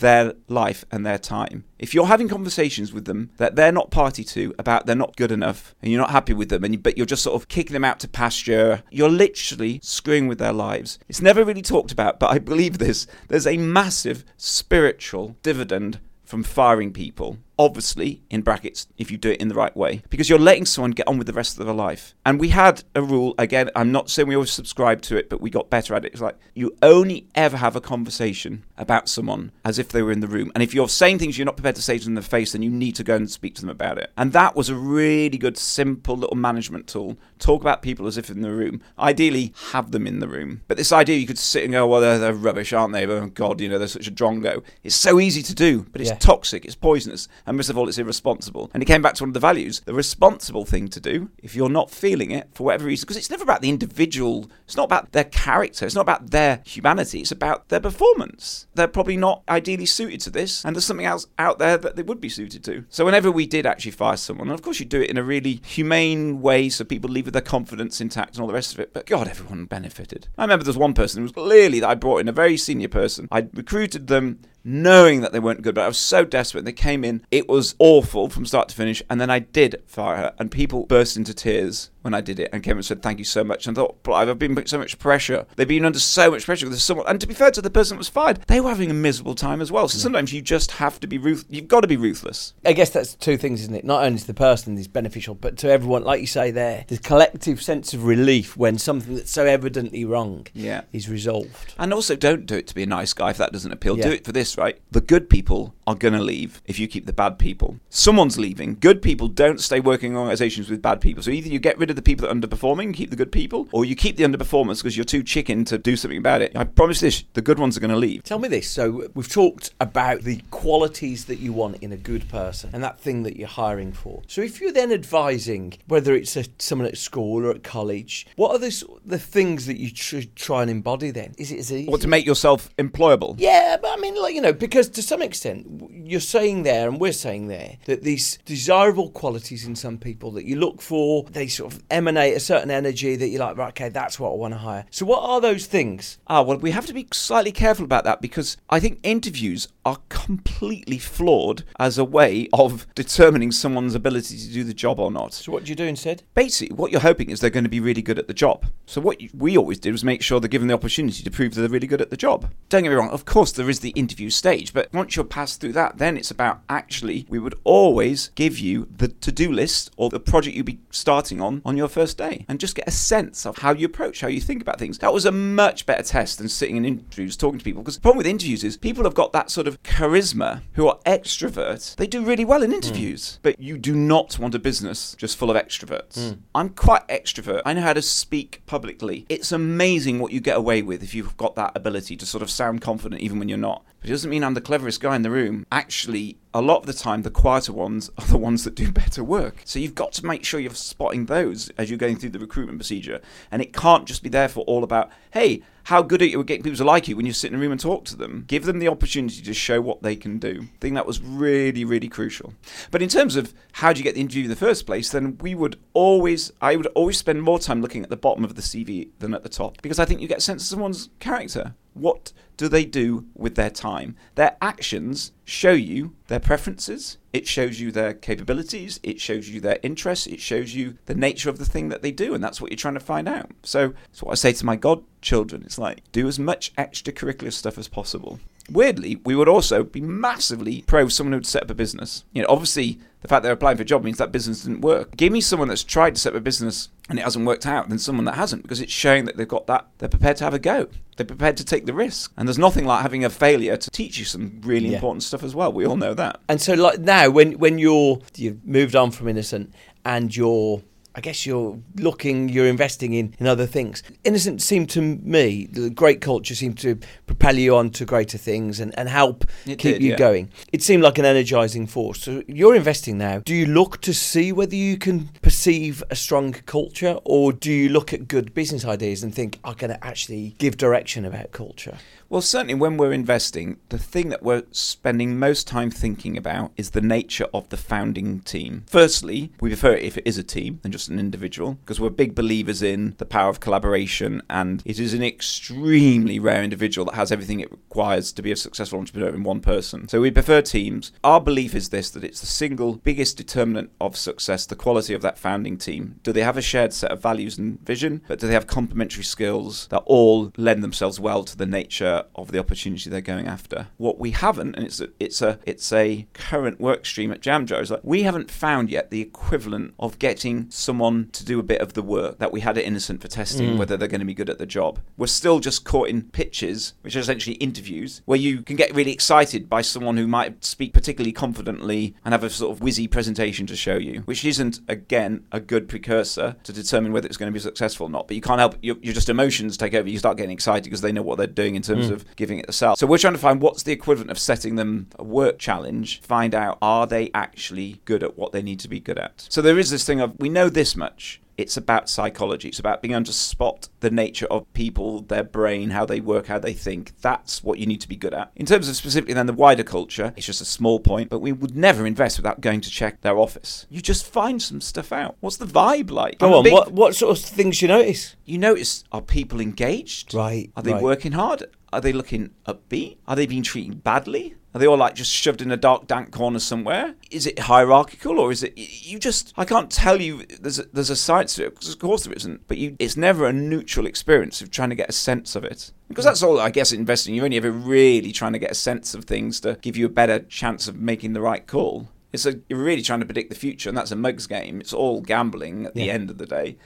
their 0.00 0.34
life 0.48 0.84
and 0.90 1.04
their 1.04 1.18
time. 1.18 1.64
If 1.78 1.94
you're 1.94 2.06
having 2.06 2.28
conversations 2.28 2.92
with 2.92 3.04
them 3.04 3.30
that 3.36 3.56
they're 3.56 3.72
not 3.72 3.90
party 3.90 4.24
to 4.24 4.54
about 4.58 4.86
they're 4.86 4.96
not 4.96 5.16
good 5.16 5.32
enough 5.32 5.74
and 5.80 5.90
you're 5.90 6.00
not 6.00 6.10
happy 6.10 6.34
with 6.34 6.48
them, 6.48 6.64
and 6.64 6.74
you, 6.74 6.80
but 6.80 6.96
you're 6.96 7.06
just 7.06 7.22
sort 7.22 7.40
of 7.40 7.48
kicking 7.48 7.72
them 7.74 7.84
out 7.84 8.00
to 8.00 8.08
pasture, 8.08 8.82
you're 8.90 9.08
literally 9.08 9.80
screwing 9.82 10.26
with 10.26 10.38
their 10.38 10.52
lives. 10.52 10.98
It's 11.08 11.22
never 11.22 11.44
really 11.44 11.62
talked 11.62 11.92
about, 11.92 12.18
but 12.18 12.30
I 12.30 12.38
believe 12.38 12.78
this. 12.78 13.06
There's 13.28 13.46
a 13.46 13.56
massive 13.56 14.24
spiritual 14.36 15.36
dividend 15.42 16.00
from 16.24 16.42
firing 16.42 16.92
people 16.92 17.38
obviously 17.58 18.22
in 18.30 18.40
brackets 18.42 18.86
if 18.96 19.10
you 19.10 19.18
do 19.18 19.30
it 19.30 19.40
in 19.40 19.48
the 19.48 19.54
right 19.54 19.76
way 19.76 20.02
because 20.10 20.28
you're 20.28 20.38
letting 20.38 20.64
someone 20.64 20.92
get 20.92 21.08
on 21.08 21.18
with 21.18 21.26
the 21.26 21.32
rest 21.32 21.58
of 21.58 21.66
their 21.66 21.74
life. 21.74 22.14
And 22.24 22.38
we 22.38 22.48
had 22.50 22.84
a 22.94 23.02
rule 23.02 23.34
again 23.38 23.70
i'm 23.74 23.90
not 23.92 24.08
saying 24.10 24.28
we 24.28 24.34
always 24.34 24.50
subscribe 24.52 25.02
to 25.02 25.16
it 25.16 25.28
but 25.28 25.40
we 25.40 25.50
got 25.50 25.68
better 25.70 25.94
at 25.94 26.04
it. 26.04 26.12
It's 26.12 26.20
like 26.22 26.36
you 26.54 26.76
only 26.82 27.26
ever 27.34 27.56
have 27.56 27.74
a 27.76 27.80
conversation 27.80 28.64
about 28.76 29.08
someone 29.08 29.50
as 29.64 29.78
if 29.78 29.88
they 29.88 30.02
were 30.02 30.12
in 30.12 30.20
the 30.20 30.28
room. 30.28 30.52
And 30.54 30.62
if 30.62 30.72
you're 30.74 30.88
saying 30.88 31.18
things 31.18 31.36
you're 31.36 31.44
not 31.46 31.56
prepared 31.56 31.76
to 31.76 31.82
say 31.82 31.98
to 31.98 32.04
them 32.04 32.12
in 32.12 32.14
the 32.14 32.22
face 32.22 32.52
then 32.52 32.62
you 32.62 32.70
need 32.70 32.94
to 32.96 33.04
go 33.04 33.16
and 33.16 33.30
speak 33.30 33.54
to 33.56 33.60
them 33.62 33.70
about 33.70 33.98
it. 33.98 34.12
And 34.16 34.32
that 34.32 34.54
was 34.54 34.68
a 34.68 34.74
really 34.76 35.36
good 35.38 35.58
simple 35.58 36.16
little 36.16 36.36
management 36.36 36.86
tool. 36.86 37.18
Talk 37.38 37.60
about 37.60 37.82
people 37.82 38.06
as 38.06 38.16
if 38.16 38.30
in 38.30 38.40
the 38.42 38.52
room. 38.52 38.80
Ideally 38.98 39.52
have 39.72 39.90
them 39.90 40.06
in 40.06 40.20
the 40.20 40.28
room. 40.28 40.62
But 40.68 40.76
this 40.76 40.92
idea 40.92 41.16
you 41.16 41.26
could 41.26 41.38
sit 41.38 41.64
and 41.64 41.72
go 41.72 41.86
well 41.86 42.00
they're, 42.00 42.18
they're 42.18 42.32
rubbish 42.32 42.72
aren't 42.72 42.92
they? 42.92 43.06
Oh 43.06 43.26
god 43.26 43.60
you 43.60 43.68
know 43.68 43.78
they're 43.78 43.88
such 43.88 44.06
a 44.06 44.12
drongo. 44.12 44.62
It's 44.84 44.94
so 44.94 45.18
easy 45.18 45.42
to 45.42 45.54
do 45.54 45.86
but 45.92 46.00
it's 46.00 46.10
Yeah. 46.10 46.16
toxic. 46.18 46.64
It's 46.64 46.74
poisonous 46.76 47.26
and 47.48 47.56
most 47.56 47.70
of 47.70 47.78
all, 47.78 47.88
it's 47.88 47.98
irresponsible. 47.98 48.70
And 48.74 48.82
it 48.82 48.86
came 48.86 49.02
back 49.02 49.14
to 49.14 49.22
one 49.24 49.30
of 49.30 49.34
the 49.34 49.40
values. 49.40 49.80
The 49.80 49.94
responsible 49.94 50.64
thing 50.64 50.88
to 50.88 51.00
do, 51.00 51.30
if 51.42 51.56
you're 51.56 51.68
not 51.68 51.90
feeling 51.90 52.30
it 52.30 52.48
for 52.52 52.64
whatever 52.64 52.84
reason, 52.84 53.04
because 53.04 53.16
it's 53.16 53.30
never 53.30 53.42
about 53.42 53.62
the 53.62 53.70
individual, 53.70 54.50
it's 54.64 54.76
not 54.76 54.84
about 54.84 55.12
their 55.12 55.24
character, 55.24 55.86
it's 55.86 55.94
not 55.94 56.02
about 56.02 56.30
their 56.30 56.60
humanity, 56.66 57.20
it's 57.20 57.32
about 57.32 57.68
their 57.68 57.80
performance. 57.80 58.66
They're 58.74 58.86
probably 58.86 59.16
not 59.16 59.42
ideally 59.48 59.86
suited 59.86 60.20
to 60.22 60.30
this, 60.30 60.64
and 60.64 60.76
there's 60.76 60.84
something 60.84 61.06
else 61.06 61.26
out 61.38 61.58
there 61.58 61.78
that 61.78 61.96
they 61.96 62.02
would 62.02 62.20
be 62.20 62.28
suited 62.28 62.62
to. 62.64 62.84
So, 62.90 63.04
whenever 63.04 63.30
we 63.30 63.46
did 63.46 63.66
actually 63.66 63.92
fire 63.92 64.16
someone, 64.16 64.48
and 64.48 64.54
of 64.54 64.62
course, 64.62 64.78
you 64.78 64.86
do 64.86 65.00
it 65.00 65.10
in 65.10 65.16
a 65.16 65.22
really 65.22 65.60
humane 65.64 66.42
way 66.42 66.68
so 66.68 66.84
people 66.84 67.10
leave 67.10 67.24
with 67.24 67.34
their 67.34 67.42
confidence 67.42 68.00
intact 68.00 68.34
and 68.34 68.42
all 68.42 68.48
the 68.48 68.54
rest 68.54 68.74
of 68.74 68.80
it, 68.80 68.92
but 68.92 69.06
God, 69.06 69.26
everyone 69.26 69.64
benefited. 69.64 70.28
I 70.36 70.42
remember 70.42 70.64
there 70.64 70.70
was 70.70 70.78
one 70.78 70.94
person 70.94 71.20
who 71.20 71.22
was 71.22 71.32
clearly 71.32 71.80
that 71.80 71.88
I 71.88 71.94
brought 71.94 72.18
in, 72.18 72.28
a 72.28 72.32
very 72.32 72.56
senior 72.56 72.88
person. 72.88 73.28
I 73.32 73.48
recruited 73.54 74.08
them 74.08 74.40
knowing 74.68 75.22
that 75.22 75.32
they 75.32 75.40
weren't 75.40 75.62
good, 75.62 75.74
but 75.74 75.84
I 75.84 75.88
was 75.88 75.98
so 75.98 76.24
desperate. 76.24 76.64
They 76.64 76.72
came 76.72 77.04
in, 77.04 77.24
it 77.30 77.48
was 77.48 77.74
awful 77.78 78.28
from 78.28 78.44
start 78.44 78.68
to 78.68 78.76
finish, 78.76 79.02
and 79.08 79.20
then 79.20 79.30
I 79.30 79.38
did 79.38 79.82
fire 79.86 80.16
her, 80.16 80.34
and 80.38 80.50
people 80.50 80.86
burst 80.86 81.16
into 81.16 81.32
tears 81.32 81.90
when 82.08 82.14
I 82.14 82.20
did 82.22 82.40
it 82.40 82.48
and 82.52 82.62
came 82.62 82.76
and 82.78 82.84
said, 82.84 83.02
Thank 83.02 83.18
you 83.18 83.24
so 83.24 83.44
much. 83.44 83.66
And 83.66 83.76
I 83.76 83.82
thought, 83.82 84.02
but 84.02 84.12
I've 84.14 84.38
been 84.38 84.54
put 84.54 84.68
so 84.68 84.78
much 84.78 84.98
pressure. 84.98 85.46
They've 85.56 85.68
been 85.68 85.84
under 85.84 85.98
so 85.98 86.30
much 86.30 86.46
pressure. 86.46 86.66
There's 86.68 86.82
someone, 86.82 87.06
and 87.06 87.20
to 87.20 87.26
be 87.26 87.34
fair 87.34 87.50
to 87.50 87.60
the 87.60 87.68
person 87.70 87.96
that 87.96 87.98
was 87.98 88.08
fired, 88.08 88.40
they 88.46 88.60
were 88.60 88.70
having 88.70 88.90
a 88.90 88.94
miserable 88.94 89.34
time 89.34 89.60
as 89.60 89.70
well. 89.70 89.88
So 89.88 89.98
sometimes 89.98 90.32
you 90.32 90.40
just 90.40 90.72
have 90.72 90.98
to 91.00 91.06
be 91.06 91.18
ruth. 91.18 91.44
You've 91.50 91.68
got 91.68 91.82
to 91.82 91.86
be 91.86 91.96
ruthless. 91.98 92.54
I 92.64 92.72
guess 92.72 92.90
that's 92.90 93.14
two 93.14 93.36
things, 93.36 93.60
isn't 93.62 93.74
it? 93.74 93.84
Not 93.84 94.04
only 94.04 94.18
to 94.18 94.26
the 94.26 94.34
person 94.34 94.78
is 94.78 94.88
beneficial, 94.88 95.34
but 95.34 95.58
to 95.58 95.70
everyone, 95.70 96.02
like 96.04 96.20
you 96.22 96.26
say 96.26 96.50
there, 96.50 96.84
the 96.88 96.96
collective 96.98 97.62
sense 97.62 97.92
of 97.92 98.04
relief 98.06 98.56
when 98.56 98.78
something 98.78 99.14
that's 99.16 99.30
so 99.30 99.44
evidently 99.44 100.04
wrong 100.06 100.46
Yeah. 100.54 100.82
is 100.92 101.08
resolved. 101.10 101.74
And 101.78 101.92
also, 101.92 102.16
don't 102.16 102.46
do 102.46 102.56
it 102.56 102.66
to 102.68 102.74
be 102.74 102.82
a 102.84 102.86
nice 102.86 103.12
guy 103.12 103.30
if 103.30 103.36
that 103.36 103.52
doesn't 103.52 103.72
appeal. 103.72 103.98
Yeah. 103.98 104.04
Do 104.04 104.12
it 104.12 104.24
for 104.24 104.32
this, 104.32 104.56
right? 104.56 104.78
The 104.90 105.00
good 105.02 105.28
people 105.28 105.74
are 105.86 105.94
going 105.94 106.14
to 106.14 106.22
leave 106.22 106.62
if 106.66 106.78
you 106.78 106.88
keep 106.88 107.06
the 107.06 107.12
bad 107.12 107.38
people. 107.38 107.78
Someone's 107.90 108.38
leaving. 108.38 108.76
Good 108.80 109.02
people 109.02 109.28
don't 109.28 109.60
stay 109.60 109.80
working 109.80 110.12
in 110.12 110.16
organizations 110.16 110.70
with 110.70 110.80
bad 110.80 111.00
people. 111.00 111.22
So 111.22 111.30
either 111.30 111.48
you 111.48 111.58
get 111.58 111.78
rid 111.78 111.90
of 111.90 111.96
the 111.98 112.02
people 112.02 112.26
that 112.26 112.32
are 112.32 112.38
underperforming, 112.38 112.94
keep 112.94 113.10
the 113.10 113.16
good 113.16 113.32
people, 113.32 113.68
or 113.72 113.84
you 113.84 113.96
keep 113.96 114.16
the 114.16 114.24
underperformers 114.24 114.78
because 114.78 114.96
you're 114.96 115.04
too 115.04 115.22
chicken 115.22 115.64
to 115.64 115.76
do 115.76 115.96
something 115.96 116.18
about 116.18 116.40
it. 116.40 116.56
I 116.56 116.64
promise 116.64 117.00
this 117.00 117.24
the 117.34 117.42
good 117.42 117.58
ones 117.58 117.76
are 117.76 117.80
going 117.80 117.90
to 117.90 117.96
leave. 117.96 118.22
Tell 118.22 118.38
me 118.38 118.48
this. 118.48 118.70
So 118.70 119.08
we've 119.14 119.28
talked 119.28 119.74
about 119.80 120.22
the 120.22 120.40
qualities 120.50 121.24
that 121.24 121.40
you 121.40 121.52
want 121.52 121.82
in 121.82 121.92
a 121.92 121.96
good 121.96 122.28
person 122.28 122.70
and 122.72 122.82
that 122.84 123.00
thing 123.00 123.24
that 123.24 123.36
you're 123.36 123.48
hiring 123.48 123.92
for. 123.92 124.22
So 124.28 124.40
if 124.40 124.60
you're 124.60 124.72
then 124.72 124.92
advising 124.92 125.74
whether 125.86 126.14
it's 126.14 126.36
a, 126.36 126.44
someone 126.58 126.86
at 126.86 126.96
school 126.96 127.44
or 127.44 127.50
at 127.50 127.64
college, 127.64 128.26
what 128.36 128.52
are 128.52 128.58
the, 128.58 129.00
the 129.04 129.18
things 129.18 129.66
that 129.66 129.78
you 129.78 129.88
should 129.88 130.36
try 130.36 130.62
and 130.62 130.70
embody 130.70 131.10
then? 131.10 131.34
Is 131.36 131.50
it 131.50 131.58
as 131.58 131.72
easy? 131.72 131.88
Or 131.88 131.98
to 131.98 132.06
make 132.06 132.24
yourself 132.24 132.74
employable. 132.76 133.34
Yeah, 133.38 133.76
but 133.82 133.90
I 133.90 134.00
mean, 134.00 134.14
like, 134.20 134.34
you 134.34 134.40
know, 134.40 134.52
because 134.52 134.88
to 134.90 135.02
some 135.02 135.20
extent, 135.20 135.66
you're 135.90 136.20
saying 136.20 136.62
there, 136.62 136.88
and 136.88 137.00
we're 137.00 137.12
saying 137.12 137.48
there, 137.48 137.78
that 137.86 138.02
these 138.02 138.38
desirable 138.44 139.10
qualities 139.10 139.66
in 139.66 139.74
some 139.74 139.98
people 139.98 140.30
that 140.32 140.44
you 140.44 140.56
look 140.56 140.80
for, 140.80 141.24
they 141.24 141.48
sort 141.48 141.72
of 141.72 141.77
emanate 141.90 142.36
a 142.36 142.40
certain 142.40 142.70
energy 142.70 143.16
that 143.16 143.28
you're 143.28 143.40
like, 143.40 143.56
right, 143.56 143.68
okay, 143.68 143.88
that's 143.88 144.18
what 144.18 144.30
I 144.30 144.34
want 144.34 144.54
to 144.54 144.58
hire. 144.58 144.86
So, 144.90 145.06
what 145.06 145.22
are 145.22 145.40
those 145.40 145.66
things? 145.66 146.18
Ah, 146.26 146.42
well, 146.42 146.58
we 146.58 146.70
have 146.70 146.86
to 146.86 146.92
be 146.92 147.08
slightly 147.12 147.52
careful 147.52 147.84
about 147.84 148.04
that 148.04 148.20
because 148.20 148.56
I 148.70 148.80
think 148.80 149.00
interviews 149.02 149.68
are 149.88 149.96
completely 150.10 150.98
flawed 150.98 151.64
as 151.78 151.96
a 151.96 152.04
way 152.04 152.46
of 152.52 152.86
determining 152.94 153.50
someone's 153.50 153.94
ability 153.94 154.36
to 154.36 154.52
do 154.52 154.62
the 154.62 154.74
job 154.74 155.00
or 155.00 155.10
not. 155.10 155.32
So, 155.32 155.50
what 155.50 155.64
do 155.64 155.70
you 155.70 155.74
do 155.74 155.84
instead? 155.84 156.22
Basically, 156.34 156.76
what 156.76 156.92
you're 156.92 157.00
hoping 157.00 157.30
is 157.30 157.40
they're 157.40 157.48
going 157.48 157.64
to 157.64 157.70
be 157.70 157.80
really 157.80 158.02
good 158.02 158.18
at 158.18 158.28
the 158.28 158.34
job. 158.34 158.66
So, 158.84 159.00
what 159.00 159.22
you, 159.22 159.30
we 159.32 159.56
always 159.56 159.78
did 159.78 159.92
was 159.92 160.04
make 160.04 160.20
sure 160.20 160.40
they're 160.40 160.48
given 160.48 160.68
the 160.68 160.74
opportunity 160.74 161.22
to 161.22 161.30
prove 161.30 161.54
that 161.54 161.62
they're 161.62 161.70
really 161.70 161.86
good 161.86 162.02
at 162.02 162.10
the 162.10 162.18
job. 162.18 162.50
Don't 162.68 162.82
get 162.82 162.90
me 162.90 162.96
wrong, 162.96 163.08
of 163.08 163.24
course, 163.24 163.50
there 163.50 163.70
is 163.70 163.80
the 163.80 163.90
interview 163.90 164.28
stage, 164.28 164.74
but 164.74 164.92
once 164.92 165.16
you're 165.16 165.24
passed 165.24 165.62
through 165.62 165.72
that, 165.72 165.96
then 165.96 166.18
it's 166.18 166.30
about 166.30 166.60
actually, 166.68 167.24
we 167.30 167.38
would 167.38 167.54
always 167.64 168.28
give 168.34 168.58
you 168.58 168.88
the 168.94 169.08
to 169.08 169.32
do 169.32 169.50
list 169.50 169.90
or 169.96 170.10
the 170.10 170.20
project 170.20 170.54
you'd 170.54 170.66
be 170.66 170.80
starting 170.90 171.40
on 171.40 171.62
on 171.64 171.78
your 171.78 171.88
first 171.88 172.18
day 172.18 172.44
and 172.46 172.60
just 172.60 172.74
get 172.74 172.86
a 172.86 172.90
sense 172.90 173.46
of 173.46 173.56
how 173.58 173.72
you 173.72 173.86
approach, 173.86 174.20
how 174.20 174.28
you 174.28 174.40
think 174.40 174.60
about 174.60 174.78
things. 174.78 174.98
That 174.98 175.14
was 175.14 175.24
a 175.24 175.32
much 175.32 175.86
better 175.86 176.02
test 176.02 176.38
than 176.38 176.48
sitting 176.50 176.76
in 176.76 176.84
interviews 176.84 177.38
talking 177.38 177.58
to 177.58 177.64
people 177.64 177.82
because 177.82 177.94
the 177.94 178.02
problem 178.02 178.18
with 178.18 178.26
interviews 178.26 178.64
is 178.64 178.76
people 178.76 179.04
have 179.04 179.14
got 179.14 179.32
that 179.32 179.50
sort 179.50 179.66
of 179.66 179.77
charisma 179.84 180.62
who 180.72 180.88
are 180.88 180.98
extroverts. 181.06 181.96
They 181.96 182.06
do 182.06 182.24
really 182.24 182.44
well 182.44 182.62
in 182.62 182.72
interviews, 182.72 183.36
hmm. 183.36 183.40
but 183.42 183.60
you 183.60 183.78
do 183.78 183.94
not 183.94 184.38
want 184.38 184.54
a 184.54 184.58
business 184.58 185.14
just 185.18 185.36
full 185.36 185.50
of 185.50 185.56
extroverts. 185.56 186.32
Hmm. 186.32 186.40
I'm 186.54 186.70
quite 186.70 187.06
extrovert. 187.08 187.62
I 187.64 187.72
know 187.72 187.82
how 187.82 187.92
to 187.92 188.02
speak 188.02 188.62
publicly. 188.66 189.26
It's 189.28 189.52
amazing 189.52 190.18
what 190.18 190.32
you 190.32 190.40
get 190.40 190.56
away 190.56 190.82
with 190.82 191.02
if 191.02 191.14
you've 191.14 191.36
got 191.36 191.54
that 191.56 191.72
ability 191.74 192.16
to 192.16 192.26
sort 192.26 192.42
of 192.42 192.50
sound 192.50 192.80
confident 192.80 193.20
even 193.20 193.38
when 193.38 193.48
you're 193.48 193.58
not. 193.58 193.84
But 194.00 194.10
it 194.10 194.12
doesn't 194.12 194.30
mean 194.30 194.44
I'm 194.44 194.54
the 194.54 194.60
cleverest 194.60 195.00
guy 195.00 195.16
in 195.16 195.22
the 195.22 195.30
room. 195.30 195.66
Actually, 195.72 196.38
a 196.58 196.60
lot 196.60 196.78
of 196.78 196.86
the 196.86 196.92
time, 196.92 197.22
the 197.22 197.30
quieter 197.30 197.72
ones 197.72 198.10
are 198.18 198.26
the 198.26 198.38
ones 198.38 198.64
that 198.64 198.74
do 198.74 198.90
better 198.90 199.22
work. 199.22 199.62
So 199.64 199.78
you've 199.78 199.94
got 199.94 200.12
to 200.14 200.26
make 200.26 200.44
sure 200.44 200.58
you're 200.58 200.74
spotting 200.74 201.26
those 201.26 201.70
as 201.78 201.88
you're 201.88 201.98
going 201.98 202.16
through 202.16 202.30
the 202.30 202.38
recruitment 202.38 202.78
procedure. 202.78 203.20
And 203.50 203.62
it 203.62 203.72
can't 203.72 204.06
just 204.06 204.22
be 204.22 204.28
therefore 204.28 204.64
all 204.64 204.84
about, 204.84 205.10
hey, 205.30 205.62
how 205.84 206.02
good 206.02 206.20
are 206.20 206.26
you 206.26 206.40
at 206.40 206.46
getting 206.46 206.62
people 206.62 206.76
to 206.76 206.84
like 206.84 207.08
you 207.08 207.16
when 207.16 207.24
you 207.24 207.32
sit 207.32 207.50
in 207.50 207.56
a 207.56 207.60
room 207.60 207.72
and 207.72 207.80
talk 207.80 208.04
to 208.06 208.16
them? 208.16 208.44
Give 208.46 208.64
them 208.64 208.78
the 208.78 208.88
opportunity 208.88 209.40
to 209.40 209.54
show 209.54 209.80
what 209.80 210.02
they 210.02 210.16
can 210.16 210.38
do. 210.38 210.62
I 210.64 210.78
think 210.80 210.94
that 210.96 211.06
was 211.06 211.22
really, 211.22 211.84
really 211.84 212.08
crucial. 212.08 212.52
But 212.90 213.00
in 213.00 213.08
terms 213.08 213.36
of 213.36 213.54
how 213.72 213.92
do 213.92 213.98
you 213.98 214.04
get 214.04 214.14
the 214.14 214.20
interview 214.20 214.44
in 214.44 214.50
the 214.50 214.56
first 214.56 214.84
place, 214.84 215.10
then 215.10 215.38
we 215.38 215.54
would 215.54 215.78
always, 215.94 216.52
I 216.60 216.76
would 216.76 216.88
always 216.88 217.16
spend 217.16 217.42
more 217.42 217.58
time 217.58 217.80
looking 217.80 218.02
at 218.02 218.10
the 218.10 218.16
bottom 218.16 218.44
of 218.44 218.54
the 218.54 218.62
CV 218.62 219.08
than 219.18 219.32
at 219.32 219.44
the 219.44 219.48
top 219.48 219.80
because 219.80 219.98
I 219.98 220.04
think 220.04 220.20
you 220.20 220.28
get 220.28 220.38
a 220.38 220.42
sense 220.42 220.62
of 220.62 220.68
someone's 220.68 221.08
character. 221.20 221.74
What 221.98 222.32
do 222.56 222.68
they 222.68 222.84
do 222.84 223.24
with 223.34 223.54
their 223.54 223.70
time? 223.70 224.16
Their 224.34 224.56
actions 224.60 225.32
show 225.44 225.72
you 225.72 226.14
their 226.26 226.40
preferences, 226.40 227.16
it 227.32 227.46
shows 227.46 227.80
you 227.80 227.90
their 227.92 228.12
capabilities, 228.12 228.98
it 229.02 229.20
shows 229.20 229.48
you 229.48 229.60
their 229.60 229.78
interests, 229.82 230.26
it 230.26 230.40
shows 230.40 230.74
you 230.74 230.98
the 231.06 231.14
nature 231.14 231.48
of 231.48 231.58
the 231.58 231.64
thing 231.64 231.88
that 231.88 232.02
they 232.02 232.10
do, 232.10 232.34
and 232.34 232.42
that's 232.42 232.60
what 232.60 232.70
you're 232.70 232.76
trying 232.76 232.94
to 232.94 233.00
find 233.00 233.28
out. 233.28 233.50
So 233.62 233.94
that's 234.08 234.22
what 234.22 234.32
I 234.32 234.34
say 234.34 234.52
to 234.52 234.66
my 234.66 234.76
godchildren. 234.76 235.62
It's 235.64 235.78
like 235.78 236.02
do 236.12 236.26
as 236.26 236.38
much 236.38 236.74
extracurricular 236.74 237.52
stuff 237.52 237.78
as 237.78 237.88
possible. 237.88 238.40
Weirdly, 238.70 239.20
we 239.24 239.34
would 239.34 239.48
also 239.48 239.82
be 239.82 240.00
massively 240.00 240.82
pro 240.82 241.08
someone 241.08 241.32
who'd 241.32 241.46
set 241.46 241.62
up 241.62 241.70
a 241.70 241.74
business. 241.74 242.24
You 242.32 242.42
know, 242.42 242.48
obviously 242.50 242.98
the 243.20 243.28
fact 243.28 243.42
they're 243.42 243.52
applying 243.52 243.76
for 243.76 243.82
a 243.82 243.86
job 243.86 244.04
means 244.04 244.18
that 244.18 244.30
business 244.30 244.62
didn't 244.62 244.80
work. 244.80 245.16
Give 245.16 245.32
me 245.32 245.40
someone 245.40 245.68
that's 245.68 245.82
tried 245.84 246.14
to 246.14 246.20
set 246.20 246.32
up 246.34 246.38
a 246.38 246.40
business 246.40 246.88
and 247.08 247.18
it 247.18 247.22
hasn't 247.22 247.44
worked 247.46 247.66
out 247.66 247.88
than 247.88 247.98
someone 247.98 248.24
that 248.26 248.34
hasn't 248.36 248.62
because 248.62 248.80
it's 248.80 248.92
showing 248.92 249.24
that 249.24 249.36
they've 249.36 249.48
got 249.48 249.66
that 249.66 249.88
they're 249.98 250.08
prepared 250.08 250.36
to 250.38 250.44
have 250.44 250.54
a 250.54 250.58
go. 250.58 250.86
They're 251.16 251.26
prepared 251.26 251.56
to 251.56 251.64
take 251.64 251.86
the 251.86 251.94
risk. 251.94 252.32
And 252.36 252.46
there's 252.46 252.58
nothing 252.58 252.84
like 252.84 253.02
having 253.02 253.24
a 253.24 253.30
failure 253.30 253.76
to 253.76 253.90
teach 253.90 254.18
you 254.18 254.24
some 254.24 254.60
really 254.62 254.88
Yeah. 254.90 254.94
important 254.96 255.24
stuff 255.24 255.42
as 255.42 255.54
well. 255.54 255.72
We 255.72 255.84
all 255.84 255.96
know 255.96 256.14
that. 256.14 256.40
And 256.48 256.60
so, 256.60 256.74
like 256.74 257.00
now, 257.00 257.28
when 257.30 257.58
when 257.58 257.78
you're 257.78 258.20
you've 258.36 258.64
moved 258.64 258.94
on 258.94 259.10
from 259.10 259.26
innocent 259.28 259.74
and 260.04 260.34
you're 260.36 260.82
I 261.18 261.20
guess 261.20 261.44
you're 261.44 261.76
looking, 261.96 262.48
you're 262.48 262.68
investing 262.68 263.12
in, 263.12 263.34
in 263.40 263.48
other 263.48 263.66
things. 263.66 264.04
Innocent 264.22 264.62
seemed 264.62 264.88
to 264.90 265.00
me, 265.00 265.66
the 265.66 265.90
great 265.90 266.20
culture 266.20 266.54
seemed 266.54 266.78
to 266.78 266.94
propel 267.26 267.56
you 267.56 267.74
on 267.74 267.90
to 267.90 268.04
greater 268.04 268.38
things 268.38 268.78
and, 268.78 268.96
and 268.96 269.08
help 269.08 269.44
It 269.66 269.80
keep 269.80 269.94
did, 269.94 270.02
you 270.02 270.10
yeah. 270.10 270.16
going. 270.16 270.50
It 270.72 270.80
seemed 270.80 271.02
like 271.02 271.18
an 271.18 271.24
energizing 271.24 271.88
force. 271.88 272.22
So 272.22 272.44
you're 272.46 272.76
investing 272.76 273.18
now. 273.18 273.40
Do 273.40 273.52
you 273.52 273.66
look 273.66 274.00
to 274.02 274.14
see 274.14 274.52
whether 274.52 274.76
you 274.76 274.96
can 274.96 275.30
perceive 275.42 276.04
a 276.08 276.14
strong 276.14 276.52
culture 276.52 277.18
or 277.24 277.52
do 277.52 277.72
you 277.72 277.88
look 277.88 278.12
at 278.12 278.28
good 278.28 278.54
business 278.54 278.84
ideas 278.84 279.24
and 279.24 279.34
think, 279.34 279.58
I'm 279.64 279.74
going 279.74 279.90
to 279.90 280.06
actually 280.06 280.54
give 280.58 280.76
direction 280.76 281.24
about 281.24 281.50
culture? 281.50 281.98
Well, 282.30 282.42
certainly 282.42 282.74
when 282.74 282.98
we're 282.98 283.14
investing, 283.14 283.78
the 283.88 283.96
thing 283.96 284.28
that 284.28 284.42
we're 284.42 284.64
spending 284.70 285.38
most 285.38 285.66
time 285.66 285.90
thinking 285.90 286.36
about 286.36 286.72
is 286.76 286.90
the 286.90 287.00
nature 287.00 287.46
of 287.54 287.66
the 287.70 287.78
founding 287.78 288.40
team. 288.40 288.84
Firstly, 288.86 289.50
we 289.62 289.70
prefer 289.70 289.94
it 289.94 290.02
if 290.02 290.18
it 290.18 290.26
is 290.26 290.36
a 290.36 290.42
team 290.42 290.78
than 290.82 290.92
just 290.92 291.08
an 291.08 291.18
individual, 291.18 291.74
because 291.76 291.98
we're 291.98 292.10
big 292.10 292.34
believers 292.34 292.82
in 292.82 293.14
the 293.16 293.24
power 293.24 293.48
of 293.48 293.60
collaboration, 293.60 294.42
and 294.50 294.82
it 294.84 295.00
is 295.00 295.14
an 295.14 295.22
extremely 295.22 296.38
rare 296.38 296.62
individual 296.62 297.06
that 297.06 297.14
has 297.14 297.32
everything 297.32 297.60
it 297.60 297.70
requires 297.70 298.30
to 298.32 298.42
be 298.42 298.52
a 298.52 298.56
successful 298.56 298.98
entrepreneur 298.98 299.34
in 299.34 299.42
one 299.42 299.62
person. 299.62 300.06
So 300.06 300.20
we 300.20 300.30
prefer 300.30 300.60
teams. 300.60 301.12
Our 301.24 301.40
belief 301.40 301.74
is 301.74 301.88
this 301.88 302.10
that 302.10 302.24
it's 302.24 302.40
the 302.40 302.46
single 302.46 302.96
biggest 302.96 303.38
determinant 303.38 303.90
of 304.02 304.18
success, 304.18 304.66
the 304.66 304.76
quality 304.76 305.14
of 305.14 305.22
that 305.22 305.38
founding 305.38 305.78
team. 305.78 306.20
Do 306.24 306.34
they 306.34 306.42
have 306.42 306.58
a 306.58 306.62
shared 306.62 306.92
set 306.92 307.10
of 307.10 307.22
values 307.22 307.56
and 307.56 307.80
vision, 307.80 308.20
but 308.28 308.38
do 308.38 308.46
they 308.46 308.52
have 308.52 308.66
complementary 308.66 309.24
skills 309.24 309.86
that 309.86 310.02
all 310.04 310.52
lend 310.58 310.84
themselves 310.84 311.18
well 311.18 311.42
to 311.44 311.56
the 311.56 311.64
nature 311.64 312.17
of 312.34 312.52
the 312.52 312.58
opportunity 312.58 313.10
they're 313.10 313.20
going 313.20 313.46
after? 313.46 313.88
What 313.96 314.18
we 314.18 314.30
haven't, 314.32 314.76
and 314.76 314.86
it's 314.86 315.00
a, 315.00 315.08
it's 315.18 315.42
a 315.42 315.58
it's 315.64 315.92
a 315.92 316.26
current 316.32 316.80
work 316.80 317.06
stream 317.06 317.32
at 317.32 317.40
Jamjar, 317.40 317.82
is 317.82 317.88
that 317.88 318.04
we 318.04 318.22
haven't 318.22 318.50
found 318.50 318.90
yet 318.90 319.10
the 319.10 319.20
equivalent 319.20 319.94
of 319.98 320.18
getting 320.18 320.70
someone 320.70 321.28
to 321.32 321.44
do 321.44 321.58
a 321.58 321.62
bit 321.62 321.80
of 321.80 321.94
the 321.94 322.02
work 322.02 322.38
that 322.38 322.52
we 322.52 322.60
had 322.60 322.78
at 322.78 322.84
Innocent 322.84 323.20
for 323.20 323.28
testing 323.28 323.74
mm. 323.74 323.78
whether 323.78 323.96
they're 323.96 324.08
going 324.08 324.20
to 324.20 324.26
be 324.26 324.34
good 324.34 324.50
at 324.50 324.58
the 324.58 324.66
job. 324.66 325.00
We're 325.16 325.26
still 325.26 325.60
just 325.60 325.84
caught 325.84 326.08
in 326.08 326.22
pitches, 326.22 326.94
which 327.02 327.16
are 327.16 327.20
essentially 327.20 327.56
interviews, 327.56 328.22
where 328.24 328.38
you 328.38 328.62
can 328.62 328.76
get 328.76 328.94
really 328.94 329.12
excited 329.12 329.68
by 329.68 329.82
someone 329.82 330.16
who 330.16 330.26
might 330.26 330.64
speak 330.64 330.92
particularly 330.92 331.32
confidently 331.32 332.14
and 332.24 332.32
have 332.32 332.44
a 332.44 332.50
sort 332.50 332.76
of 332.76 332.82
whizzy 332.82 333.10
presentation 333.10 333.66
to 333.66 333.76
show 333.76 333.96
you, 333.96 334.20
which 334.24 334.44
isn't, 334.44 334.80
again, 334.88 335.44
a 335.52 335.60
good 335.60 335.88
precursor 335.88 336.56
to 336.62 336.72
determine 336.72 337.12
whether 337.12 337.26
it's 337.26 337.36
going 337.36 337.50
to 337.50 337.54
be 337.54 337.60
successful 337.60 338.06
or 338.06 338.10
not. 338.10 338.26
But 338.26 338.36
you 338.36 338.42
can't 338.42 338.60
help, 338.60 338.76
your, 338.82 338.96
your 339.02 339.14
just 339.14 339.28
emotions 339.28 339.76
take 339.76 339.94
over. 339.94 340.08
You 340.08 340.18
start 340.18 340.36
getting 340.36 340.52
excited 340.52 340.84
because 340.84 341.00
they 341.00 341.12
know 341.12 341.22
what 341.22 341.38
they're 341.38 341.46
doing 341.46 341.74
in 341.74 341.82
terms 341.82 342.07
Hmm. 342.08 342.14
of 342.14 342.36
giving 342.36 342.58
it 342.58 342.66
a 342.68 342.72
sell. 342.72 342.96
So 342.96 343.06
we're 343.06 343.18
trying 343.18 343.34
to 343.34 343.38
find 343.38 343.60
what's 343.60 343.82
the 343.82 343.92
equivalent 343.92 344.30
of 344.30 344.38
setting 344.38 344.76
them 344.76 345.08
a 345.18 345.24
work 345.24 345.58
challenge, 345.58 346.20
find 346.22 346.54
out 346.54 346.78
are 346.82 347.06
they 347.06 347.30
actually 347.34 348.00
good 348.04 348.22
at 348.22 348.36
what 348.38 348.52
they 348.52 348.62
need 348.62 348.80
to 348.80 348.88
be 348.88 349.00
good 349.00 349.18
at. 349.18 349.46
So 349.48 349.60
there 349.62 349.78
is 349.78 349.90
this 349.90 350.04
thing 350.04 350.20
of, 350.20 350.34
we 350.38 350.48
know 350.48 350.68
this 350.68 350.96
much. 350.96 351.40
It's 351.56 351.76
about 351.76 352.08
psychology. 352.08 352.68
It's 352.68 352.78
about 352.78 353.02
being 353.02 353.14
able 353.14 353.24
to 353.24 353.32
spot 353.32 353.88
the 353.98 354.12
nature 354.12 354.46
of 354.46 354.72
people, 354.74 355.22
their 355.22 355.42
brain, 355.42 355.90
how 355.90 356.06
they 356.06 356.20
work, 356.20 356.46
how 356.46 356.60
they 356.60 356.72
think. 356.72 357.14
That's 357.20 357.64
what 357.64 357.80
you 357.80 357.86
need 357.86 358.00
to 358.02 358.08
be 358.08 358.14
good 358.14 358.32
at. 358.32 358.52
In 358.54 358.64
terms 358.64 358.88
of 358.88 358.94
specifically 358.94 359.34
then 359.34 359.46
the 359.46 359.52
wider 359.52 359.82
culture, 359.82 360.32
it's 360.36 360.46
just 360.46 360.60
a 360.60 360.64
small 360.64 361.00
point, 361.00 361.30
but 361.30 361.40
we 361.40 361.50
would 361.50 361.74
never 361.76 362.06
invest 362.06 362.38
without 362.38 362.60
going 362.60 362.80
to 362.82 362.90
check 362.90 363.22
their 363.22 363.36
office. 363.36 363.86
You 363.90 364.00
just 364.00 364.24
find 364.24 364.62
some 364.62 364.80
stuff 364.80 365.10
out. 365.10 365.36
What's 365.40 365.56
the 365.56 365.66
vibe 365.66 366.12
like? 366.12 366.40
I'm 366.40 366.50
Go 366.50 366.58
on. 366.58 366.62
big- 366.62 366.72
What 366.72 366.92
what 366.92 367.16
sort 367.16 367.36
of 367.36 367.44
things 367.44 367.82
you 367.82 367.88
notice? 367.88 368.36
you 368.44 368.56
notice 368.58 369.02
are 369.10 369.20
people 369.20 369.60
engaged? 369.60 370.34
Right, 370.34 370.70
Are 370.76 370.82
they 370.84 370.92
right. 370.92 371.02
working 371.02 371.32
hard? 371.32 371.64
Are 371.92 372.00
they 372.00 372.12
looking 372.12 372.50
upbeat? 372.66 373.16
Are 373.26 373.36
they 373.36 373.46
being 373.46 373.62
treated 373.62 374.04
badly? 374.04 374.54
Are 374.74 374.78
they 374.78 374.86
all 374.86 374.98
like 374.98 375.14
just 375.14 375.32
shoved 375.32 375.62
in 375.62 375.70
a 375.72 375.76
dark, 375.78 376.06
dank 376.06 376.30
corner 376.30 376.58
somewhere? 376.58 377.14
Is 377.30 377.46
it 377.46 377.58
hierarchical 377.58 378.38
or 378.38 378.52
is 378.52 378.62
it 378.62 378.74
you 378.76 379.18
just? 379.18 379.54
I 379.56 379.64
can't 379.64 379.90
tell 379.90 380.20
you. 380.20 380.44
There's 380.60 380.78
a, 380.78 380.84
there's 380.92 381.08
a 381.08 381.16
science 381.16 381.54
to 381.54 381.64
it 381.66 381.70
because 381.74 381.88
of 381.90 381.98
course 381.98 382.24
there 382.24 382.34
isn't. 382.34 382.68
But 382.68 382.76
you, 382.76 382.94
it's 382.98 383.16
never 383.16 383.46
a 383.46 383.52
neutral 383.52 384.04
experience 384.06 384.60
of 384.60 384.70
trying 384.70 384.90
to 384.90 384.94
get 384.94 385.08
a 385.08 385.12
sense 385.12 385.56
of 385.56 385.64
it. 385.64 385.90
Because 386.08 386.26
that's 386.26 386.42
all 386.42 386.60
I 386.60 386.68
guess 386.70 386.92
investing. 386.92 387.34
You're 387.34 387.46
only 387.46 387.56
ever 387.56 387.70
really 387.70 388.30
trying 388.32 388.52
to 388.52 388.58
get 388.58 388.70
a 388.70 388.74
sense 388.74 389.14
of 389.14 389.24
things 389.24 389.58
to 389.60 389.78
give 389.80 389.96
you 389.96 390.04
a 390.04 390.10
better 390.10 390.40
chance 390.40 390.86
of 390.86 390.96
making 390.96 391.32
the 391.32 391.40
right 391.40 391.66
call. 391.66 392.08
It's 392.30 392.44
a, 392.44 392.60
you're 392.68 392.78
really 392.78 393.00
trying 393.02 393.20
to 393.20 393.26
predict 393.26 393.48
the 393.48 393.56
future, 393.56 393.88
and 393.88 393.96
that's 393.96 394.10
a 394.10 394.16
mugs 394.16 394.46
game. 394.46 394.82
It's 394.82 394.92
all 394.92 395.22
gambling 395.22 395.86
at 395.86 395.94
the 395.94 396.04
Yeah. 396.04 396.12
end 396.12 396.28
of 396.28 396.36
the 396.36 396.44
day. 396.46 396.76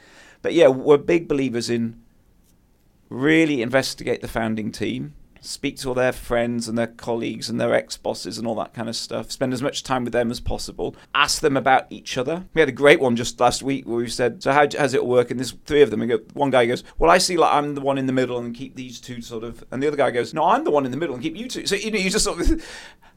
But 0.40 0.54
yeah, 0.54 0.68
we're 0.68 0.98
big 0.98 1.26
believers 1.26 1.68
in 1.68 2.00
really 3.12 3.62
investigate 3.62 4.22
the 4.22 4.28
founding 4.28 4.72
team, 4.72 5.14
speak 5.40 5.76
to 5.76 5.88
all 5.88 5.94
their 5.94 6.12
friends 6.12 6.68
and 6.68 6.78
their 6.78 6.86
colleagues 6.86 7.50
and 7.50 7.60
their 7.60 7.74
ex 7.74 7.96
bosses 7.96 8.38
and 8.38 8.46
all 8.46 8.54
that 8.54 8.72
kind 8.72 8.88
of 8.88 8.96
stuff. 8.96 9.30
Spend 9.30 9.52
as 9.52 9.60
much 9.62 9.82
time 9.82 10.04
with 10.04 10.12
them 10.12 10.30
as 10.30 10.40
possible. 10.40 10.96
Ask 11.14 11.40
them 11.40 11.56
about 11.56 11.86
each 11.90 12.16
other. 12.16 12.46
We 12.54 12.60
had 12.60 12.68
a 12.68 12.72
great 12.72 13.00
one 13.00 13.16
just 13.16 13.38
last 13.40 13.62
week 13.62 13.86
where 13.86 13.96
we 13.96 14.08
said, 14.08 14.42
"So 14.42 14.52
how 14.52 14.66
does 14.66 14.94
it 14.94 15.04
work?" 15.04 15.30
And 15.30 15.38
there's 15.38 15.52
three 15.66 15.82
of 15.82 15.90
them. 15.90 16.00
And 16.00 16.10
go, 16.10 16.18
one 16.32 16.50
guy 16.50 16.66
goes, 16.66 16.84
"Well, 16.98 17.10
I 17.10 17.18
see 17.18 17.36
like 17.36 17.52
I'm 17.52 17.74
the 17.74 17.80
one 17.80 17.98
in 17.98 18.06
the 18.06 18.12
middle 18.12 18.38
and 18.38 18.54
keep 18.54 18.76
these 18.76 19.00
two 19.00 19.20
sort 19.20 19.44
of," 19.44 19.64
and 19.70 19.82
the 19.82 19.88
other 19.88 19.96
guy 19.96 20.10
goes, 20.10 20.32
"No, 20.32 20.44
I'm 20.44 20.64
the 20.64 20.70
one 20.70 20.86
in 20.86 20.90
the 20.90 20.96
middle 20.96 21.14
and 21.14 21.22
keep 21.22 21.36
you 21.36 21.48
two. 21.48 21.66
So 21.66 21.74
you 21.74 21.90
know, 21.90 21.98
you 21.98 22.10
just 22.10 22.24
sort 22.24 22.40
of 22.40 22.64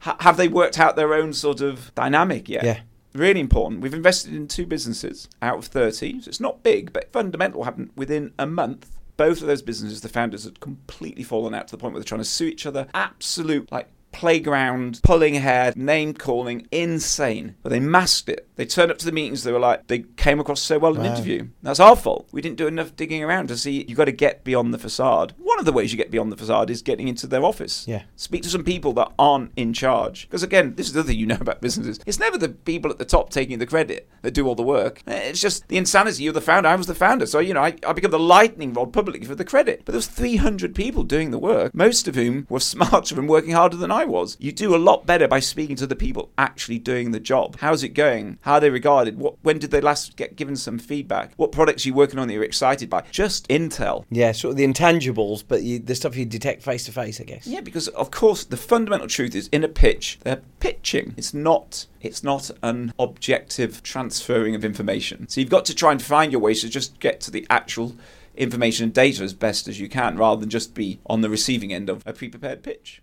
have 0.00 0.36
they 0.36 0.48
worked 0.48 0.78
out 0.78 0.96
their 0.96 1.14
own 1.14 1.32
sort 1.32 1.60
of 1.60 1.94
dynamic 1.94 2.48
yet? 2.48 2.64
Yeah. 2.64 2.80
Really 3.14 3.40
important. 3.40 3.80
We've 3.80 3.94
invested 3.94 4.34
in 4.34 4.46
two 4.46 4.66
businesses 4.66 5.26
out 5.40 5.56
of 5.56 5.64
30. 5.64 6.20
So 6.20 6.28
it's 6.28 6.38
not 6.38 6.62
big, 6.62 6.92
but 6.92 7.10
fundamental 7.12 7.64
happened 7.64 7.90
within 7.96 8.34
a 8.38 8.46
month. 8.46 8.95
Both 9.16 9.40
of 9.40 9.46
those 9.46 9.62
businesses, 9.62 10.00
the 10.02 10.08
founders 10.08 10.44
had 10.44 10.60
completely 10.60 11.22
fallen 11.22 11.54
out 11.54 11.68
to 11.68 11.72
the 11.72 11.78
point 11.78 11.94
where 11.94 12.00
they're 12.00 12.08
trying 12.08 12.20
to 12.20 12.24
sue 12.24 12.46
each 12.46 12.66
other. 12.66 12.86
Absolute, 12.94 13.70
like, 13.72 13.88
playground, 14.16 15.00
pulling 15.02 15.34
hair, 15.34 15.74
name 15.76 16.14
calling, 16.14 16.66
insane. 16.72 17.54
But 17.62 17.68
they 17.68 17.80
masked 17.80 18.30
it. 18.30 18.48
They 18.56 18.64
turned 18.64 18.90
up 18.90 18.96
to 18.98 19.04
the 19.04 19.12
meetings, 19.12 19.44
they 19.44 19.52
were 19.52 19.58
like, 19.58 19.86
they 19.86 20.00
came 20.16 20.40
across 20.40 20.62
so 20.62 20.78
well 20.78 20.94
in 20.94 21.02
an 21.02 21.12
interview. 21.12 21.48
That's 21.62 21.78
our 21.78 21.94
fault. 21.94 22.26
We 22.32 22.40
didn't 22.40 22.56
do 22.56 22.66
enough 22.66 22.96
digging 22.96 23.22
around 23.22 23.48
to 23.48 23.56
see 23.56 23.84
you've 23.86 23.98
got 23.98 24.06
to 24.06 24.12
get 24.12 24.42
beyond 24.44 24.72
the 24.72 24.78
facade. 24.78 25.34
One 25.36 25.58
of 25.58 25.66
the 25.66 25.72
ways 25.72 25.92
you 25.92 25.98
get 25.98 26.10
beyond 26.10 26.32
the 26.32 26.36
facade 26.38 26.70
is 26.70 26.80
getting 26.80 27.06
into 27.06 27.26
their 27.26 27.44
office. 27.44 27.86
Yeah. 27.86 28.04
Speak 28.16 28.42
to 28.44 28.48
some 28.48 28.64
people 28.64 28.94
that 28.94 29.12
aren't 29.18 29.52
in 29.56 29.74
charge. 29.74 30.26
Because 30.26 30.42
again, 30.42 30.74
this 30.74 30.86
is 30.86 30.94
the 30.94 31.00
other 31.00 31.08
thing 31.08 31.18
you 31.18 31.26
know 31.26 31.36
about 31.38 31.60
businesses. 31.60 32.00
It's 32.06 32.18
never 32.18 32.38
the 32.38 32.48
people 32.48 32.90
at 32.90 32.96
the 32.96 33.04
top 33.04 33.28
taking 33.28 33.58
the 33.58 33.66
credit 33.66 34.08
that 34.22 34.32
do 34.32 34.46
all 34.48 34.54
the 34.54 34.62
work. 34.62 35.02
It's 35.06 35.40
just 35.40 35.68
the 35.68 35.76
insanity. 35.76 36.24
You're 36.24 36.32
the 36.32 36.40
founder. 36.40 36.70
I 36.70 36.76
was 36.76 36.86
the 36.86 36.94
founder. 36.94 37.26
So, 37.26 37.40
you 37.40 37.52
know, 37.52 37.62
I, 37.62 37.76
I 37.86 37.92
become 37.92 38.10
the 38.10 38.18
lightning 38.18 38.72
rod 38.72 38.94
publicly 38.94 39.26
for 39.26 39.34
the 39.34 39.44
credit. 39.44 39.82
But 39.84 39.92
there 39.92 39.98
was 39.98 40.08
300 40.08 40.74
people 40.74 41.02
doing 41.02 41.30
the 41.30 41.38
work, 41.38 41.74
most 41.74 42.08
of 42.08 42.14
whom 42.14 42.46
were 42.48 42.60
smarter 42.76 43.18
and 43.18 43.28
working 43.28 43.52
harder 43.52 43.76
than 43.76 43.90
I 43.90 44.05
was. 44.08 44.36
You 44.40 44.52
do 44.52 44.74
a 44.74 44.78
lot 44.78 45.06
better 45.06 45.28
by 45.28 45.40
speaking 45.40 45.76
to 45.76 45.86
the 45.86 45.96
people 45.96 46.30
actually 46.38 46.78
doing 46.78 47.10
the 47.10 47.20
job. 47.20 47.56
How's 47.60 47.82
it 47.82 47.90
going? 47.90 48.38
How 48.42 48.54
are 48.54 48.60
they 48.60 48.70
regarded? 48.70 49.18
What, 49.18 49.36
when 49.42 49.58
did 49.58 49.70
they 49.70 49.80
last 49.80 50.16
get 50.16 50.36
given 50.36 50.56
some 50.56 50.78
feedback? 50.78 51.32
What 51.36 51.52
products 51.52 51.84
are 51.84 51.88
you 51.88 51.94
working 51.94 52.18
on 52.18 52.28
that 52.28 52.34
you're 52.34 52.44
excited 52.44 52.90
by? 52.90 53.02
Just 53.10 53.48
intel. 53.48 54.04
Yeah, 54.10 54.32
sort 54.32 54.52
of 54.52 54.56
the 54.56 54.66
intangibles, 54.66 55.42
but 55.46 55.62
you, 55.62 55.78
the 55.78 55.94
stuff 55.94 56.16
you 56.16 56.24
detect 56.24 56.62
face 56.62 56.84
to 56.86 56.92
face, 56.92 57.20
I 57.20 57.24
guess. 57.24 57.46
Yeah, 57.46 57.60
because 57.60 57.88
of 57.88 58.10
course 58.10 58.44
the 58.44 58.56
fundamental 58.56 59.08
truth 59.08 59.34
is 59.34 59.48
in 59.48 59.64
a 59.64 59.68
pitch 59.68 60.18
they're 60.22 60.42
pitching. 60.60 61.14
It's 61.16 61.34
not 61.34 61.86
it's 62.00 62.22
not 62.22 62.50
an 62.62 62.92
objective 62.98 63.82
transferring 63.82 64.54
of 64.54 64.64
information. 64.64 65.28
So 65.28 65.40
you've 65.40 65.50
got 65.50 65.64
to 65.66 65.74
try 65.74 65.92
and 65.92 66.00
find 66.00 66.32
your 66.32 66.40
ways 66.40 66.60
to 66.60 66.68
just 66.68 66.98
get 67.00 67.20
to 67.22 67.30
the 67.30 67.46
actual 67.50 67.96
information 68.36 68.84
and 68.84 68.92
data 68.92 69.22
as 69.22 69.32
best 69.32 69.66
as 69.66 69.80
you 69.80 69.88
can 69.88 70.16
rather 70.16 70.40
than 70.40 70.50
just 70.50 70.74
be 70.74 71.00
on 71.06 71.20
the 71.20 71.30
receiving 71.30 71.72
end 71.72 71.88
of 71.88 72.02
a 72.06 72.12
pre-prepared 72.12 72.62
pitch. 72.62 73.02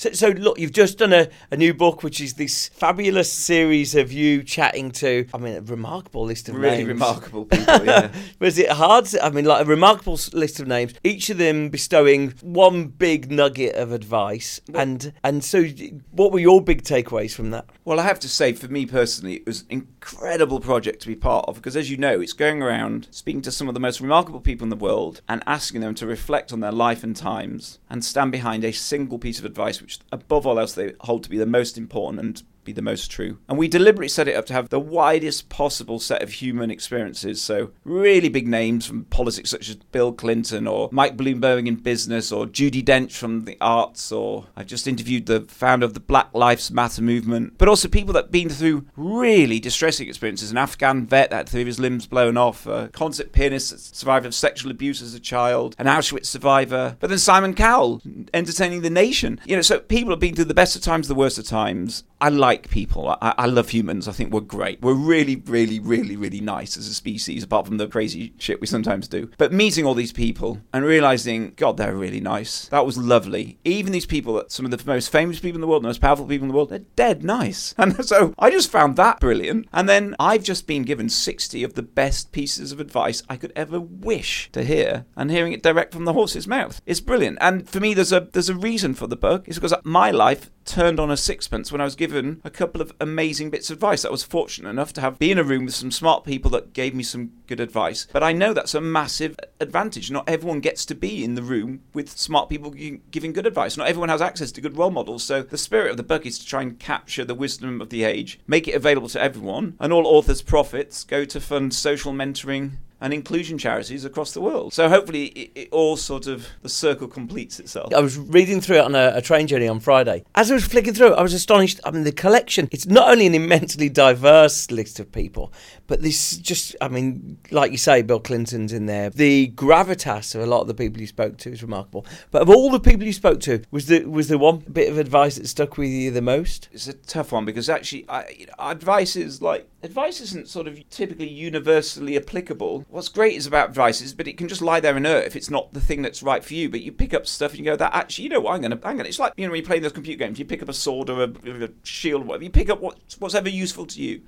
So, 0.00 0.12
so 0.12 0.28
look, 0.28 0.58
you've 0.58 0.72
just 0.72 0.96
done 0.96 1.12
a, 1.12 1.28
a 1.50 1.58
new 1.58 1.74
book, 1.74 2.02
which 2.02 2.22
is 2.22 2.32
this 2.32 2.68
fabulous 2.68 3.30
series 3.30 3.94
of 3.94 4.10
you 4.10 4.42
chatting 4.42 4.92
to, 4.92 5.26
I 5.34 5.36
mean, 5.36 5.56
a 5.56 5.60
remarkable 5.60 6.24
list 6.24 6.48
of 6.48 6.54
Really 6.54 6.78
names. 6.78 6.88
remarkable 6.88 7.44
people, 7.44 7.84
yeah. 7.84 8.10
Was 8.38 8.58
it 8.58 8.70
hard? 8.70 9.04
to- 9.06 9.22
I 9.22 9.28
mean, 9.28 9.44
like 9.44 9.60
a 9.60 9.68
remarkable 9.68 10.18
list 10.32 10.58
of 10.58 10.66
names, 10.66 10.94
each 11.04 11.28
of 11.28 11.36
them 11.36 11.68
bestowing 11.68 12.30
one 12.40 12.86
big 12.86 13.30
nugget 13.30 13.74
of 13.74 13.92
advice. 13.92 14.62
And 14.72 15.12
and 15.22 15.44
so, 15.44 15.64
what 16.12 16.32
were 16.32 16.38
your 16.38 16.62
big 16.64 16.82
takeaways 16.82 17.34
from 17.34 17.50
that? 17.50 17.66
Well, 17.84 18.00
I 18.00 18.04
have 18.04 18.20
to 18.20 18.28
say, 18.28 18.54
for 18.54 18.68
me 18.68 18.86
personally, 18.86 19.34
it 19.34 19.46
was 19.46 19.62
an 19.62 19.66
incredible 19.70 20.60
project 20.60 21.02
to 21.02 21.08
be 21.08 21.14
part 21.14 21.44
of 21.46 21.56
because, 21.56 21.76
as 21.76 21.90
you 21.90 21.98
know, 21.98 22.22
it's 22.22 22.32
going 22.32 22.62
around 22.62 23.06
speaking 23.10 23.42
to 23.42 23.52
some 23.52 23.68
of 23.68 23.74
the 23.74 23.80
most 23.80 24.00
remarkable 24.00 24.40
people 24.40 24.64
in 24.64 24.70
the 24.70 24.76
world 24.76 25.20
and 25.28 25.42
asking 25.46 25.82
them 25.82 25.94
to 25.96 26.06
reflect 26.06 26.54
on 26.54 26.60
their 26.60 26.72
life 26.72 27.04
and 27.04 27.14
times 27.14 27.78
and 27.90 28.02
stand 28.02 28.32
behind 28.32 28.64
a 28.64 28.72
single 28.72 29.18
piece 29.18 29.38
of 29.38 29.44
advice, 29.44 29.82
which, 29.82 29.89
above 30.12 30.46
all 30.46 30.58
else, 30.58 30.74
they 30.74 30.92
hold 31.00 31.24
to 31.24 31.30
be 31.30 31.38
the 31.38 31.46
most 31.46 31.78
important 31.78 32.20
and 32.20 32.42
be 32.64 32.72
the 32.72 32.82
most 32.82 33.10
true. 33.10 33.38
And 33.48 33.58
we 33.58 33.68
deliberately 33.68 34.08
set 34.08 34.28
it 34.28 34.36
up 34.36 34.46
to 34.46 34.52
have 34.52 34.68
the 34.68 34.80
widest 34.80 35.48
possible 35.48 35.98
set 35.98 36.22
of 36.22 36.30
human 36.30 36.70
experiences. 36.70 37.40
So, 37.40 37.70
really 37.84 38.28
big 38.28 38.48
names 38.48 38.86
from 38.86 39.04
politics, 39.06 39.50
such 39.50 39.68
as 39.68 39.76
Bill 39.76 40.12
Clinton 40.12 40.66
or 40.66 40.88
Mike 40.92 41.16
Bloomberg 41.16 41.66
in 41.66 41.76
business 41.76 42.32
or 42.32 42.46
Judi 42.46 42.84
Dench 42.84 43.12
from 43.12 43.44
the 43.44 43.56
arts, 43.60 44.12
or 44.12 44.46
I've 44.56 44.66
just 44.66 44.86
interviewed 44.86 45.26
the 45.26 45.42
founder 45.42 45.86
of 45.86 45.94
the 45.94 46.00
Black 46.00 46.28
Lives 46.34 46.70
Matter 46.70 47.02
movement, 47.02 47.54
but 47.58 47.68
also 47.68 47.88
people 47.88 48.12
that 48.14 48.24
have 48.24 48.32
been 48.32 48.48
through 48.48 48.86
really 48.96 49.60
distressing 49.60 50.08
experiences. 50.08 50.50
An 50.50 50.58
Afghan 50.58 51.06
vet 51.06 51.30
that 51.30 51.36
had 51.36 51.48
three 51.48 51.62
of 51.62 51.66
his 51.66 51.80
limbs 51.80 52.06
blown 52.06 52.36
off, 52.36 52.66
a 52.66 52.88
concert 52.92 53.32
pianist 53.32 53.70
that 53.70 53.80
survived 53.80 54.26
of 54.26 54.34
sexual 54.34 54.70
abuse 54.70 55.02
as 55.02 55.14
a 55.14 55.20
child, 55.20 55.74
an 55.78 55.86
Auschwitz 55.86 56.26
survivor, 56.26 56.96
but 57.00 57.10
then 57.10 57.18
Simon 57.18 57.54
Cowell 57.54 58.02
entertaining 58.34 58.82
the 58.82 58.90
nation. 58.90 59.40
You 59.44 59.56
know, 59.56 59.62
so 59.62 59.78
people 59.78 60.10
have 60.10 60.20
been 60.20 60.34
through 60.34 60.46
the 60.46 60.54
best 60.54 60.76
of 60.76 60.82
times, 60.82 61.08
the 61.08 61.14
worst 61.14 61.38
of 61.38 61.46
times. 61.46 62.04
I 62.20 62.28
like 62.28 62.49
people. 62.56 63.08
I, 63.20 63.34
I 63.38 63.46
love 63.46 63.70
humans. 63.70 64.08
I 64.08 64.12
think 64.12 64.32
we're 64.32 64.40
great. 64.40 64.80
We're 64.80 64.94
really, 64.94 65.36
really, 65.36 65.78
really, 65.78 66.16
really 66.16 66.40
nice 66.40 66.76
as 66.76 66.88
a 66.88 66.94
species, 66.94 67.42
apart 67.42 67.66
from 67.66 67.78
the 67.78 67.88
crazy 67.88 68.34
shit 68.38 68.60
we 68.60 68.66
sometimes 68.66 69.08
do. 69.08 69.30
But 69.38 69.52
meeting 69.52 69.84
all 69.84 69.94
these 69.94 70.12
people 70.12 70.60
and 70.72 70.84
realizing, 70.84 71.52
God, 71.56 71.76
they're 71.76 71.94
really 71.94 72.20
nice. 72.20 72.66
That 72.68 72.86
was 72.86 72.98
lovely. 72.98 73.58
Even 73.64 73.92
these 73.92 74.06
people, 74.06 74.34
that 74.34 74.52
some 74.52 74.64
of 74.64 74.70
the 74.70 74.82
most 74.86 75.10
famous 75.10 75.40
people 75.40 75.56
in 75.56 75.60
the 75.60 75.66
world, 75.66 75.82
the 75.82 75.88
most 75.88 76.00
powerful 76.00 76.26
people 76.26 76.44
in 76.44 76.48
the 76.48 76.54
world, 76.54 76.70
they're 76.70 76.80
dead 76.96 77.24
nice. 77.24 77.74
And 77.80 78.04
so 78.04 78.34
I 78.38 78.50
just 78.50 78.70
found 78.70 78.96
that 78.96 79.20
brilliant. 79.20 79.66
And 79.72 79.88
then 79.88 80.14
I've 80.18 80.42
just 80.42 80.66
been 80.66 80.82
given 80.82 81.08
60 81.08 81.64
of 81.64 81.74
the 81.74 81.82
best 81.82 82.30
pieces 82.30 82.72
of 82.72 82.80
advice 82.80 83.22
I 83.28 83.36
could 83.36 83.52
ever 83.56 83.80
wish 83.80 84.50
to 84.52 84.62
hear, 84.62 85.06
and 85.16 85.30
hearing 85.30 85.52
it 85.52 85.62
direct 85.62 85.92
from 85.92 86.04
the 86.04 86.12
horse's 86.12 86.46
mouth. 86.46 86.80
It's 86.86 87.00
brilliant. 87.00 87.38
And 87.40 87.68
for 87.68 87.80
me, 87.80 87.94
there's 87.94 88.12
a 88.12 88.28
there's 88.32 88.48
a 88.48 88.54
reason 88.54 88.94
for 88.94 89.06
the 89.06 89.16
book. 89.16 89.46
It's 89.46 89.58
because 89.58 89.74
my 89.84 90.10
life 90.10 90.50
turned 90.64 91.00
on 91.00 91.10
a 91.10 91.16
sixpence 91.16 91.72
when 91.72 91.80
I 91.80 91.84
was 91.84 91.96
given 91.96 92.39
a 92.44 92.50
couple 92.50 92.80
of 92.80 92.92
amazing 93.00 93.50
bits 93.50 93.70
of 93.70 93.76
advice. 93.76 94.04
I 94.04 94.10
was 94.10 94.22
fortunate 94.22 94.70
enough 94.70 94.92
to 94.94 95.00
have 95.00 95.18
be 95.18 95.30
in 95.30 95.38
a 95.38 95.44
room 95.44 95.64
with 95.66 95.74
some 95.74 95.90
smart 95.90 96.24
people 96.24 96.50
that 96.52 96.72
gave 96.72 96.94
me 96.94 97.02
some 97.02 97.32
good 97.46 97.60
advice. 97.60 98.06
But 98.12 98.22
I 98.22 98.32
know 98.32 98.52
that's 98.52 98.74
a 98.74 98.80
massive 98.80 99.36
advantage. 99.60 100.10
Not 100.10 100.28
everyone 100.28 100.60
gets 100.60 100.84
to 100.86 100.94
be 100.94 101.24
in 101.24 101.34
the 101.34 101.42
room 101.42 101.82
with 101.92 102.10
smart 102.10 102.48
people 102.48 102.70
giving 102.70 103.32
good 103.32 103.46
advice. 103.46 103.76
Not 103.76 103.88
everyone 103.88 104.08
has 104.08 104.22
access 104.22 104.52
to 104.52 104.60
good 104.60 104.76
role 104.76 104.90
models. 104.90 105.24
So 105.24 105.42
the 105.42 105.58
spirit 105.58 105.90
of 105.90 105.96
the 105.96 106.02
book 106.02 106.26
is 106.26 106.38
to 106.38 106.46
try 106.46 106.62
and 106.62 106.78
capture 106.78 107.24
the 107.24 107.34
wisdom 107.34 107.80
of 107.80 107.90
the 107.90 108.04
age, 108.04 108.40
make 108.46 108.68
it 108.68 108.74
available 108.74 109.08
to 109.08 109.22
everyone, 109.22 109.76
and 109.78 109.92
all 109.92 110.06
authors' 110.06 110.42
profits 110.42 111.04
go 111.04 111.24
to 111.24 111.40
fund 111.40 111.74
social 111.74 112.12
mentoring 112.12 112.72
and 113.00 113.14
inclusion 113.14 113.58
charities 113.58 114.04
across 114.04 114.32
the 114.32 114.40
world. 114.40 114.72
So 114.74 114.88
hopefully 114.88 115.26
it, 115.26 115.50
it 115.54 115.68
all 115.70 115.96
sort 115.96 116.26
of 116.26 116.46
the 116.62 116.68
circle 116.68 117.08
completes 117.08 117.60
itself. 117.60 117.94
I 117.94 118.00
was 118.00 118.18
reading 118.18 118.60
through 118.60 118.78
it 118.78 118.84
on 118.84 118.94
a, 118.94 119.12
a 119.14 119.22
train 119.22 119.46
journey 119.46 119.68
on 119.68 119.80
Friday. 119.80 120.24
As 120.34 120.50
I 120.50 120.54
was 120.54 120.64
flicking 120.64 120.94
through 120.94 121.14
I 121.14 121.22
was 121.22 121.34
astonished. 121.34 121.80
I 121.84 121.90
mean, 121.90 122.04
the 122.04 122.12
collection, 122.12 122.68
it's 122.72 122.86
not 122.86 123.10
only 123.10 123.26
an 123.26 123.34
immensely 123.34 123.88
diverse 123.88 124.70
list 124.70 125.00
of 125.00 125.12
people, 125.12 125.52
but 125.86 126.02
this 126.02 126.36
just, 126.38 126.76
I 126.80 126.88
mean, 126.88 127.38
like 127.50 127.72
you 127.72 127.78
say, 127.78 128.02
Bill 128.02 128.20
Clinton's 128.20 128.72
in 128.72 128.86
there. 128.86 129.10
The 129.10 129.48
gravitas 129.54 130.34
of 130.34 130.42
a 130.42 130.46
lot 130.46 130.62
of 130.62 130.68
the 130.68 130.74
people 130.74 131.00
you 131.00 131.06
spoke 131.06 131.38
to 131.38 131.50
is 131.50 131.62
remarkable. 131.62 132.06
But 132.30 132.42
of 132.42 132.50
all 132.50 132.70
the 132.70 132.80
people 132.80 133.04
you 133.04 133.12
spoke 133.12 133.40
to, 133.40 133.62
was 133.70 133.86
the, 133.86 134.04
was 134.04 134.28
there 134.28 134.38
one 134.38 134.58
bit 134.58 134.90
of 134.90 134.98
advice 134.98 135.36
that 135.36 135.46
stuck 135.46 135.76
with 135.76 135.90
you 135.90 136.10
the 136.10 136.22
most? 136.22 136.68
it's 136.72 136.88
a 136.88 136.92
tough 136.94 137.32
one 137.32 137.44
because 137.44 137.68
actually 137.68 138.08
I, 138.08 138.28
you 138.30 138.46
know, 138.46 138.52
advice 138.58 139.16
is 139.16 139.42
like 139.42 139.68
advice 139.82 140.20
isn't 140.20 140.48
sort 140.48 140.66
of 140.66 140.88
typically 140.88 141.28
universally 141.28 142.16
applicable 142.16 142.86
what's 142.90 143.08
great 143.08 143.34
is 143.34 143.46
about 143.46 143.68
advice 143.68 144.00
is 144.00 144.12
but 144.12 144.26
it 144.26 144.36
can 144.36 144.48
just 144.48 144.60
lie 144.60 144.80
there 144.80 144.96
inert 144.96 145.24
if 145.24 145.36
it's 145.36 145.50
not 145.50 145.72
the 145.72 145.80
thing 145.80 146.02
that's 146.02 146.22
right 146.22 146.44
for 146.44 146.54
you. 146.54 146.68
But 146.68 146.82
you 146.82 146.92
pick 146.92 147.14
up 147.14 147.26
stuff 147.26 147.52
and 147.52 147.60
you 147.60 147.64
go 147.64 147.76
that 147.76 147.94
actually 147.94 148.24
you 148.24 148.30
know 148.30 148.40
what? 148.40 148.54
I'm 148.54 148.60
gonna 148.60 148.78
i'm 148.84 148.96
gonna 148.96 149.08
it's 149.08 149.18
like 149.18 149.32
you 149.36 149.46
know 149.46 149.52
when 149.52 149.58
you're 149.58 149.66
playing 149.66 149.82
those 149.82 149.92
computer 149.92 150.18
games 150.18 150.38
you 150.38 150.44
pick 150.44 150.62
up 150.62 150.68
a 150.68 150.74
sword 150.74 151.08
or 151.10 151.24
a, 151.24 151.64
a 151.64 151.68
shield 151.82 152.22
or 152.22 152.24
whatever 152.26 152.44
you 152.44 152.50
pick 152.50 152.68
up 152.68 152.80
what, 152.80 152.98
what's 153.18 153.34
ever 153.34 153.48
useful 153.48 153.86
to 153.86 154.02
you. 154.02 154.22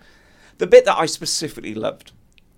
The 0.58 0.66
bit 0.66 0.84
that 0.84 0.98
i 0.98 1.06
specifically 1.06 1.74
loved 1.74 2.12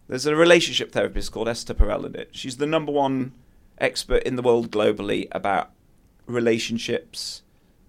there's 0.08 0.26
a 0.26 0.36
relationship 0.36 0.92
therapist 0.92 1.32
called 1.32 1.48
esther 1.48 1.74
perel 1.74 2.04
in 2.06 2.14
it. 2.14 2.30
She's 2.32 2.58
the 2.58 2.66
number 2.66 2.92
one 2.92 3.32
expert 3.78 4.22
in 4.24 4.36
the 4.36 4.42
world 4.42 4.70
globally 4.70 5.28
about 5.32 5.70
relationships 6.26 7.42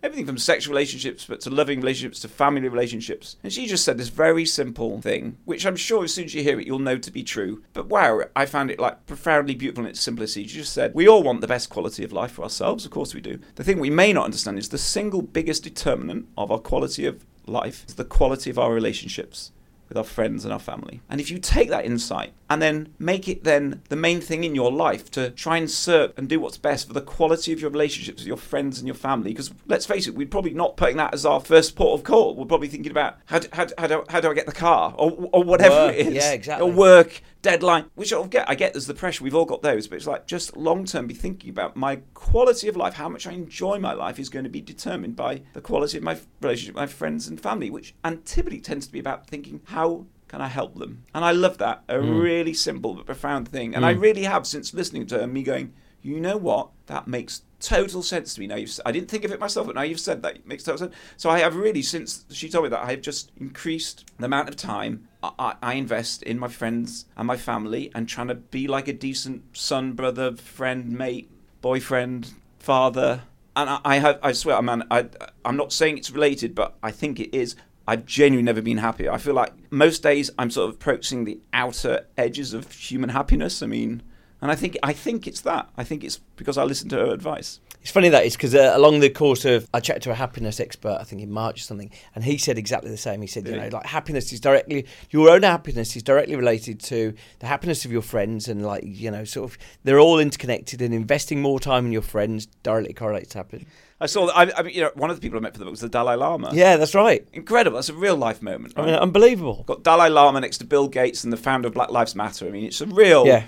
everything 0.06 0.26
from 0.26 0.38
sexual 0.38 0.74
relationships 0.74 1.26
but 1.26 1.42
to 1.42 1.50
loving 1.50 1.80
relationships 1.80 2.20
to 2.20 2.28
family 2.28 2.70
relationships. 2.70 3.38
And 3.44 3.52
she 3.52 3.66
just 3.66 3.84
said 3.84 3.98
this 3.98 4.10
very 4.10 4.46
simple 4.46 5.02
thing 5.02 5.38
which 5.46 5.66
i'm 5.66 5.76
sure 5.76 6.04
as 6.04 6.14
soon 6.14 6.26
as 6.26 6.34
you 6.36 6.44
hear 6.44 6.60
it 6.60 6.68
you'll 6.68 6.80
know 6.80 6.98
to 6.98 7.12
be 7.12 7.24
true. 7.24 7.64
But 7.74 7.88
wow 7.88 8.22
i 8.36 8.46
found 8.46 8.70
it 8.70 8.80
like 8.80 9.06
profoundly 9.08 9.56
beautiful 9.56 9.84
in 9.84 9.90
its 9.90 10.00
simplicity. 10.00 10.48
She 10.48 10.60
just 10.60 10.74
said 10.74 10.94
we 10.94 11.08
all 11.08 11.24
want 11.24 11.42
the 11.42 11.48
best 11.48 11.70
quality 11.70 12.04
of 12.04 12.14
life 12.14 12.34
for 12.34 12.44
ourselves 12.44 12.86
of 12.86 12.92
course 12.92 13.16
we 13.16 13.22
do. 13.22 13.40
The 13.56 13.64
thing 13.64 13.80
we 13.80 13.90
may 13.90 14.14
not 14.14 14.26
understand 14.26 14.60
is 14.60 14.70
the 14.70 14.78
single 14.78 15.24
biggest 15.24 15.64
determinant 15.64 16.28
of 16.38 16.52
our 16.52 16.60
quality 16.60 17.06
of 17.06 17.26
life 17.48 17.86
is 17.88 17.96
the 17.96 18.06
quality 18.06 18.50
of 18.50 18.60
our 18.60 18.74
relationships 18.74 19.52
with 19.88 19.98
our 19.98 20.04
friends 20.04 20.44
and 20.44 20.52
our 20.54 20.60
family. 20.60 21.02
And 21.10 21.22
if 21.22 21.30
you 21.30 21.38
take 21.40 21.70
that 21.70 21.86
insight 21.86 22.34
and 22.50 22.62
then 22.62 22.94
make 23.00 23.28
it 23.28 23.44
then 23.44 23.82
the 23.90 23.96
main 23.96 24.22
thing 24.22 24.44
in 24.44 24.56
your 24.56 24.72
life 24.72 25.10
to 25.12 25.30
try 25.32 25.58
and 25.58 25.70
serve 25.70 26.14
and 26.18 26.28
do 26.28 26.40
what's 26.40 26.58
best 26.58 26.88
for 26.88 26.94
the 26.94 27.02
quality 27.02 27.52
of 27.54 27.60
your 27.62 27.70
relationships 27.70 28.22
with 28.22 28.28
your 28.28 28.38
friends 28.38 28.80
and 28.80 28.88
your 28.88 28.96
family, 28.96 29.32
because 29.32 29.52
let's 29.68 29.86
face 29.86 30.08
it, 30.08 30.16
we're 30.16 30.28
probably 30.28 30.54
not 30.54 30.78
putting 30.78 30.98
that 30.98 31.14
as 31.14 31.26
our 31.26 31.40
first 31.40 31.76
port 31.76 32.00
of 32.00 32.04
call. 32.04 32.36
We're 32.36 32.46
probably 32.46 32.68
thinking 32.68 32.92
about 32.92 33.18
how 33.26 33.40
do, 33.40 33.48
how, 33.54 33.66
do- 33.66 33.74
how, 33.78 33.88
do, 33.88 34.04
how 34.10 34.22
do 34.22 34.30
I 34.30 34.34
get 34.34 34.46
the 34.46 34.52
car 34.52 34.94
or, 34.98 35.30
or 35.32 35.44
whatever 35.44 35.76
Work. 35.88 35.96
it 35.96 36.08
is. 36.08 36.14
Yeah, 36.16 36.32
exactly. 36.32 36.68
Or 36.70 36.72
work, 36.74 37.22
deadline, 37.46 37.86
which 37.94 38.12
I'll 38.12 38.26
get. 38.26 38.50
I 38.50 38.56
get 38.56 38.74
there's 38.74 38.88
the 38.88 38.96
pressure. 38.96 39.24
We've 39.24 39.36
all 39.36 39.46
got 39.46 39.62
those, 39.62 39.88
but 39.88 39.98
it's 39.98 40.08
like 40.08 40.26
just 40.26 40.58
long 40.58 40.84
term 40.86 41.06
be 41.06 41.14
thinking 41.14 41.52
about 41.52 41.76
my 41.76 41.98
quality 42.16 42.68
of 42.68 42.76
life, 42.76 42.96
how 42.96 43.08
much 43.08 43.28
I 43.28 43.34
enjoy 43.34 43.78
my 43.78 43.94
life 43.94 44.18
is 44.18 44.30
going 44.30 44.46
to 44.46 44.50
be 44.50 44.62
determined 44.62 45.16
by 45.16 45.44
the 45.54 45.62
quality 45.62 45.98
of 45.98 46.04
my 46.04 46.18
relationship 46.42 46.74
with 46.74 46.82
my 46.82 46.88
friends 46.88 47.28
and 47.28 47.40
family, 47.40 47.70
which 47.70 47.94
and 48.04 48.26
typically 48.26 48.62
tends 48.62 48.88
to 48.88 48.92
be 48.92 49.00
about 49.00 49.28
thinking 49.28 49.62
how 49.66 50.08
can 50.28 50.42
I 50.42 50.48
help 50.48 50.80
them? 50.80 51.04
And 51.14 51.24
I 51.24 51.32
love 51.32 51.60
that. 51.60 51.84
A 51.88 52.02
hmm. 52.02 52.18
really 52.18 52.54
simple 52.56 52.96
but 52.96 53.06
profound 53.06 53.48
thing. 53.48 53.76
And 53.76 53.86
I 53.86 53.94
hmm. 53.94 54.00
really 54.00 54.24
have 54.24 54.48
since 54.48 54.74
listening 54.74 55.06
to 55.08 55.20
her, 55.20 55.28
me 55.28 55.44
going, 55.44 55.72
you 56.06 56.20
know 56.20 56.38
what? 56.38 56.70
That 56.86 57.08
makes 57.08 57.42
total 57.60 58.04
sense 58.04 58.36
to 58.36 58.40
me. 58.40 58.48
Now 58.48 58.58
I 58.86 58.92
didn't 58.92 59.10
think 59.10 59.24
of 59.24 59.32
it 59.32 59.40
myself, 59.40 59.66
but 59.66 59.76
now 59.76 59.82
you've 59.82 60.00
said 60.00 60.22
that 60.22 60.36
it 60.36 60.48
makes 60.48 60.64
total 60.64 60.78
sense. 60.78 60.96
So 61.18 61.30
I 61.32 61.40
have 61.40 61.56
really, 61.56 61.82
since 61.82 62.26
she 62.30 62.48
told 62.48 62.66
me 62.66 62.70
that, 62.70 62.84
I 62.84 62.92
have 62.92 63.02
just 63.02 63.32
increased 63.38 64.12
the 64.20 64.26
amount 64.26 64.50
of 64.50 64.56
time 64.56 65.08
I, 65.24 65.32
I, 65.40 65.56
I 65.64 65.74
invest 65.74 66.22
in 66.22 66.38
my 66.38 66.48
friends 66.48 67.06
and 67.18 67.26
my 67.26 67.38
family 67.38 67.92
and 67.96 68.08
trying 68.08 68.28
to 68.28 68.36
be 68.36 68.68
like 68.68 68.88
a 68.88 68.94
decent 68.94 69.58
son, 69.58 69.94
brother, 69.94 70.36
friend, 70.36 70.92
mate, 70.92 71.32
boyfriend, 71.62 72.34
father. 72.60 73.24
And 73.56 73.70
I, 73.70 73.80
I 73.84 73.96
have, 73.98 74.20
I 74.22 74.34
swear, 74.34 74.62
man, 74.62 74.84
I, 74.92 75.08
I'm 75.44 75.58
not 75.58 75.74
saying 75.74 75.98
it's 75.98 76.12
related, 76.12 76.54
but 76.54 76.78
I 76.84 76.92
think 76.92 77.20
it 77.20 77.36
is. 77.36 77.56
I've 77.88 78.06
genuinely 78.06 78.44
never 78.44 78.62
been 78.62 78.78
happier. 78.78 79.12
I 79.12 79.18
feel 79.18 79.34
like 79.34 79.54
most 79.72 80.04
days 80.04 80.30
I'm 80.38 80.52
sort 80.52 80.70
of 80.70 80.76
approaching 80.76 81.26
the 81.26 81.40
outer 81.54 82.06
edges 82.18 82.54
of 82.54 82.72
human 82.72 83.10
happiness. 83.10 83.64
I 83.64 83.68
mean, 83.68 84.04
and 84.46 84.52
I 84.52 84.56
think 84.56 84.78
I 84.84 84.94
think 84.94 85.26
it's 85.26 85.42
that. 85.42 85.70
I 85.76 85.84
think 85.84 86.04
it's 86.04 86.18
because 86.36 86.56
I 86.56 86.64
listen 86.66 86.88
to 86.90 86.98
her 86.98 87.12
advice. 87.12 87.60
It's 87.82 87.90
funny 87.90 88.10
that 88.10 88.26
is 88.28 88.36
because 88.36 88.54
uh, 88.54 88.74
along 88.76 89.00
the 89.00 89.10
course 89.10 89.44
of, 89.44 89.68
I 89.74 89.80
chatted 89.80 90.04
to 90.04 90.12
a 90.12 90.14
happiness 90.14 90.60
expert, 90.60 90.98
I 91.00 91.04
think 91.04 91.24
in 91.24 91.32
March 91.32 91.62
or 91.62 91.64
something, 91.64 91.90
and 92.14 92.24
he 92.24 92.38
said 92.38 92.60
exactly 92.60 92.92
the 92.92 92.98
same. 92.98 93.22
He 93.22 93.28
said, 93.28 93.48
you 93.48 93.56
know, 93.56 93.70
like 93.72 93.88
happiness 93.88 94.32
is 94.32 94.40
directly, 94.40 94.86
your 95.10 95.32
own 95.32 95.42
happiness 95.42 95.96
is 95.96 96.04
directly 96.04 96.36
related 96.36 96.80
to 96.82 97.16
the 97.40 97.48
happiness 97.48 97.86
of 97.86 97.92
your 97.92 98.04
friends, 98.04 98.48
and 98.48 98.64
like, 98.64 98.84
you 98.86 99.10
know, 99.10 99.24
sort 99.24 99.50
of, 99.52 99.58
they're 99.84 100.00
all 100.00 100.20
interconnected, 100.20 100.80
and 100.80 100.94
investing 100.94 101.42
more 101.42 101.60
time 101.60 101.88
in 101.88 101.92
your 101.92 102.04
friends 102.04 102.46
directly 102.62 102.94
correlates 102.94 103.30
to 103.30 103.40
happiness. 103.40 103.68
I 104.00 104.08
saw 104.08 104.28
that. 104.28 104.36
I, 104.36 104.52
I 104.60 104.64
mean, 104.64 104.76
you 104.76 104.82
know, 104.82 104.92
one 104.96 105.10
of 105.10 105.16
the 105.16 105.22
people 105.22 105.38
I 105.38 105.42
met 105.42 105.54
for 105.54 105.60
the 105.60 105.66
book 105.66 105.72
was 105.72 105.80
the 105.80 105.90
Dalai 105.90 106.16
Lama. 106.16 106.52
Yeah, 106.54 106.78
that's 106.78 106.94
right. 106.94 107.26
incredible. 107.34 107.76
That's 107.76 107.90
a 107.90 107.94
real 107.94 108.18
life 108.18 108.42
moment. 108.42 108.74
I 108.76 108.86
mean, 108.86 108.96
unbelievable. 108.96 109.64
Got 109.68 109.84
Dalai 109.84 110.10
Lama 110.10 110.42
next 110.42 110.58
to 110.58 110.66
Bill 110.66 110.88
Gates 110.88 111.24
and 111.24 111.32
the 111.32 111.38
founder 111.38 111.68
of 111.68 111.74
Black 111.74 111.92
Lives 111.92 112.14
Matter. 112.16 112.48
I 112.48 112.50
mean, 112.50 112.66
it's 112.66 112.82
a 112.82 112.88
real. 112.88 113.26
Yeah. 113.26 113.46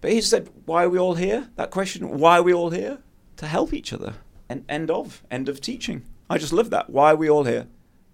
But 0.00 0.12
he 0.12 0.20
said, 0.20 0.48
"Why 0.66 0.84
are 0.84 0.88
we 0.88 0.98
all 0.98 1.14
here?" 1.14 1.48
That 1.56 1.70
question, 1.70 2.18
"Why 2.18 2.38
are 2.38 2.42
we 2.42 2.52
all 2.54 2.70
here?" 2.70 2.98
to 3.36 3.46
help 3.46 3.72
each 3.72 3.92
other. 3.92 4.14
And 4.48 4.64
end 4.68 4.90
of 4.90 5.22
end 5.30 5.48
of 5.48 5.60
teaching. 5.60 6.04
I 6.28 6.38
just 6.38 6.52
love 6.52 6.70
that. 6.70 6.90
Why 6.90 7.12
are 7.12 7.16
we 7.16 7.28
all 7.30 7.44
here? 7.44 7.66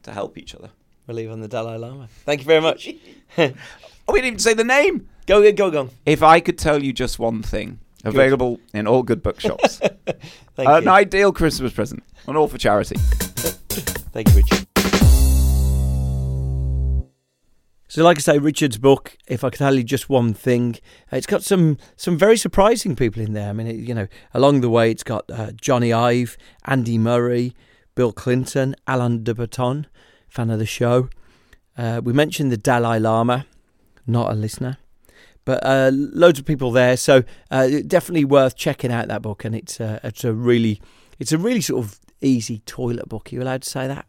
To 0.03 0.13
help 0.13 0.39
each 0.39 0.55
other. 0.55 0.71
We'll 1.07 1.17
leave 1.17 1.31
on 1.31 1.41
the 1.41 1.49
Dalai 1.49 1.79
Lama. 1.79 2.09
Thank 2.25 2.41
you 2.41 2.47
very 2.47 2.61
much. 2.61 2.89
Oh, 4.09 4.13
we 4.13 4.21
didn't 4.21 4.27
even 4.35 4.39
say 4.39 4.55
the 4.55 4.63
name. 4.63 5.09
go, 5.27 5.43
go, 5.43 5.51
go, 5.51 5.69
go. 5.69 5.91
If 6.07 6.23
I 6.23 6.39
could 6.39 6.59
tell 6.59 6.81
you 6.81 6.93
just 6.93 7.19
one 7.19 7.43
thing, 7.43 7.81
available 8.05 8.61
in 8.73 8.87
all 8.87 9.03
good 9.03 9.21
bookshops, 9.21 9.79
Thank 10.55 10.69
an 10.69 10.85
you. 10.85 10.91
ideal 10.91 11.33
Christmas 11.33 11.73
present, 11.73 12.05
and 12.29 12.37
all 12.37 12.47
for 12.47 12.57
charity. 12.57 12.95
Thank 13.01 14.29
you, 14.29 14.37
Richard. 14.37 14.67
So, 17.97 18.05
like 18.05 18.19
I 18.19 18.21
say, 18.21 18.39
Richard's 18.39 18.77
book. 18.77 19.17
If 19.27 19.43
I 19.43 19.49
could 19.49 19.57
tell 19.57 19.75
you 19.75 19.83
just 19.83 20.11
one 20.11 20.35
thing, 20.35 20.77
uh, 21.11 21.17
it's 21.17 21.27
got 21.27 21.43
some 21.43 21.79
some 21.97 22.19
very 22.19 22.37
surprising 22.37 22.95
people 22.95 23.23
in 23.23 23.33
there. 23.33 23.49
I 23.49 23.55
mean, 23.55 23.67
it, 23.67 23.77
you 23.77 23.95
know, 23.95 24.07
along 24.35 24.61
the 24.61 24.69
way, 24.69 24.91
it's 24.91 25.03
got 25.03 25.25
uh, 25.31 25.53
Jony 25.53 25.97
Ive, 25.97 26.37
Andy 26.67 26.99
Murray, 26.99 27.55
Bill 27.95 28.13
Clinton, 28.13 28.77
Alan 28.87 29.25
de 29.25 29.35
Botton, 29.35 29.87
fan 30.29 30.51
of 30.51 30.59
the 30.59 30.67
show. 30.67 31.09
Uh, 31.79 32.03
we 32.05 32.13
mentioned 32.13 32.53
the 32.53 32.59
Dalai 32.59 32.99
Lama, 32.99 33.47
not 34.07 34.31
a 34.31 34.35
listener, 34.35 34.77
but 35.47 35.65
uh, 35.65 35.91
loads 35.95 36.39
of 36.39 36.45
people 36.45 36.73
there. 36.73 36.99
So 36.99 37.25
uh, 37.51 37.67
definitely 37.87 38.27
worth 38.27 38.57
checking 38.57 38.93
out 38.93 39.09
that 39.09 39.23
book. 39.23 39.43
And 39.43 39.55
it's 39.55 39.81
uh, 39.81 40.01
it's 40.05 40.23
a 40.23 40.35
really 40.35 40.83
it's 41.19 41.33
a 41.33 41.39
really 41.39 41.63
sort 41.63 41.83
of 41.83 41.99
easy 42.21 42.59
toilet 42.67 43.09
book. 43.09 43.33
Are 43.33 43.37
you 43.37 43.43
allowed 43.43 43.63
to 43.63 43.71
say 43.71 43.87
that? 43.87 44.05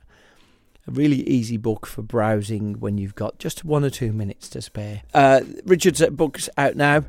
A 0.88 0.92
really 0.92 1.28
easy 1.30 1.58
book 1.58 1.86
for 1.86 2.02
browsing 2.02 2.80
when 2.80 2.98
you've 2.98 3.16
got 3.16 3.40
just 3.40 3.66
one 3.66 3.84
or 3.84 3.90
two 3.90 4.14
minutes 4.14 4.48
to 4.50 4.62
spare. 4.62 5.02
Uh, 5.14 5.42
Richard's 5.66 6.06
book's 6.08 6.50
out 6.58 6.78
now. 6.78 7.04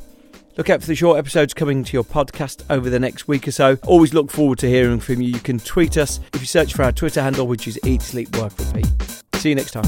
Look 0.57 0.68
out 0.68 0.81
for 0.81 0.89
the 0.89 0.97
short 0.97 1.16
episodes 1.16 1.55
coming 1.55 1.85
to 1.85 1.93
your 1.93 2.03
podcast 2.03 2.64
over 2.68 2.91
the 2.91 2.99
next 2.99 3.29
week 3.29 3.47
or 3.47 3.53
so. 3.53 3.79
Always 3.87 4.12
look 4.12 4.33
forward 4.33 4.59
to 4.59 4.68
hearing 4.68 4.99
from 4.99 5.22
you. 5.22 5.31
You 5.31 5.39
can 5.39 5.61
tweet 5.61 5.97
us 5.97 6.18
if 6.35 6.41
you 6.41 6.49
search 6.49 6.74
for 6.74 6.83
our 6.83 6.91
Twitter 6.91 7.22
handle, 7.22 7.47
which 7.47 7.68
is 7.68 7.79
Eat, 7.85 8.03
Sleep, 8.03 8.37
Work, 8.37 8.59
Repeat. 8.59 8.87
See 9.35 9.51
you 9.51 9.55
next 9.55 9.70
time. 9.70 9.85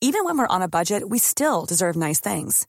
Even 0.00 0.24
when 0.24 0.38
we're 0.38 0.46
on 0.46 0.62
a 0.62 0.68
budget, 0.68 1.08
we 1.08 1.18
still 1.18 1.64
deserve 1.64 1.96
nice 1.96 2.20
things. 2.20 2.68